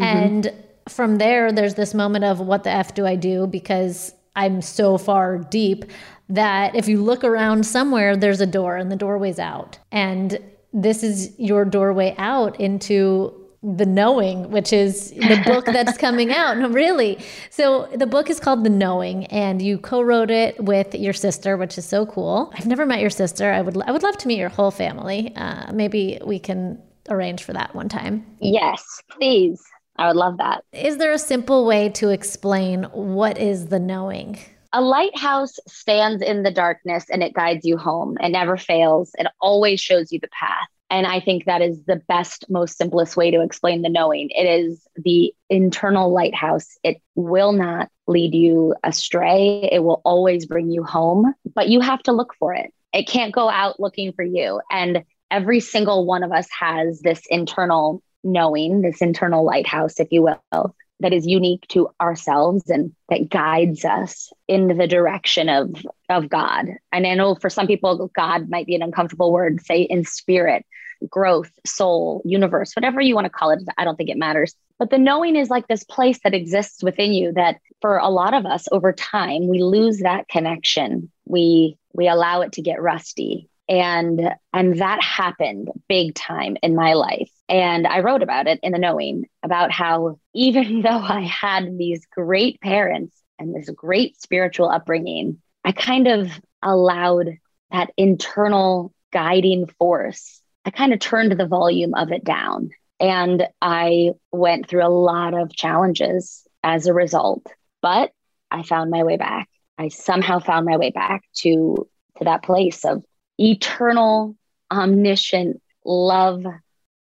Mm-hmm. 0.00 0.02
And 0.02 0.52
from 0.88 1.18
there, 1.18 1.52
there's 1.52 1.74
this 1.74 1.92
moment 1.92 2.24
of 2.24 2.40
what 2.40 2.64
the 2.64 2.70
F 2.70 2.94
do 2.94 3.06
I 3.06 3.14
do? 3.14 3.46
Because 3.46 4.14
I'm 4.36 4.62
so 4.62 4.98
far 4.98 5.38
deep 5.38 5.84
that 6.28 6.74
if 6.74 6.88
you 6.88 7.02
look 7.02 7.24
around 7.24 7.66
somewhere, 7.66 8.16
there's 8.16 8.40
a 8.40 8.46
door 8.46 8.76
and 8.76 8.90
the 8.90 8.96
doorway's 8.96 9.38
out. 9.38 9.78
And 9.90 10.38
this 10.72 11.02
is 11.02 11.38
your 11.38 11.64
doorway 11.64 12.14
out 12.16 12.58
into 12.58 13.38
the 13.64 13.86
knowing 13.86 14.50
which 14.50 14.72
is 14.72 15.12
the 15.12 15.40
book 15.46 15.64
that's 15.66 15.96
coming 15.96 16.32
out 16.32 16.58
no 16.58 16.68
really. 16.68 17.18
So 17.50 17.88
the 17.94 18.06
book 18.06 18.28
is 18.28 18.40
called 18.40 18.64
the 18.64 18.70
knowing 18.70 19.26
and 19.26 19.62
you 19.62 19.78
co-wrote 19.78 20.30
it 20.30 20.62
with 20.62 20.94
your 20.94 21.12
sister 21.12 21.56
which 21.56 21.78
is 21.78 21.84
so 21.84 22.04
cool. 22.06 22.52
I've 22.56 22.66
never 22.66 22.86
met 22.86 23.00
your 23.00 23.10
sister. 23.10 23.52
I 23.52 23.60
would 23.60 23.80
i 23.82 23.92
would 23.92 24.02
love 24.02 24.18
to 24.18 24.28
meet 24.28 24.38
your 24.38 24.48
whole 24.48 24.72
family. 24.72 25.32
Uh, 25.36 25.72
maybe 25.72 26.18
we 26.24 26.40
can 26.40 26.82
arrange 27.08 27.44
for 27.44 27.52
that 27.52 27.74
one 27.74 27.88
time. 27.88 28.26
Yes 28.40 29.00
please 29.10 29.62
I 30.02 30.08
would 30.08 30.16
love 30.16 30.38
that. 30.38 30.64
Is 30.72 30.96
there 30.96 31.12
a 31.12 31.18
simple 31.18 31.64
way 31.64 31.88
to 31.90 32.08
explain 32.08 32.82
what 32.90 33.38
is 33.38 33.68
the 33.68 33.78
knowing? 33.78 34.36
A 34.72 34.80
lighthouse 34.80 35.60
stands 35.68 36.24
in 36.24 36.42
the 36.42 36.50
darkness 36.50 37.04
and 37.08 37.22
it 37.22 37.34
guides 37.34 37.64
you 37.64 37.76
home. 37.76 38.16
It 38.20 38.30
never 38.30 38.56
fails. 38.56 39.12
It 39.16 39.28
always 39.40 39.80
shows 39.80 40.10
you 40.10 40.18
the 40.18 40.28
path. 40.36 40.66
And 40.90 41.06
I 41.06 41.20
think 41.20 41.44
that 41.44 41.62
is 41.62 41.84
the 41.84 42.02
best, 42.08 42.46
most 42.48 42.78
simplest 42.78 43.16
way 43.16 43.30
to 43.30 43.42
explain 43.42 43.82
the 43.82 43.88
knowing. 43.88 44.30
It 44.30 44.42
is 44.42 44.84
the 44.96 45.32
internal 45.48 46.12
lighthouse. 46.12 46.66
It 46.82 47.00
will 47.14 47.52
not 47.52 47.88
lead 48.08 48.34
you 48.34 48.74
astray. 48.82 49.68
It 49.70 49.84
will 49.84 50.02
always 50.04 50.46
bring 50.46 50.68
you 50.68 50.82
home, 50.82 51.32
but 51.54 51.68
you 51.68 51.78
have 51.78 52.02
to 52.02 52.12
look 52.12 52.34
for 52.40 52.54
it. 52.54 52.74
It 52.92 53.06
can't 53.06 53.32
go 53.32 53.48
out 53.48 53.78
looking 53.78 54.12
for 54.14 54.24
you. 54.24 54.60
And 54.68 55.04
every 55.30 55.60
single 55.60 56.04
one 56.06 56.24
of 56.24 56.32
us 56.32 56.48
has 56.58 57.00
this 57.02 57.22
internal 57.30 58.02
knowing, 58.24 58.82
this 58.82 59.02
internal 59.02 59.44
lighthouse, 59.44 60.00
if 60.00 60.08
you 60.10 60.22
will, 60.22 60.74
that 61.00 61.12
is 61.12 61.26
unique 61.26 61.66
to 61.68 61.88
ourselves 62.00 62.70
and 62.70 62.92
that 63.08 63.28
guides 63.28 63.84
us 63.84 64.32
in 64.48 64.76
the 64.78 64.86
direction 64.86 65.48
of 65.48 65.74
of 66.08 66.28
God. 66.28 66.68
And 66.92 67.06
I 67.06 67.14
know 67.14 67.34
for 67.34 67.50
some 67.50 67.66
people, 67.66 68.10
God 68.14 68.48
might 68.48 68.66
be 68.66 68.74
an 68.74 68.82
uncomfortable 68.82 69.32
word, 69.32 69.60
say 69.64 69.82
in 69.82 70.04
spirit, 70.04 70.64
growth, 71.08 71.50
soul, 71.66 72.22
universe, 72.24 72.74
whatever 72.74 73.00
you 73.00 73.14
want 73.14 73.24
to 73.24 73.30
call 73.30 73.50
it. 73.50 73.60
I 73.76 73.84
don't 73.84 73.96
think 73.96 74.10
it 74.10 74.16
matters. 74.16 74.54
But 74.78 74.90
the 74.90 74.98
knowing 74.98 75.36
is 75.36 75.50
like 75.50 75.68
this 75.68 75.84
place 75.84 76.18
that 76.24 76.34
exists 76.34 76.82
within 76.82 77.12
you 77.12 77.32
that 77.32 77.58
for 77.80 77.98
a 77.98 78.08
lot 78.08 78.34
of 78.34 78.46
us 78.46 78.66
over 78.72 78.92
time, 78.92 79.48
we 79.48 79.62
lose 79.62 79.98
that 79.98 80.28
connection. 80.28 81.10
We 81.24 81.78
we 81.92 82.08
allow 82.08 82.40
it 82.42 82.52
to 82.52 82.62
get 82.62 82.80
rusty 82.80 83.48
and 83.68 84.34
and 84.52 84.78
that 84.80 85.02
happened 85.02 85.70
big 85.88 86.14
time 86.14 86.56
in 86.62 86.74
my 86.74 86.94
life 86.94 87.30
and 87.52 87.86
i 87.86 88.00
wrote 88.00 88.22
about 88.22 88.48
it 88.48 88.58
in 88.62 88.72
the 88.72 88.78
knowing 88.78 89.26
about 89.44 89.70
how 89.70 90.18
even 90.34 90.82
though 90.82 90.88
i 90.90 91.20
had 91.20 91.78
these 91.78 92.06
great 92.06 92.60
parents 92.60 93.14
and 93.38 93.54
this 93.54 93.70
great 93.70 94.20
spiritual 94.20 94.68
upbringing 94.68 95.40
i 95.64 95.70
kind 95.70 96.08
of 96.08 96.30
allowed 96.62 97.38
that 97.70 97.90
internal 97.96 98.92
guiding 99.12 99.66
force 99.78 100.40
i 100.64 100.70
kind 100.70 100.92
of 100.92 100.98
turned 100.98 101.32
the 101.32 101.46
volume 101.46 101.94
of 101.94 102.10
it 102.10 102.24
down. 102.24 102.70
And 102.98 103.46
i 103.60 104.12
went 104.30 104.68
through 104.68 104.86
a 104.86 104.88
lot 104.88 105.34
of 105.34 105.54
challenges 105.54 106.46
as 106.64 106.86
a 106.86 106.94
result 106.94 107.46
but 107.80 108.12
i 108.50 108.62
found 108.62 108.90
my 108.90 109.02
way 109.04 109.16
back. 109.16 109.48
I 109.78 109.88
somehow 109.88 110.38
found 110.38 110.66
my 110.66 110.76
way 110.76 110.90
back 110.90 111.24
to 111.38 111.88
to 112.18 112.24
that 112.24 112.44
place 112.44 112.84
of 112.84 113.04
eternal, 113.38 114.36
omniscient 114.70 115.60
love, 115.84 116.44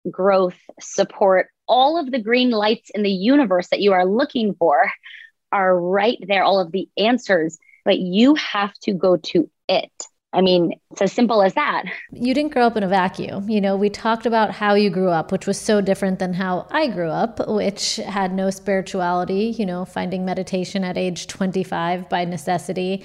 growth, 0.08 0.58
support, 0.80 1.48
all 1.66 1.98
of 1.98 2.10
the 2.10 2.22
green 2.22 2.50
lights 2.50 2.90
in 2.94 3.02
the 3.02 3.10
universe 3.10 3.68
that 3.68 3.80
you 3.80 3.92
are 3.92 4.06
looking 4.06 4.54
for 4.54 4.90
are 5.52 5.78
right 5.78 6.18
there, 6.26 6.42
all 6.42 6.60
of 6.60 6.72
the 6.72 6.88
answers, 6.96 7.58
but 7.84 7.98
you 7.98 8.34
have 8.36 8.72
to 8.82 8.92
go 8.92 9.16
to 9.16 9.50
it. 9.68 9.90
I 10.32 10.42
mean, 10.42 10.74
it's 10.92 11.02
as 11.02 11.12
simple 11.12 11.42
as 11.42 11.54
that. 11.54 11.84
You 12.12 12.34
didn't 12.34 12.52
grow 12.52 12.64
up 12.66 12.76
in 12.76 12.84
a 12.84 12.88
vacuum. 12.88 13.50
You 13.50 13.60
know, 13.60 13.76
we 13.76 13.90
talked 13.90 14.26
about 14.26 14.52
how 14.52 14.74
you 14.74 14.88
grew 14.88 15.10
up, 15.10 15.32
which 15.32 15.46
was 15.46 15.58
so 15.58 15.80
different 15.80 16.20
than 16.20 16.34
how 16.34 16.68
I 16.70 16.86
grew 16.86 17.08
up, 17.08 17.48
which 17.48 17.96
had 17.96 18.32
no 18.32 18.50
spirituality, 18.50 19.56
you 19.58 19.66
know, 19.66 19.84
finding 19.84 20.24
meditation 20.24 20.84
at 20.84 20.96
age 20.96 21.26
25 21.26 22.08
by 22.08 22.24
necessity, 22.24 23.04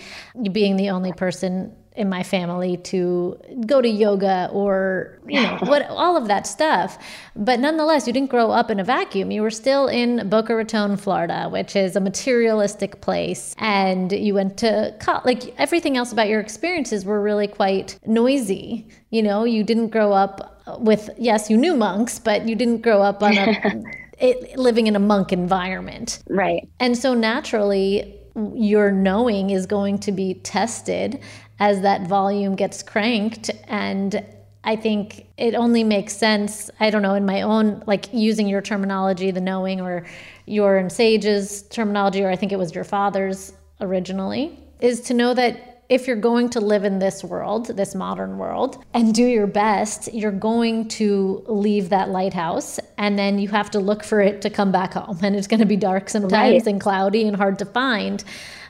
being 0.51 0.75
the 0.77 0.91
only 0.91 1.13
person 1.13 1.75
in 1.95 2.09
my 2.09 2.23
family 2.23 2.77
to 2.77 3.39
go 3.65 3.81
to 3.81 3.87
yoga 3.87 4.49
or 4.51 5.19
you 5.25 5.41
know 5.41 5.57
what 5.61 5.83
all 5.89 6.17
of 6.17 6.27
that 6.27 6.45
stuff. 6.45 6.97
But 7.35 7.59
nonetheless 7.59 8.07
you 8.07 8.13
didn't 8.13 8.29
grow 8.29 8.51
up 8.51 8.69
in 8.69 8.79
a 8.79 8.83
vacuum. 8.83 9.31
You 9.31 9.41
were 9.41 9.51
still 9.51 9.87
in 9.87 10.29
boca 10.29 10.55
raton 10.55 10.97
florida 10.97 11.47
which 11.49 11.75
is 11.75 11.95
a 11.95 12.01
materialistic 12.01 13.01
place. 13.01 13.55
And 13.57 14.11
you 14.11 14.33
went 14.33 14.57
to 14.57 14.93
like 15.23 15.53
everything 15.59 15.97
else 15.97 16.11
about 16.11 16.27
your 16.27 16.39
experiences 16.39 17.05
were 17.05 17.21
really 17.21 17.47
quite 17.47 17.99
noisy. 18.05 18.87
You 19.09 19.23
know 19.23 19.43
you 19.43 19.63
didn't 19.63 19.89
grow 19.89 20.11
up 20.11 20.63
with 20.79 21.09
yes 21.17 21.49
you 21.49 21.57
knew 21.57 21.75
monks 21.75 22.19
but 22.19 22.47
you 22.47 22.55
didn't 22.55 22.81
grow 22.81 23.01
up 23.01 23.21
on 23.23 23.37
a 23.37 23.83
it, 24.19 24.57
living 24.57 24.87
in 24.87 24.95
a 24.95 24.99
monk 24.99 25.31
environment. 25.31 26.19
Right. 26.29 26.67
And 26.79 26.97
so 26.97 27.13
naturally 27.13 28.19
your 28.53 28.91
knowing 28.91 29.49
is 29.49 29.65
going 29.65 29.97
to 29.99 30.11
be 30.11 30.35
tested 30.35 31.21
as 31.59 31.81
that 31.81 32.07
volume 32.07 32.55
gets 32.55 32.83
cranked 32.83 33.49
and 33.67 34.25
I 34.65 34.75
think 34.75 35.27
it 35.37 35.53
only 35.53 35.83
makes 35.83 36.17
sense, 36.17 36.71
I 36.79 36.89
don't 36.89 37.03
know, 37.03 37.13
in 37.13 37.25
my 37.25 37.43
own, 37.43 37.83
like 37.85 38.11
using 38.11 38.47
your 38.47 38.61
terminology, 38.61 39.29
the 39.29 39.39
knowing, 39.39 39.79
or 39.79 40.07
your 40.47 40.77
and 40.77 40.91
Saje's 40.91 41.61
terminology, 41.63 42.23
or 42.23 42.31
I 42.31 42.35
think 42.35 42.51
it 42.51 42.57
was 42.57 42.73
your 42.73 42.83
father's 42.83 43.53
originally, 43.79 44.59
is 44.79 45.01
to 45.01 45.13
know 45.13 45.35
that 45.35 45.83
if 45.87 46.07
you're 46.07 46.15
going 46.15 46.49
to 46.49 46.59
live 46.59 46.83
in 46.83 46.97
this 46.97 47.23
world, 47.23 47.67
this 47.67 47.93
modern 47.93 48.39
world, 48.39 48.83
and 48.95 49.13
do 49.13 49.23
your 49.23 49.45
best, 49.45 50.11
you're 50.13 50.31
going 50.31 50.87
to 50.87 51.43
leave 51.45 51.89
that 51.89 52.09
lighthouse 52.09 52.79
and 52.97 53.19
then 53.19 53.37
you 53.37 53.49
have 53.49 53.69
to 53.69 53.79
look 53.79 54.03
for 54.03 54.19
it 54.19 54.41
to 54.41 54.49
come 54.49 54.71
back 54.71 54.93
home. 54.93 55.19
And 55.21 55.35
it's 55.35 55.45
going 55.45 55.59
to 55.59 55.65
be 55.67 55.77
dark 55.77 56.09
sometimes 56.09 56.31
right. 56.33 56.67
and 56.67 56.81
cloudy 56.81 57.27
and 57.27 57.35
hard 57.35 57.59
to 57.59 57.65
find, 57.65 58.23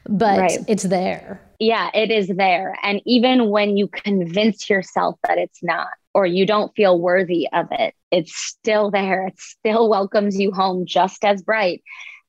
but 0.08 0.40
right. 0.40 0.60
it's 0.68 0.84
there. 0.84 1.42
Yeah, 1.60 1.90
it 1.94 2.12
is 2.12 2.28
there. 2.28 2.76
And 2.84 3.02
even 3.06 3.50
when 3.50 3.78
you 3.78 3.88
convince 3.88 4.70
yourself 4.70 5.18
that 5.28 5.38
it's 5.38 5.64
not, 5.64 5.88
or 6.14 6.26
you 6.26 6.46
don't 6.46 6.76
feel 6.76 7.00
worthy 7.00 7.48
of 7.52 7.68
it, 7.72 7.94
it's 8.12 8.36
still 8.36 8.92
there. 8.92 9.28
It 9.28 9.40
still 9.40 9.90
welcomes 9.98 10.38
you 10.38 10.52
home 10.52 10.86
just 10.86 11.24
as 11.24 11.42
bright. 11.42 11.84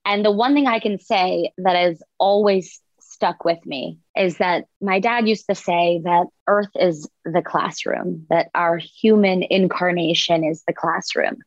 And 0.04 0.24
the 0.24 0.30
one 0.30 0.54
thing 0.54 0.66
I 0.66 0.78
can 0.78 1.00
say 1.00 1.52
that 1.58 1.76
has 1.76 2.00
always 2.18 2.80
stuck 3.00 3.44
with 3.44 3.64
me 3.64 3.98
is 4.16 4.38
that 4.38 4.66
my 4.80 5.00
dad 5.00 5.26
used 5.26 5.46
to 5.48 5.54
say 5.54 6.00
that 6.04 6.26
Earth 6.46 6.70
is 6.74 7.08
the 7.24 7.42
classroom, 7.42 8.26
that 8.30 8.50
our 8.54 8.76
human 8.76 9.42
incarnation 9.42 10.44
is 10.44 10.62
the 10.66 10.72
classroom. 10.72 11.38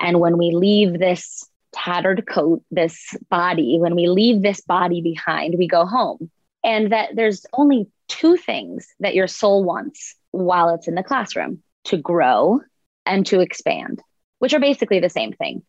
And 0.00 0.18
when 0.18 0.38
we 0.38 0.50
leave 0.52 0.98
this 0.98 1.44
tattered 1.72 2.26
coat, 2.26 2.62
this 2.70 3.16
body, 3.28 3.78
when 3.78 3.94
we 3.94 4.08
leave 4.08 4.42
this 4.42 4.60
body 4.60 5.00
behind, 5.00 5.54
we 5.56 5.68
go 5.68 5.86
home. 5.86 6.30
And 6.62 6.92
that 6.92 7.10
there's 7.14 7.46
only 7.52 7.88
two 8.08 8.36
things 8.36 8.86
that 9.00 9.14
your 9.14 9.28
soul 9.28 9.64
wants 9.64 10.14
while 10.32 10.74
it's 10.74 10.88
in 10.88 10.94
the 10.94 11.02
classroom 11.02 11.62
to 11.84 11.96
grow 11.96 12.60
and 13.06 13.24
to 13.26 13.40
expand, 13.40 14.00
which 14.38 14.52
are 14.52 14.60
basically 14.60 15.00
the 15.00 15.08
same 15.08 15.32
thing. 15.32 15.62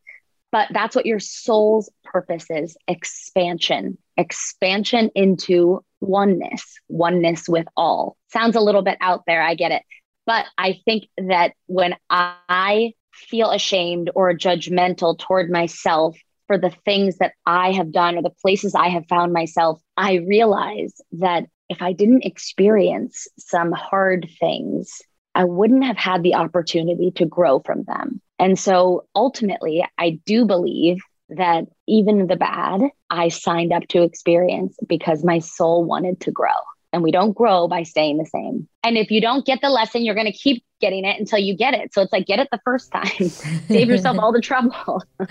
But 0.51 0.67
that's 0.73 0.95
what 0.95 1.05
your 1.05 1.19
soul's 1.19 1.89
purpose 2.03 2.47
is 2.49 2.75
expansion, 2.87 3.97
expansion 4.17 5.09
into 5.15 5.83
oneness, 6.01 6.79
oneness 6.89 7.47
with 7.47 7.67
all. 7.77 8.17
Sounds 8.33 8.57
a 8.57 8.61
little 8.61 8.81
bit 8.81 8.97
out 8.99 9.23
there, 9.25 9.41
I 9.41 9.55
get 9.55 9.71
it. 9.71 9.83
But 10.25 10.45
I 10.57 10.81
think 10.83 11.05
that 11.17 11.53
when 11.67 11.95
I 12.09 12.93
feel 13.13 13.51
ashamed 13.51 14.09
or 14.15 14.33
judgmental 14.33 15.17
toward 15.17 15.49
myself 15.49 16.17
for 16.47 16.57
the 16.57 16.73
things 16.83 17.17
that 17.17 17.33
I 17.45 17.71
have 17.71 17.91
done 17.91 18.17
or 18.17 18.21
the 18.21 18.29
places 18.29 18.75
I 18.75 18.89
have 18.89 19.07
found 19.07 19.31
myself, 19.31 19.81
I 19.95 20.15
realize 20.15 20.93
that 21.13 21.45
if 21.69 21.81
I 21.81 21.93
didn't 21.93 22.25
experience 22.25 23.27
some 23.37 23.71
hard 23.71 24.29
things, 24.39 25.01
I 25.33 25.45
wouldn't 25.45 25.85
have 25.85 25.97
had 25.97 26.23
the 26.23 26.35
opportunity 26.35 27.11
to 27.11 27.25
grow 27.25 27.59
from 27.59 27.83
them. 27.83 28.21
And 28.37 28.59
so 28.59 29.05
ultimately, 29.15 29.85
I 29.97 30.19
do 30.25 30.45
believe 30.45 30.97
that 31.29 31.65
even 31.87 32.27
the 32.27 32.35
bad, 32.35 32.81
I 33.09 33.29
signed 33.29 33.71
up 33.71 33.87
to 33.89 34.03
experience 34.03 34.75
because 34.87 35.23
my 35.23 35.39
soul 35.39 35.85
wanted 35.85 36.19
to 36.21 36.31
grow. 36.31 36.49
And 36.93 37.03
we 37.03 37.11
don't 37.11 37.31
grow 37.31 37.67
by 37.67 37.83
staying 37.83 38.17
the 38.17 38.25
same. 38.25 38.67
And 38.83 38.97
if 38.97 39.11
you 39.11 39.21
don't 39.21 39.45
get 39.45 39.61
the 39.61 39.69
lesson, 39.69 40.03
you're 40.03 40.15
going 40.15 40.31
to 40.31 40.37
keep 40.37 40.63
getting 40.81 41.05
it 41.05 41.19
until 41.19 41.39
you 41.39 41.55
get 41.55 41.73
it. 41.73 41.93
So 41.93 42.01
it's 42.01 42.11
like, 42.11 42.25
get 42.25 42.39
it 42.39 42.49
the 42.51 42.59
first 42.65 42.91
time, 42.91 43.29
save 43.29 43.87
yourself 43.87 44.17
all 44.19 44.33
the 44.33 44.41
trouble. 44.41 45.03
uh, 45.19 45.25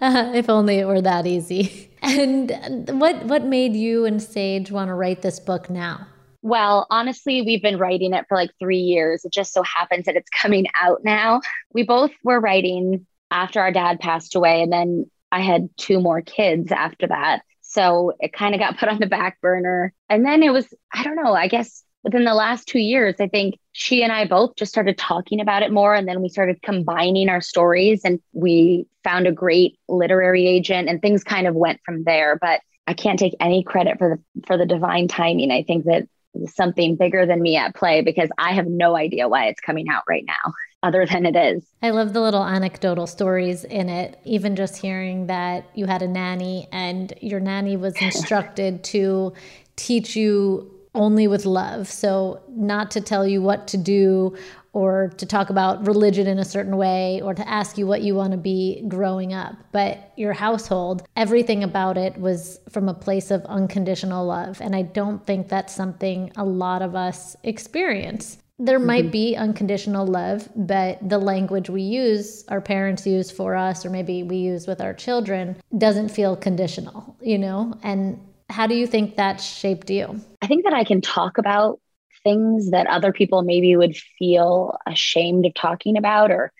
if 0.34 0.48
only 0.48 0.76
it 0.76 0.86
were 0.86 1.02
that 1.02 1.26
easy. 1.26 1.90
And 2.00 2.88
what, 3.00 3.24
what 3.24 3.44
made 3.44 3.74
you 3.74 4.04
and 4.04 4.20
Saje 4.20 4.70
want 4.70 4.88
to 4.88 4.94
write 4.94 5.22
this 5.22 5.40
book 5.40 5.68
now? 5.68 6.06
Well, 6.44 6.86
honestly, 6.90 7.40
we've 7.40 7.62
been 7.62 7.78
writing 7.78 8.12
it 8.12 8.26
for 8.28 8.36
like 8.36 8.50
three 8.58 8.80
years. 8.80 9.24
It 9.24 9.32
just 9.32 9.54
so 9.54 9.62
happens 9.62 10.04
that 10.04 10.14
it's 10.14 10.28
coming 10.28 10.66
out 10.78 11.02
now. 11.02 11.40
We 11.72 11.84
both 11.84 12.10
were 12.22 12.38
writing 12.38 13.06
after 13.30 13.60
our 13.60 13.72
dad 13.72 13.98
passed 13.98 14.34
away, 14.34 14.60
and 14.60 14.70
then 14.70 15.10
I 15.32 15.40
had 15.40 15.70
two 15.78 16.00
more 16.00 16.20
kids 16.20 16.70
after 16.70 17.06
that. 17.06 17.40
So 17.74 18.12
it 18.20 18.32
kind 18.32 18.54
of 18.54 18.60
got 18.60 18.78
put 18.78 18.88
on 18.88 18.98
the 18.98 19.06
back 19.06 19.40
burner. 19.40 19.92
And 20.08 20.24
then 20.24 20.42
it 20.42 20.52
was, 20.52 20.72
I 20.92 21.02
don't 21.04 21.16
know, 21.16 21.34
I 21.34 21.48
guess 21.48 21.84
within 22.02 22.24
the 22.24 22.34
last 22.34 22.68
two 22.68 22.78
years, 22.78 23.16
I 23.18 23.28
think 23.28 23.58
she 23.72 24.02
and 24.02 24.12
I 24.12 24.26
both 24.26 24.56
just 24.56 24.72
started 24.72 24.98
talking 24.98 25.40
about 25.40 25.62
it 25.62 25.72
more. 25.72 25.94
And 25.94 26.06
then 26.06 26.22
we 26.22 26.28
started 26.28 26.62
combining 26.62 27.28
our 27.28 27.40
stories 27.40 28.02
and 28.04 28.20
we 28.32 28.86
found 29.02 29.26
a 29.26 29.32
great 29.32 29.78
literary 29.88 30.46
agent 30.46 30.88
and 30.88 31.00
things 31.00 31.24
kind 31.24 31.46
of 31.46 31.54
went 31.54 31.80
from 31.84 32.04
there. 32.04 32.38
But 32.40 32.60
I 32.86 32.92
can't 32.92 33.18
take 33.18 33.34
any 33.40 33.62
credit 33.62 33.98
for 33.98 34.16
the 34.16 34.42
for 34.46 34.58
the 34.58 34.66
divine 34.66 35.08
timing. 35.08 35.50
I 35.50 35.62
think 35.62 35.86
that 35.86 36.06
something 36.46 36.96
bigger 36.96 37.26
than 37.26 37.40
me 37.40 37.56
at 37.56 37.74
play 37.74 38.02
because 38.02 38.28
I 38.36 38.52
have 38.52 38.66
no 38.66 38.96
idea 38.96 39.28
why 39.28 39.46
it's 39.46 39.60
coming 39.60 39.88
out 39.88 40.02
right 40.08 40.24
now, 40.26 40.52
other 40.84 41.06
than 41.06 41.24
it 41.24 41.34
is. 41.34 41.64
I 41.82 41.90
love 41.90 42.12
the 42.12 42.20
little 42.20 42.44
anecdotal 42.44 43.06
stories 43.06 43.64
in 43.64 43.88
it. 43.88 44.20
Even 44.24 44.54
just 44.54 44.76
hearing 44.76 45.26
that 45.26 45.64
you 45.74 45.86
had 45.86 46.02
a 46.02 46.08
nanny 46.08 46.68
and 46.70 47.12
your 47.20 47.40
nanny 47.40 47.76
was 47.76 47.96
instructed 48.00 48.84
to 48.84 49.32
teach 49.76 50.14
you 50.14 50.70
only 50.94 51.26
with 51.26 51.46
love. 51.46 51.88
So, 51.88 52.40
not 52.50 52.90
to 52.92 53.00
tell 53.00 53.26
you 53.26 53.42
what 53.42 53.66
to 53.68 53.76
do 53.76 54.36
or 54.74 55.12
to 55.16 55.24
talk 55.24 55.50
about 55.50 55.86
religion 55.86 56.26
in 56.26 56.38
a 56.38 56.44
certain 56.44 56.76
way 56.76 57.20
or 57.22 57.32
to 57.32 57.48
ask 57.48 57.78
you 57.78 57.86
what 57.86 58.02
you 58.02 58.14
want 58.14 58.32
to 58.32 58.36
be 58.36 58.84
growing 58.88 59.32
up. 59.32 59.54
But 59.72 60.12
your 60.16 60.32
household, 60.32 61.04
everything 61.16 61.62
about 61.62 61.96
it 61.96 62.18
was 62.18 62.58
from 62.68 62.88
a 62.88 62.94
place 62.94 63.30
of 63.30 63.44
unconditional 63.46 64.26
love. 64.26 64.60
And 64.60 64.74
I 64.74 64.82
don't 64.82 65.24
think 65.24 65.48
that's 65.48 65.74
something 65.74 66.32
a 66.36 66.44
lot 66.44 66.82
of 66.82 66.94
us 66.94 67.36
experience. 67.44 68.38
There 68.58 68.78
mm-hmm. 68.78 68.86
might 68.86 69.10
be 69.10 69.36
unconditional 69.36 70.06
love, 70.06 70.48
but 70.54 70.98
the 71.06 71.18
language 71.18 71.68
we 71.68 71.82
use, 71.82 72.44
our 72.48 72.60
parents 72.60 73.06
use 73.06 73.30
for 73.30 73.56
us, 73.56 73.84
or 73.84 73.90
maybe 73.90 74.22
we 74.22 74.36
use 74.36 74.66
with 74.66 74.80
our 74.80 74.94
children, 74.94 75.56
doesn't 75.76 76.10
feel 76.10 76.36
conditional, 76.36 77.16
you 77.20 77.38
know? 77.38 77.74
And 77.82 78.20
how 78.48 78.66
do 78.66 78.74
you 78.74 78.86
think 78.86 79.16
that 79.16 79.40
shaped 79.40 79.90
you? 79.90 80.20
I 80.40 80.46
think 80.46 80.64
that 80.64 80.74
I 80.74 80.84
can 80.84 81.00
talk 81.00 81.38
about 81.38 81.80
things 82.22 82.70
that 82.70 82.86
other 82.86 83.12
people 83.12 83.42
maybe 83.42 83.76
would 83.76 83.96
feel 83.96 84.76
ashamed 84.86 85.46
of 85.46 85.54
talking 85.54 85.96
about 85.96 86.30
or 86.30 86.52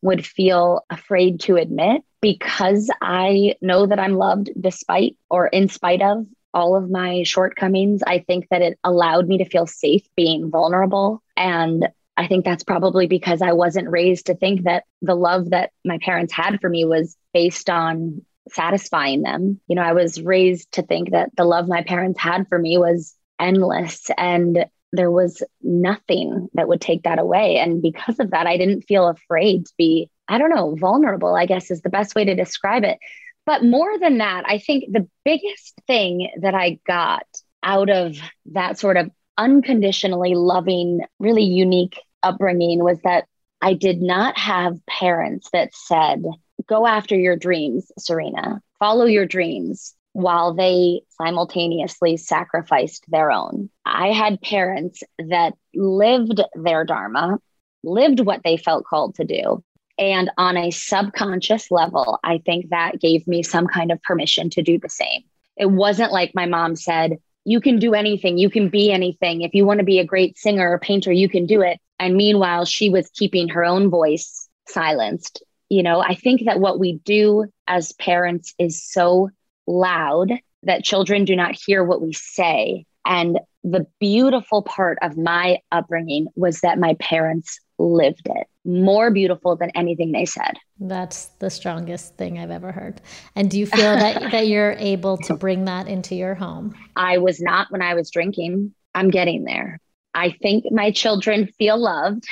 would 0.00 0.26
feel 0.26 0.84
afraid 0.90 1.40
to 1.40 1.56
admit 1.56 2.02
because 2.20 2.90
I 3.00 3.54
know 3.60 3.86
that 3.86 4.00
I'm 4.00 4.14
loved 4.14 4.50
despite 4.60 5.16
or 5.30 5.46
in 5.46 5.68
spite 5.68 6.02
of 6.02 6.26
all 6.54 6.76
of 6.76 6.90
my 6.90 7.22
shortcomings. 7.22 8.02
I 8.06 8.18
think 8.18 8.48
that 8.50 8.62
it 8.62 8.78
allowed 8.84 9.28
me 9.28 9.38
to 9.38 9.44
feel 9.44 9.66
safe 9.66 10.02
being 10.16 10.50
vulnerable. 10.50 11.21
And 11.36 11.88
I 12.16 12.26
think 12.26 12.44
that's 12.44 12.64
probably 12.64 13.06
because 13.06 13.42
I 13.42 13.52
wasn't 13.52 13.90
raised 13.90 14.26
to 14.26 14.34
think 14.34 14.64
that 14.64 14.84
the 15.00 15.14
love 15.14 15.50
that 15.50 15.70
my 15.84 15.98
parents 15.98 16.32
had 16.32 16.60
for 16.60 16.68
me 16.68 16.84
was 16.84 17.16
based 17.32 17.70
on 17.70 18.22
satisfying 18.50 19.22
them. 19.22 19.60
You 19.66 19.76
know, 19.76 19.82
I 19.82 19.92
was 19.92 20.20
raised 20.20 20.72
to 20.72 20.82
think 20.82 21.12
that 21.12 21.34
the 21.36 21.44
love 21.44 21.68
my 21.68 21.82
parents 21.82 22.20
had 22.20 22.48
for 22.48 22.58
me 22.58 22.76
was 22.76 23.14
endless 23.38 24.10
and 24.16 24.66
there 24.92 25.10
was 25.10 25.42
nothing 25.62 26.48
that 26.52 26.68
would 26.68 26.80
take 26.80 27.04
that 27.04 27.18
away. 27.18 27.56
And 27.56 27.80
because 27.80 28.20
of 28.20 28.30
that, 28.32 28.46
I 28.46 28.58
didn't 28.58 28.82
feel 28.82 29.08
afraid 29.08 29.66
to 29.66 29.72
be, 29.78 30.10
I 30.28 30.38
don't 30.38 30.50
know, 30.50 30.76
vulnerable, 30.78 31.34
I 31.34 31.46
guess 31.46 31.70
is 31.70 31.80
the 31.80 31.88
best 31.88 32.14
way 32.14 32.26
to 32.26 32.34
describe 32.34 32.84
it. 32.84 32.98
But 33.46 33.64
more 33.64 33.98
than 33.98 34.18
that, 34.18 34.44
I 34.46 34.58
think 34.58 34.84
the 34.92 35.08
biggest 35.24 35.74
thing 35.86 36.30
that 36.42 36.54
I 36.54 36.78
got 36.86 37.26
out 37.62 37.90
of 37.90 38.18
that 38.52 38.78
sort 38.78 38.96
of 38.96 39.10
unconditionally 39.38 40.34
loving, 40.34 41.00
really 41.18 41.44
unique 41.44 41.98
upbringing 42.22 42.82
was 42.82 42.98
that 43.04 43.26
I 43.60 43.74
did 43.74 44.02
not 44.02 44.38
have 44.38 44.84
parents 44.86 45.48
that 45.52 45.74
said, 45.74 46.24
go 46.66 46.86
after 46.86 47.16
your 47.16 47.36
dreams, 47.36 47.90
Serena, 47.98 48.60
follow 48.78 49.04
your 49.04 49.26
dreams 49.26 49.94
while 50.12 50.52
they 50.52 51.02
simultaneously 51.10 52.16
sacrificed 52.16 53.04
their 53.08 53.30
own. 53.30 53.70
I 53.86 54.08
had 54.08 54.42
parents 54.42 55.02
that 55.18 55.54
lived 55.74 56.40
their 56.54 56.84
Dharma, 56.84 57.38
lived 57.82 58.20
what 58.20 58.42
they 58.44 58.56
felt 58.56 58.84
called 58.84 59.14
to 59.16 59.24
do. 59.24 59.64
And 59.98 60.30
on 60.36 60.56
a 60.56 60.70
subconscious 60.70 61.70
level, 61.70 62.18
I 62.24 62.38
think 62.38 62.70
that 62.70 63.00
gave 63.00 63.26
me 63.26 63.42
some 63.42 63.66
kind 63.66 63.92
of 63.92 64.02
permission 64.02 64.50
to 64.50 64.62
do 64.62 64.78
the 64.78 64.88
same. 64.88 65.22
It 65.56 65.70
wasn't 65.70 66.12
like 66.12 66.34
my 66.34 66.46
mom 66.46 66.76
said, 66.76 67.18
you 67.44 67.60
can 67.60 67.78
do 67.78 67.94
anything, 67.94 68.38
you 68.38 68.50
can 68.50 68.68
be 68.68 68.92
anything. 68.92 69.42
If 69.42 69.54
you 69.54 69.64
want 69.64 69.78
to 69.78 69.84
be 69.84 69.98
a 69.98 70.04
great 70.04 70.38
singer 70.38 70.70
or 70.70 70.78
painter, 70.78 71.12
you 71.12 71.28
can 71.28 71.46
do 71.46 71.62
it. 71.62 71.80
And 71.98 72.16
meanwhile, 72.16 72.64
she 72.64 72.88
was 72.88 73.10
keeping 73.14 73.48
her 73.48 73.64
own 73.64 73.90
voice 73.90 74.48
silenced. 74.68 75.42
You 75.68 75.82
know, 75.82 76.00
I 76.00 76.14
think 76.14 76.44
that 76.44 76.60
what 76.60 76.78
we 76.78 77.00
do 77.04 77.46
as 77.66 77.92
parents 77.92 78.54
is 78.58 78.84
so 78.84 79.30
loud 79.66 80.32
that 80.64 80.84
children 80.84 81.24
do 81.24 81.34
not 81.34 81.56
hear 81.56 81.82
what 81.82 82.02
we 82.02 82.12
say. 82.12 82.84
And 83.04 83.40
the 83.64 83.86
beautiful 84.00 84.62
part 84.62 84.98
of 85.02 85.16
my 85.16 85.58
upbringing 85.70 86.28
was 86.36 86.60
that 86.60 86.78
my 86.78 86.94
parents 86.94 87.60
lived 87.82 88.26
it 88.26 88.46
more 88.64 89.10
beautiful 89.10 89.56
than 89.56 89.70
anything 89.74 90.12
they 90.12 90.24
said. 90.24 90.56
That's 90.78 91.26
the 91.40 91.50
strongest 91.50 92.16
thing 92.16 92.38
I've 92.38 92.50
ever 92.50 92.72
heard. 92.72 93.00
And 93.34 93.50
do 93.50 93.58
you 93.58 93.66
feel 93.66 93.96
that, 93.96 94.20
that 94.32 94.46
you're 94.46 94.76
able 94.78 95.16
to 95.18 95.34
bring 95.34 95.64
that 95.64 95.88
into 95.88 96.14
your 96.14 96.34
home? 96.34 96.74
I 96.96 97.18
was 97.18 97.40
not 97.40 97.70
when 97.70 97.82
I 97.82 97.94
was 97.94 98.10
drinking. 98.10 98.74
I'm 98.94 99.10
getting 99.10 99.44
there. 99.44 99.80
I 100.14 100.30
think 100.30 100.66
my 100.70 100.90
children 100.90 101.46
feel 101.58 101.78
loved, 101.78 102.24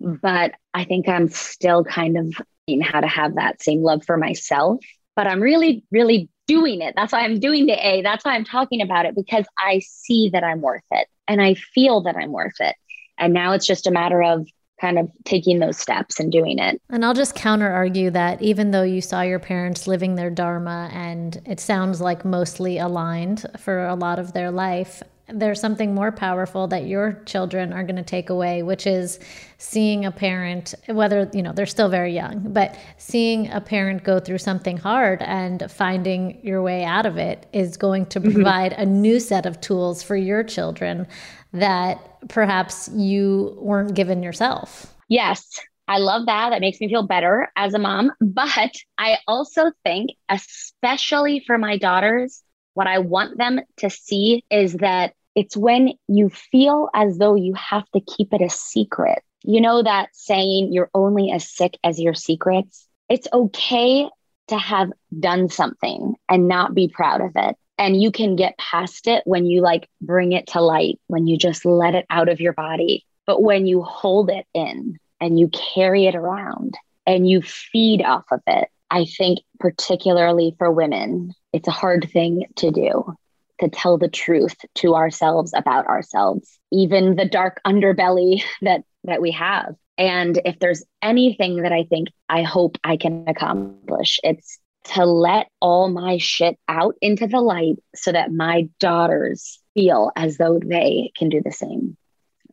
but 0.00 0.52
I 0.74 0.84
think 0.84 1.08
I'm 1.08 1.28
still 1.28 1.84
kind 1.84 2.18
of 2.18 2.34
how 2.82 3.00
to 3.00 3.06
have 3.06 3.36
that 3.36 3.62
same 3.62 3.82
love 3.82 4.04
for 4.04 4.16
myself. 4.16 4.84
But 5.16 5.26
I'm 5.26 5.40
really, 5.40 5.84
really 5.90 6.28
doing 6.46 6.82
it. 6.82 6.94
That's 6.96 7.12
why 7.12 7.20
I'm 7.20 7.38
doing 7.38 7.66
the 7.66 7.74
A. 7.74 8.02
That's 8.02 8.24
why 8.24 8.34
I'm 8.34 8.44
talking 8.44 8.82
about 8.82 9.06
it 9.06 9.14
because 9.14 9.44
I 9.58 9.80
see 9.80 10.30
that 10.32 10.44
I'm 10.44 10.60
worth 10.60 10.82
it 10.90 11.08
and 11.28 11.40
I 11.40 11.54
feel 11.54 12.02
that 12.02 12.16
I'm 12.16 12.32
worth 12.32 12.60
it. 12.60 12.74
And 13.18 13.32
now 13.32 13.52
it's 13.52 13.66
just 13.66 13.86
a 13.86 13.90
matter 13.90 14.22
of 14.22 14.48
kind 14.80 14.98
of 14.98 15.10
taking 15.24 15.58
those 15.58 15.76
steps 15.76 16.18
and 16.18 16.32
doing 16.32 16.58
it. 16.58 16.80
And 16.88 17.04
I'll 17.04 17.14
just 17.14 17.34
counter 17.34 17.70
argue 17.70 18.10
that 18.10 18.40
even 18.40 18.70
though 18.70 18.82
you 18.82 19.00
saw 19.00 19.20
your 19.20 19.38
parents 19.38 19.86
living 19.86 20.14
their 20.14 20.30
Dharma 20.30 20.90
and 20.92 21.40
it 21.46 21.60
sounds 21.60 22.00
like 22.00 22.24
mostly 22.24 22.78
aligned 22.78 23.46
for 23.58 23.86
a 23.86 23.94
lot 23.94 24.18
of 24.18 24.32
their 24.32 24.50
life, 24.50 25.02
there's 25.32 25.60
something 25.60 25.94
more 25.94 26.10
powerful 26.10 26.66
that 26.68 26.86
your 26.86 27.22
children 27.24 27.72
are 27.72 27.84
going 27.84 27.96
to 27.96 28.02
take 28.02 28.30
away, 28.30 28.62
which 28.62 28.86
is 28.86 29.20
seeing 29.58 30.04
a 30.04 30.10
parent, 30.10 30.74
whether, 30.86 31.30
you 31.32 31.42
know, 31.42 31.52
they're 31.52 31.66
still 31.66 31.88
very 31.88 32.12
young, 32.12 32.52
but 32.52 32.76
seeing 32.96 33.48
a 33.50 33.60
parent 33.60 34.02
go 34.02 34.18
through 34.18 34.38
something 34.38 34.76
hard 34.76 35.22
and 35.22 35.70
finding 35.70 36.40
your 36.42 36.62
way 36.62 36.84
out 36.84 37.06
of 37.06 37.16
it 37.16 37.46
is 37.52 37.76
going 37.76 38.06
to 38.06 38.20
mm-hmm. 38.20 38.32
provide 38.32 38.72
mm-hmm. 38.72 38.82
a 38.82 38.86
new 38.86 39.20
set 39.20 39.46
of 39.46 39.60
tools 39.60 40.02
for 40.02 40.16
your 40.16 40.42
children 40.42 41.06
that 41.52 42.28
perhaps 42.28 42.88
you 42.94 43.56
weren't 43.58 43.94
given 43.94 44.22
yourself. 44.22 44.94
Yes, 45.08 45.60
I 45.88 45.98
love 45.98 46.26
that. 46.26 46.50
That 46.50 46.60
makes 46.60 46.80
me 46.80 46.88
feel 46.88 47.06
better 47.06 47.50
as 47.56 47.74
a 47.74 47.78
mom. 47.78 48.12
But 48.20 48.72
I 48.96 49.18
also 49.26 49.72
think, 49.84 50.10
especially 50.28 51.42
for 51.46 51.58
my 51.58 51.78
daughters, 51.78 52.42
what 52.74 52.86
I 52.86 52.98
want 52.98 53.38
them 53.38 53.60
to 53.78 53.90
see 53.90 54.44
is 54.50 54.74
that 54.74 55.14
it's 55.34 55.56
when 55.56 55.94
you 56.08 56.30
feel 56.30 56.88
as 56.94 57.18
though 57.18 57.34
you 57.34 57.54
have 57.54 57.88
to 57.94 58.00
keep 58.00 58.32
it 58.32 58.42
a 58.42 58.50
secret. 58.50 59.22
You 59.42 59.60
know, 59.60 59.82
that 59.82 60.10
saying, 60.12 60.72
you're 60.72 60.90
only 60.94 61.32
as 61.32 61.48
sick 61.48 61.76
as 61.82 61.98
your 61.98 62.14
secrets? 62.14 62.86
It's 63.08 63.26
okay 63.32 64.08
to 64.48 64.58
have 64.58 64.90
done 65.18 65.48
something 65.48 66.14
and 66.28 66.46
not 66.46 66.74
be 66.74 66.88
proud 66.88 67.20
of 67.20 67.32
it 67.34 67.56
and 67.80 68.00
you 68.00 68.12
can 68.12 68.36
get 68.36 68.56
past 68.58 69.08
it 69.08 69.22
when 69.24 69.46
you 69.46 69.60
like 69.60 69.88
bring 70.00 70.32
it 70.32 70.46
to 70.48 70.60
light 70.60 71.00
when 71.08 71.26
you 71.26 71.36
just 71.36 71.64
let 71.64 71.96
it 71.96 72.06
out 72.10 72.28
of 72.28 72.40
your 72.40 72.52
body. 72.52 73.04
But 73.26 73.42
when 73.42 73.66
you 73.66 73.82
hold 73.82 74.30
it 74.30 74.46
in 74.54 74.98
and 75.20 75.38
you 75.38 75.48
carry 75.48 76.06
it 76.06 76.14
around 76.14 76.76
and 77.06 77.28
you 77.28 77.42
feed 77.42 78.02
off 78.02 78.24
of 78.30 78.40
it 78.46 78.68
i 78.90 79.04
think 79.04 79.40
particularly 79.58 80.54
for 80.58 80.70
women 80.70 81.32
it's 81.52 81.68
a 81.68 81.72
hard 81.72 82.08
thing 82.12 82.44
to 82.56 82.70
do 82.70 83.16
to 83.60 83.68
tell 83.68 83.98
the 83.98 84.08
truth 84.08 84.56
to 84.74 84.94
ourselves 84.94 85.52
about 85.54 85.86
ourselves 85.86 86.58
even 86.72 87.16
the 87.16 87.28
dark 87.28 87.60
underbelly 87.66 88.42
that 88.62 88.82
that 89.04 89.22
we 89.22 89.30
have. 89.30 89.74
And 89.96 90.38
if 90.44 90.58
there's 90.58 90.84
anything 91.02 91.62
that 91.62 91.72
i 91.72 91.84
think 91.84 92.08
i 92.28 92.42
hope 92.42 92.78
i 92.84 92.96
can 92.96 93.24
accomplish 93.26 94.18
it's 94.22 94.58
to 94.84 95.04
let 95.04 95.48
all 95.60 95.88
my 95.88 96.18
shit 96.18 96.58
out 96.68 96.94
into 97.00 97.26
the 97.26 97.40
light 97.40 97.76
so 97.94 98.12
that 98.12 98.32
my 98.32 98.68
daughters 98.78 99.60
feel 99.74 100.10
as 100.16 100.36
though 100.36 100.58
they 100.58 101.12
can 101.16 101.28
do 101.28 101.42
the 101.44 101.52
same, 101.52 101.96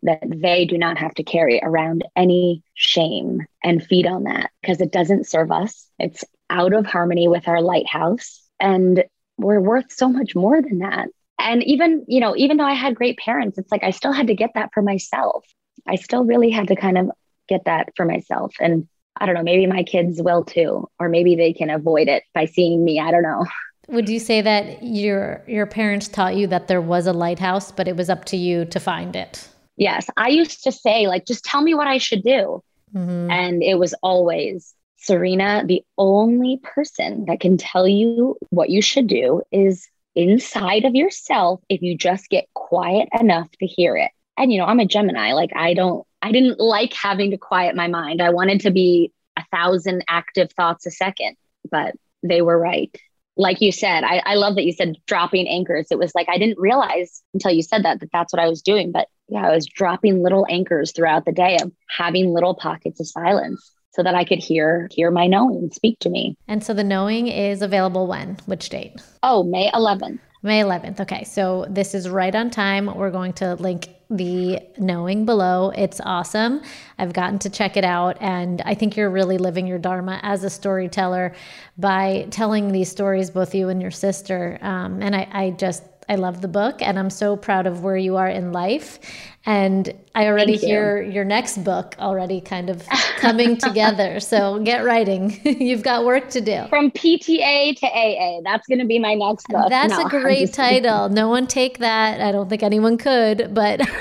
that 0.03 0.23
they 0.23 0.65
do 0.65 0.77
not 0.77 0.97
have 0.97 1.13
to 1.15 1.23
carry 1.23 1.59
around 1.61 2.03
any 2.15 2.63
shame 2.73 3.45
and 3.63 3.83
feed 3.83 4.05
on 4.05 4.23
that 4.23 4.51
because 4.61 4.81
it 4.81 4.91
doesn't 4.91 5.27
serve 5.27 5.51
us. 5.51 5.87
It's 5.99 6.23
out 6.49 6.73
of 6.73 6.85
harmony 6.85 7.27
with 7.27 7.47
our 7.47 7.61
lighthouse. 7.61 8.41
And 8.59 9.03
we're 9.37 9.59
worth 9.59 9.91
so 9.91 10.09
much 10.09 10.35
more 10.35 10.61
than 10.61 10.79
that. 10.79 11.09
And 11.39 11.63
even, 11.63 12.05
you 12.07 12.19
know, 12.19 12.35
even 12.35 12.57
though 12.57 12.65
I 12.65 12.73
had 12.73 12.95
great 12.95 13.17
parents, 13.17 13.57
it's 13.57 13.71
like 13.71 13.83
I 13.83 13.91
still 13.91 14.11
had 14.11 14.27
to 14.27 14.35
get 14.35 14.51
that 14.55 14.71
for 14.73 14.81
myself. 14.81 15.45
I 15.87 15.95
still 15.95 16.25
really 16.25 16.49
had 16.49 16.69
to 16.69 16.75
kind 16.75 16.97
of 16.97 17.11
get 17.47 17.65
that 17.65 17.89
for 17.95 18.05
myself. 18.05 18.55
And 18.59 18.87
I 19.19 19.25
don't 19.25 19.35
know, 19.35 19.43
maybe 19.43 19.65
my 19.67 19.83
kids 19.83 20.21
will 20.21 20.43
too, 20.43 20.87
or 20.99 21.09
maybe 21.09 21.35
they 21.35 21.53
can 21.53 21.69
avoid 21.69 22.07
it 22.07 22.23
by 22.33 22.45
seeing 22.45 22.83
me. 22.83 22.99
I 22.99 23.11
don't 23.11 23.23
know. 23.23 23.45
Would 23.89 24.09
you 24.09 24.19
say 24.19 24.41
that 24.41 24.83
your 24.83 25.43
your 25.47 25.65
parents 25.65 26.07
taught 26.07 26.35
you 26.35 26.47
that 26.47 26.67
there 26.67 26.81
was 26.81 27.07
a 27.07 27.13
lighthouse, 27.13 27.71
but 27.71 27.87
it 27.87 27.95
was 27.95 28.09
up 28.09 28.25
to 28.25 28.37
you 28.37 28.65
to 28.65 28.79
find 28.79 29.15
it? 29.15 29.47
Yes, 29.77 30.07
I 30.17 30.29
used 30.29 30.63
to 30.63 30.71
say 30.71 31.07
like 31.07 31.25
just 31.25 31.45
tell 31.45 31.61
me 31.61 31.73
what 31.73 31.87
I 31.87 31.97
should 31.97 32.23
do. 32.23 32.61
Mm-hmm. 32.93 33.31
And 33.31 33.63
it 33.63 33.79
was 33.79 33.93
always 34.01 34.73
Serena, 34.97 35.63
the 35.65 35.83
only 35.97 36.59
person 36.63 37.25
that 37.25 37.39
can 37.39 37.57
tell 37.57 37.87
you 37.87 38.35
what 38.49 38.69
you 38.69 38.81
should 38.81 39.07
do 39.07 39.41
is 39.51 39.87
inside 40.15 40.83
of 40.83 40.95
yourself 40.95 41.61
if 41.69 41.81
you 41.81 41.95
just 41.95 42.29
get 42.29 42.47
quiet 42.55 43.07
enough 43.19 43.49
to 43.59 43.65
hear 43.65 43.95
it. 43.95 44.11
And 44.37 44.51
you 44.51 44.57
know, 44.57 44.65
I'm 44.65 44.79
a 44.79 44.85
Gemini, 44.85 45.33
like 45.33 45.51
I 45.55 45.73
don't 45.73 46.05
I 46.21 46.31
didn't 46.31 46.59
like 46.59 46.93
having 46.93 47.31
to 47.31 47.37
quiet 47.37 47.75
my 47.75 47.87
mind. 47.87 48.21
I 48.21 48.29
wanted 48.29 48.61
to 48.61 48.71
be 48.71 49.11
a 49.37 49.43
thousand 49.51 50.03
active 50.07 50.51
thoughts 50.51 50.85
a 50.85 50.91
second, 50.91 51.37
but 51.69 51.95
they 52.23 52.41
were 52.41 52.57
right. 52.57 52.95
Like 53.35 53.61
you 53.61 53.71
said, 53.71 54.03
I, 54.03 54.23
I 54.25 54.35
love 54.35 54.55
that 54.55 54.65
you 54.65 54.73
said 54.73 54.97
dropping 55.05 55.47
anchors. 55.47 55.87
It 55.91 55.99
was 55.99 56.13
like 56.15 56.27
I 56.27 56.39
didn't 56.39 56.59
realize 56.59 57.21
until 57.35 57.51
you 57.51 57.61
said 57.61 57.83
that 57.83 57.99
that 57.99 58.09
that's 58.11 58.33
what 58.33 58.41
I 58.41 58.49
was 58.49 58.63
doing. 58.63 58.91
But 58.91 59.07
yeah, 59.29 59.45
I 59.47 59.53
was 59.53 59.67
dropping 59.67 60.23
little 60.23 60.47
anchors 60.49 60.91
throughout 60.91 61.25
the 61.25 61.31
day 61.31 61.57
of 61.61 61.71
having 61.87 62.33
little 62.33 62.55
pockets 62.55 62.99
of 62.99 63.07
silence 63.07 63.71
so 63.91 64.01
that 64.01 64.15
I 64.15 64.25
could 64.25 64.39
hear 64.39 64.87
hear 64.91 65.11
my 65.11 65.27
knowing 65.27 65.69
speak 65.71 65.99
to 65.99 66.09
me. 66.09 66.35
And 66.47 66.63
so 66.63 66.73
the 66.73 66.83
knowing 66.83 67.27
is 67.27 67.61
available 67.61 68.07
when? 68.07 68.37
Which 68.45 68.69
date? 68.69 68.95
Oh, 69.21 69.43
May 69.43 69.69
11th. 69.71 70.19
May 70.47 70.61
11th. 70.61 71.01
Okay. 71.01 71.23
So 71.23 71.65
this 71.69 71.93
is 71.93 72.09
right 72.09 72.33
on 72.33 72.49
time. 72.49 72.93
We're 72.95 73.11
going 73.11 73.33
to 73.33 73.55
link 73.55 73.89
the 74.09 74.59
knowing 74.77 75.25
below. 75.25 75.71
It's 75.75 75.99
awesome. 76.03 76.61
I've 76.97 77.13
gotten 77.13 77.37
to 77.39 77.49
check 77.49 77.75
it 77.75 77.83
out. 77.83 78.17
And 78.21 78.61
I 78.61 78.73
think 78.73 78.95
you're 78.95 79.09
really 79.09 79.37
living 79.37 79.67
your 79.67 79.77
Dharma 79.77 80.19
as 80.23 80.43
a 80.43 80.49
storyteller 80.49 81.35
by 81.77 82.27
telling 82.31 82.71
these 82.71 82.89
stories, 82.89 83.29
both 83.29 83.53
you 83.53 83.69
and 83.69 83.81
your 83.81 83.91
sister. 83.91 84.57
Um, 84.61 85.01
and 85.01 85.15
I, 85.15 85.27
I 85.31 85.49
just, 85.51 85.83
I 86.09 86.15
love 86.15 86.41
the 86.41 86.47
book 86.47 86.81
and 86.81 86.97
I'm 86.97 87.09
so 87.09 87.35
proud 87.35 87.67
of 87.67 87.83
where 87.83 87.97
you 87.97 88.15
are 88.15 88.27
in 88.27 88.53
life. 88.53 88.99
And 89.45 89.93
I 90.13 90.27
already 90.27 90.53
you. 90.53 90.59
hear 90.59 91.01
your 91.01 91.23
next 91.23 91.63
book 91.63 91.95
already 91.99 92.41
kind 92.41 92.69
of 92.69 92.85
coming 93.17 93.57
together. 93.67 94.19
So 94.19 94.59
get 94.59 94.83
writing. 94.83 95.39
You've 95.61 95.83
got 95.83 96.05
work 96.05 96.29
to 96.31 96.41
do. 96.41 96.65
From 96.69 96.91
PTA 96.91 97.77
to 97.79 97.87
AA. 97.87 98.41
That's 98.43 98.67
going 98.67 98.79
to 98.79 98.85
be 98.85 98.99
my 98.99 99.13
next 99.13 99.47
book. 99.47 99.69
That's 99.69 99.97
no, 99.97 100.05
a 100.05 100.09
great 100.09 100.53
title. 100.53 101.07
No 101.09 101.29
one 101.29 101.47
take 101.47 101.79
that. 101.79 102.19
I 102.19 102.31
don't 102.31 102.49
think 102.49 102.63
anyone 102.63 102.97
could, 102.97 103.53
but 103.53 103.79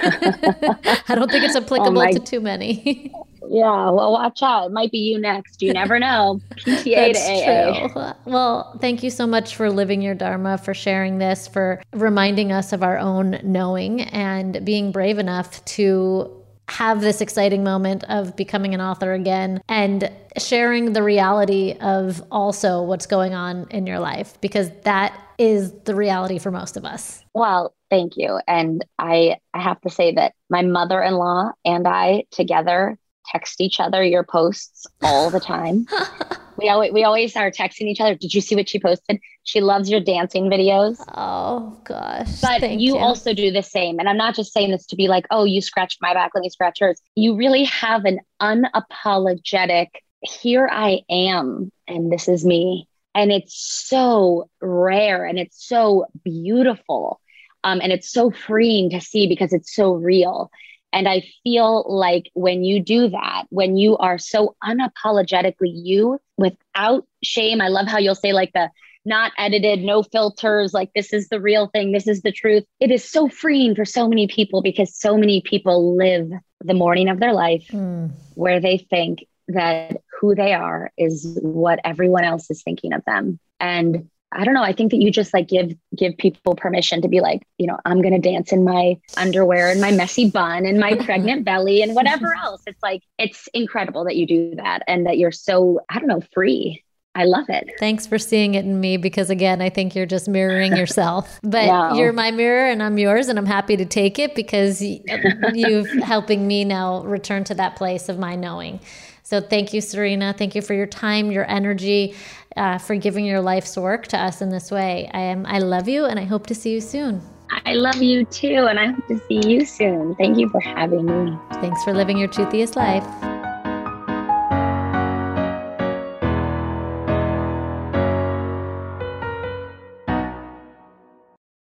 I 1.09 1.15
don't 1.15 1.31
think 1.31 1.45
it's 1.45 1.57
oh 1.57 1.61
applicable 1.61 2.03
oh 2.03 2.13
to 2.13 2.19
too 2.19 2.41
many. 2.41 3.13
Yeah, 3.49 3.91
well, 3.91 4.13
watch 4.13 4.43
out. 4.43 4.67
It 4.67 4.73
might 4.73 4.91
be 4.91 4.99
you 4.99 5.19
next. 5.19 5.63
You 5.63 5.73
never 5.73 5.99
know. 5.99 6.41
PTA 6.57 7.13
to 7.13 7.19
AA. 7.19 7.89
True. 7.89 8.33
Well, 8.33 8.79
thank 8.81 9.03
you 9.03 9.11
so 9.11 9.27
much 9.27 9.57
for 9.57 9.71
living 9.71 10.03
your 10.03 10.15
Dharma, 10.15 10.59
for 10.59 10.75
sharing 10.75 11.19
this, 11.19 11.47
for 11.47 11.83
reminding 11.93 12.53
us 12.53 12.73
of 12.73 12.83
our 12.83 12.99
own 12.99 13.39
knowing 13.43 14.03
and 14.03 14.65
being 14.65 14.93
brave 14.93 15.19
enough 15.19 15.65
to 15.67 16.33
have 16.69 17.01
this 17.01 17.21
exciting 17.21 17.63
moment 17.63 18.03
of 18.05 18.35
becoming 18.35 18.75
an 18.75 18.81
author 18.81 19.13
again 19.13 19.61
and 19.69 20.11
sharing 20.37 20.93
the 20.93 21.03
reality 21.03 21.75
of 21.81 22.23
also 22.31 22.83
what's 22.83 23.07
going 23.07 23.35
on 23.35 23.67
in 23.71 23.87
your 23.87 24.01
life 24.01 24.41
because 24.41 24.71
that 24.83 25.17
is 25.39 25.73
the 25.85 25.95
reality 25.95 26.39
for 26.39 26.51
most 26.51 26.77
of 26.77 26.85
us. 26.85 27.23
Well, 27.35 27.75
thank 27.91 28.17
you. 28.17 28.41
And 28.49 28.85
I 28.99 29.37
I 29.55 29.63
have 29.63 29.81
to 29.83 29.91
say 29.91 30.15
that 30.15 30.35
my 30.51 30.63
mother-in-law 30.63 31.53
and 31.65 31.87
I 31.87 32.25
together 32.31 32.99
text 33.33 33.61
each 33.61 33.81
other 33.81 34.03
your 34.03 34.25
posts 34.25 34.87
all 35.03 35.31
the 35.31 35.41
time. 35.41 35.87
we 36.59 36.69
always 36.69 36.93
we 36.93 37.05
always 37.05 37.37
are 37.37 37.51
texting 37.51 37.83
each 37.83 38.01
other. 38.01 38.15
Did 38.15 38.35
you 38.35 38.41
see 38.41 38.55
what 38.55 38.69
she 38.69 38.79
posted? 38.79 39.21
She 39.45 39.61
loves 39.61 39.91
your 39.91 40.01
dancing 40.01 40.51
videos. 40.51 41.03
Oh 41.15 41.79
gosh. 41.85 42.41
But 42.41 42.71
you, 42.71 42.95
you, 42.95 42.99
also 42.99 43.33
do 43.33 43.51
the 43.51 43.63
same. 43.63 43.99
And 43.99 44.09
I'm 44.09 44.17
not 44.17 44.35
just 44.35 44.53
saying 44.53 44.71
this 44.71 44.87
to 44.87 44.97
be 44.97 45.09
like, 45.09 45.27
oh, 45.31 45.45
you 45.45 45.61
scratched 45.61 45.99
my 46.01 46.15
back, 46.15 46.33
let 46.35 46.43
me 46.43 46.51
scratch 46.51 46.81
yours. 46.81 47.01
You 47.15 47.37
really 47.37 47.65
have 47.65 48.05
an 48.05 48.21
unapologetic, 48.41 49.89
here 50.23 50.69
I 50.71 51.03
am, 51.11 51.71
and 51.87 52.11
this 52.11 52.29
is 52.29 52.45
me. 52.45 52.89
And 53.15 53.33
it's 53.33 53.57
so 53.57 54.51
rare 54.61 55.25
and 55.25 55.39
it's 55.39 55.67
so 55.67 56.07
beautiful. 56.23 57.21
Um, 57.65 57.81
and 57.81 57.91
it's 57.91 58.11
so 58.11 58.31
freeing 58.31 58.91
to 58.91 59.01
see 59.01 59.27
because 59.27 59.53
it's 59.53 59.75
so 59.75 59.95
real. 59.95 60.51
And 60.97 61.07
I 61.07 61.25
feel 61.45 61.85
like 61.87 62.31
when 62.33 62.65
you 62.65 62.81
do 62.81 63.11
that, 63.11 63.45
when 63.51 63.77
you 63.77 63.99
are 63.99 64.17
so 64.17 64.57
unapologetically 64.65 65.71
you 65.71 66.19
without 66.39 67.07
shame, 67.23 67.61
I 67.61 67.69
love 67.69 67.87
how 67.87 67.99
you'll 67.99 68.15
say, 68.15 68.33
like, 68.33 68.55
the 68.55 68.71
not 69.05 69.33
edited, 69.37 69.81
no 69.81 70.03
filters, 70.03 70.73
like, 70.73 70.91
this 70.95 71.13
is 71.13 71.29
the 71.29 71.39
real 71.39 71.67
thing, 71.67 71.93
this 71.93 72.09
is 72.09 72.23
the 72.23 72.33
truth. 72.33 72.65
It 72.81 72.91
is 72.91 73.05
so 73.05 73.29
freeing 73.29 73.75
for 73.75 73.85
so 73.85 74.09
many 74.09 74.27
people 74.27 74.63
because 74.63 74.97
so 74.97 75.19
many 75.19 75.43
people 75.43 75.99
live 75.99 76.31
the 76.65 76.73
morning 76.73 77.11
of 77.11 77.21
their 77.21 77.35
life 77.35 77.69
mm. 77.71 78.11
where 78.35 78.59
they 78.59 78.79
think 78.79 79.27
that 79.49 79.99
who 80.19 80.35
they 80.35 80.55
are 80.55 80.93
is 80.97 81.39
what 81.43 81.79
everyone 81.85 82.25
else 82.25 82.51
is 82.51 82.63
thinking 82.63 82.95
of 82.95 83.05
them. 83.05 83.39
And 83.61 84.09
I 84.33 84.45
don't 84.45 84.55
know. 84.55 84.63
I 84.63 84.73
think 84.73 84.91
that 84.91 84.99
you 84.99 85.11
just 85.11 85.33
like 85.33 85.49
give 85.49 85.75
give 85.97 86.17
people 86.19 86.55
permission 86.55 87.03
to 87.03 87.09
be 87.09 87.21
like, 87.21 87.47
you 87.59 87.67
know, 87.67 87.79
I'm 87.85 88.03
gonna 88.03 88.19
dance 88.19 88.53
in 88.53 88.65
my 88.65 88.99
underwear 89.17 89.71
and 89.71 89.81
my 89.81 89.93
messy 89.93 90.31
bun 90.31 90.67
and 90.67 90.79
my 90.79 90.95
pregnant 91.05 91.45
belly 91.45 91.83
and 91.83 91.95
whatever 91.95 92.35
else. 92.35 92.63
It's 92.67 92.83
like 92.83 93.03
it's 93.19 93.49
incredible 93.55 94.05
that 94.05 94.17
you 94.17 94.27
do 94.27 94.55
that 94.57 94.83
and 94.87 95.07
that 95.07 95.19
you're 95.19 95.33
so 95.33 95.81
I 95.89 95.99
don't 95.99 96.09
know 96.09 96.23
free. 96.33 96.83
I 97.15 97.25
love 97.25 97.49
it. 97.49 97.71
Thanks 97.81 98.07
for 98.07 98.19
seeing 98.19 98.57
it 98.57 98.67
in 98.67 98.79
me 98.79 98.99
because, 98.99 99.31
again, 99.31 99.63
I 99.63 99.71
think 99.71 99.95
you're 99.95 100.05
just 100.05 100.29
mirroring 100.29 100.77
yourself. 100.77 101.41
But 101.43 101.67
no. 101.67 101.95
you're 101.97 102.13
my 102.13 102.31
mirror 102.31 102.71
and 102.71 102.83
I'm 102.83 102.99
yours, 102.99 103.29
and 103.29 103.39
I'm 103.39 103.47
happy 103.47 103.75
to 103.79 103.87
take 103.87 104.19
it 104.19 104.35
because 104.35 104.83
you've 105.55 105.91
helping 106.03 106.47
me 106.47 106.65
now 106.65 107.03
return 107.05 107.43
to 107.45 107.55
that 107.55 107.75
place 107.77 108.11
of 108.11 108.19
my 108.19 108.37
knowing. 108.37 108.81
So 109.23 109.41
thank 109.41 109.73
you, 109.73 109.81
Serena. 109.81 110.35
Thank 110.37 110.55
you 110.55 110.63
for 110.63 110.75
your 110.75 110.87
time, 110.87 111.33
your 111.33 111.51
energy, 111.51 112.15
uh, 112.57 112.79
for 112.79 112.97
giving 112.97 113.25
your 113.25 113.41
life's 113.41 113.77
work 113.77 114.07
to 114.09 114.19
us 114.19 114.43
in 114.43 114.49
this 114.49 114.71
way. 114.71 115.11
I 115.13 115.21
am. 115.21 115.47
I 115.47 115.59
love 115.59 115.89
you, 115.89 116.05
and 116.05 116.19
I 116.19 116.25
hope 116.25 116.47
to 116.49 116.55
see 116.55 116.73
you 116.73 116.81
soon. 116.81 117.23
I 117.65 117.75
love 117.75 118.03
you 118.03 118.25
too, 118.25 118.67
and 118.69 118.79
I 118.79 118.87
hope 118.87 119.07
to 119.09 119.19
see 119.29 119.49
you 119.49 119.65
soon. 119.65 120.15
Thank 120.17 120.39
you 120.39 120.49
for 120.49 120.61
having 120.61 121.07
me. 121.07 121.39
Thanks 121.55 121.85
for 121.85 121.93
living 121.93 122.19
your 122.19 122.29
truthiest 122.29 122.77
life. 122.77 123.05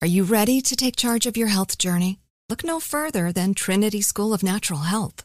Are 0.02 0.08
you 0.08 0.22
ready 0.22 0.60
to 0.60 0.76
take 0.76 0.94
charge 0.94 1.26
of 1.26 1.36
your 1.36 1.48
health 1.48 1.78
journey? 1.78 2.20
Look 2.48 2.62
no 2.62 2.78
further 2.78 3.32
than 3.32 3.54
Trinity 3.54 4.00
School 4.00 4.32
of 4.32 4.42
Natural 4.42 4.82
Health. 4.82 5.24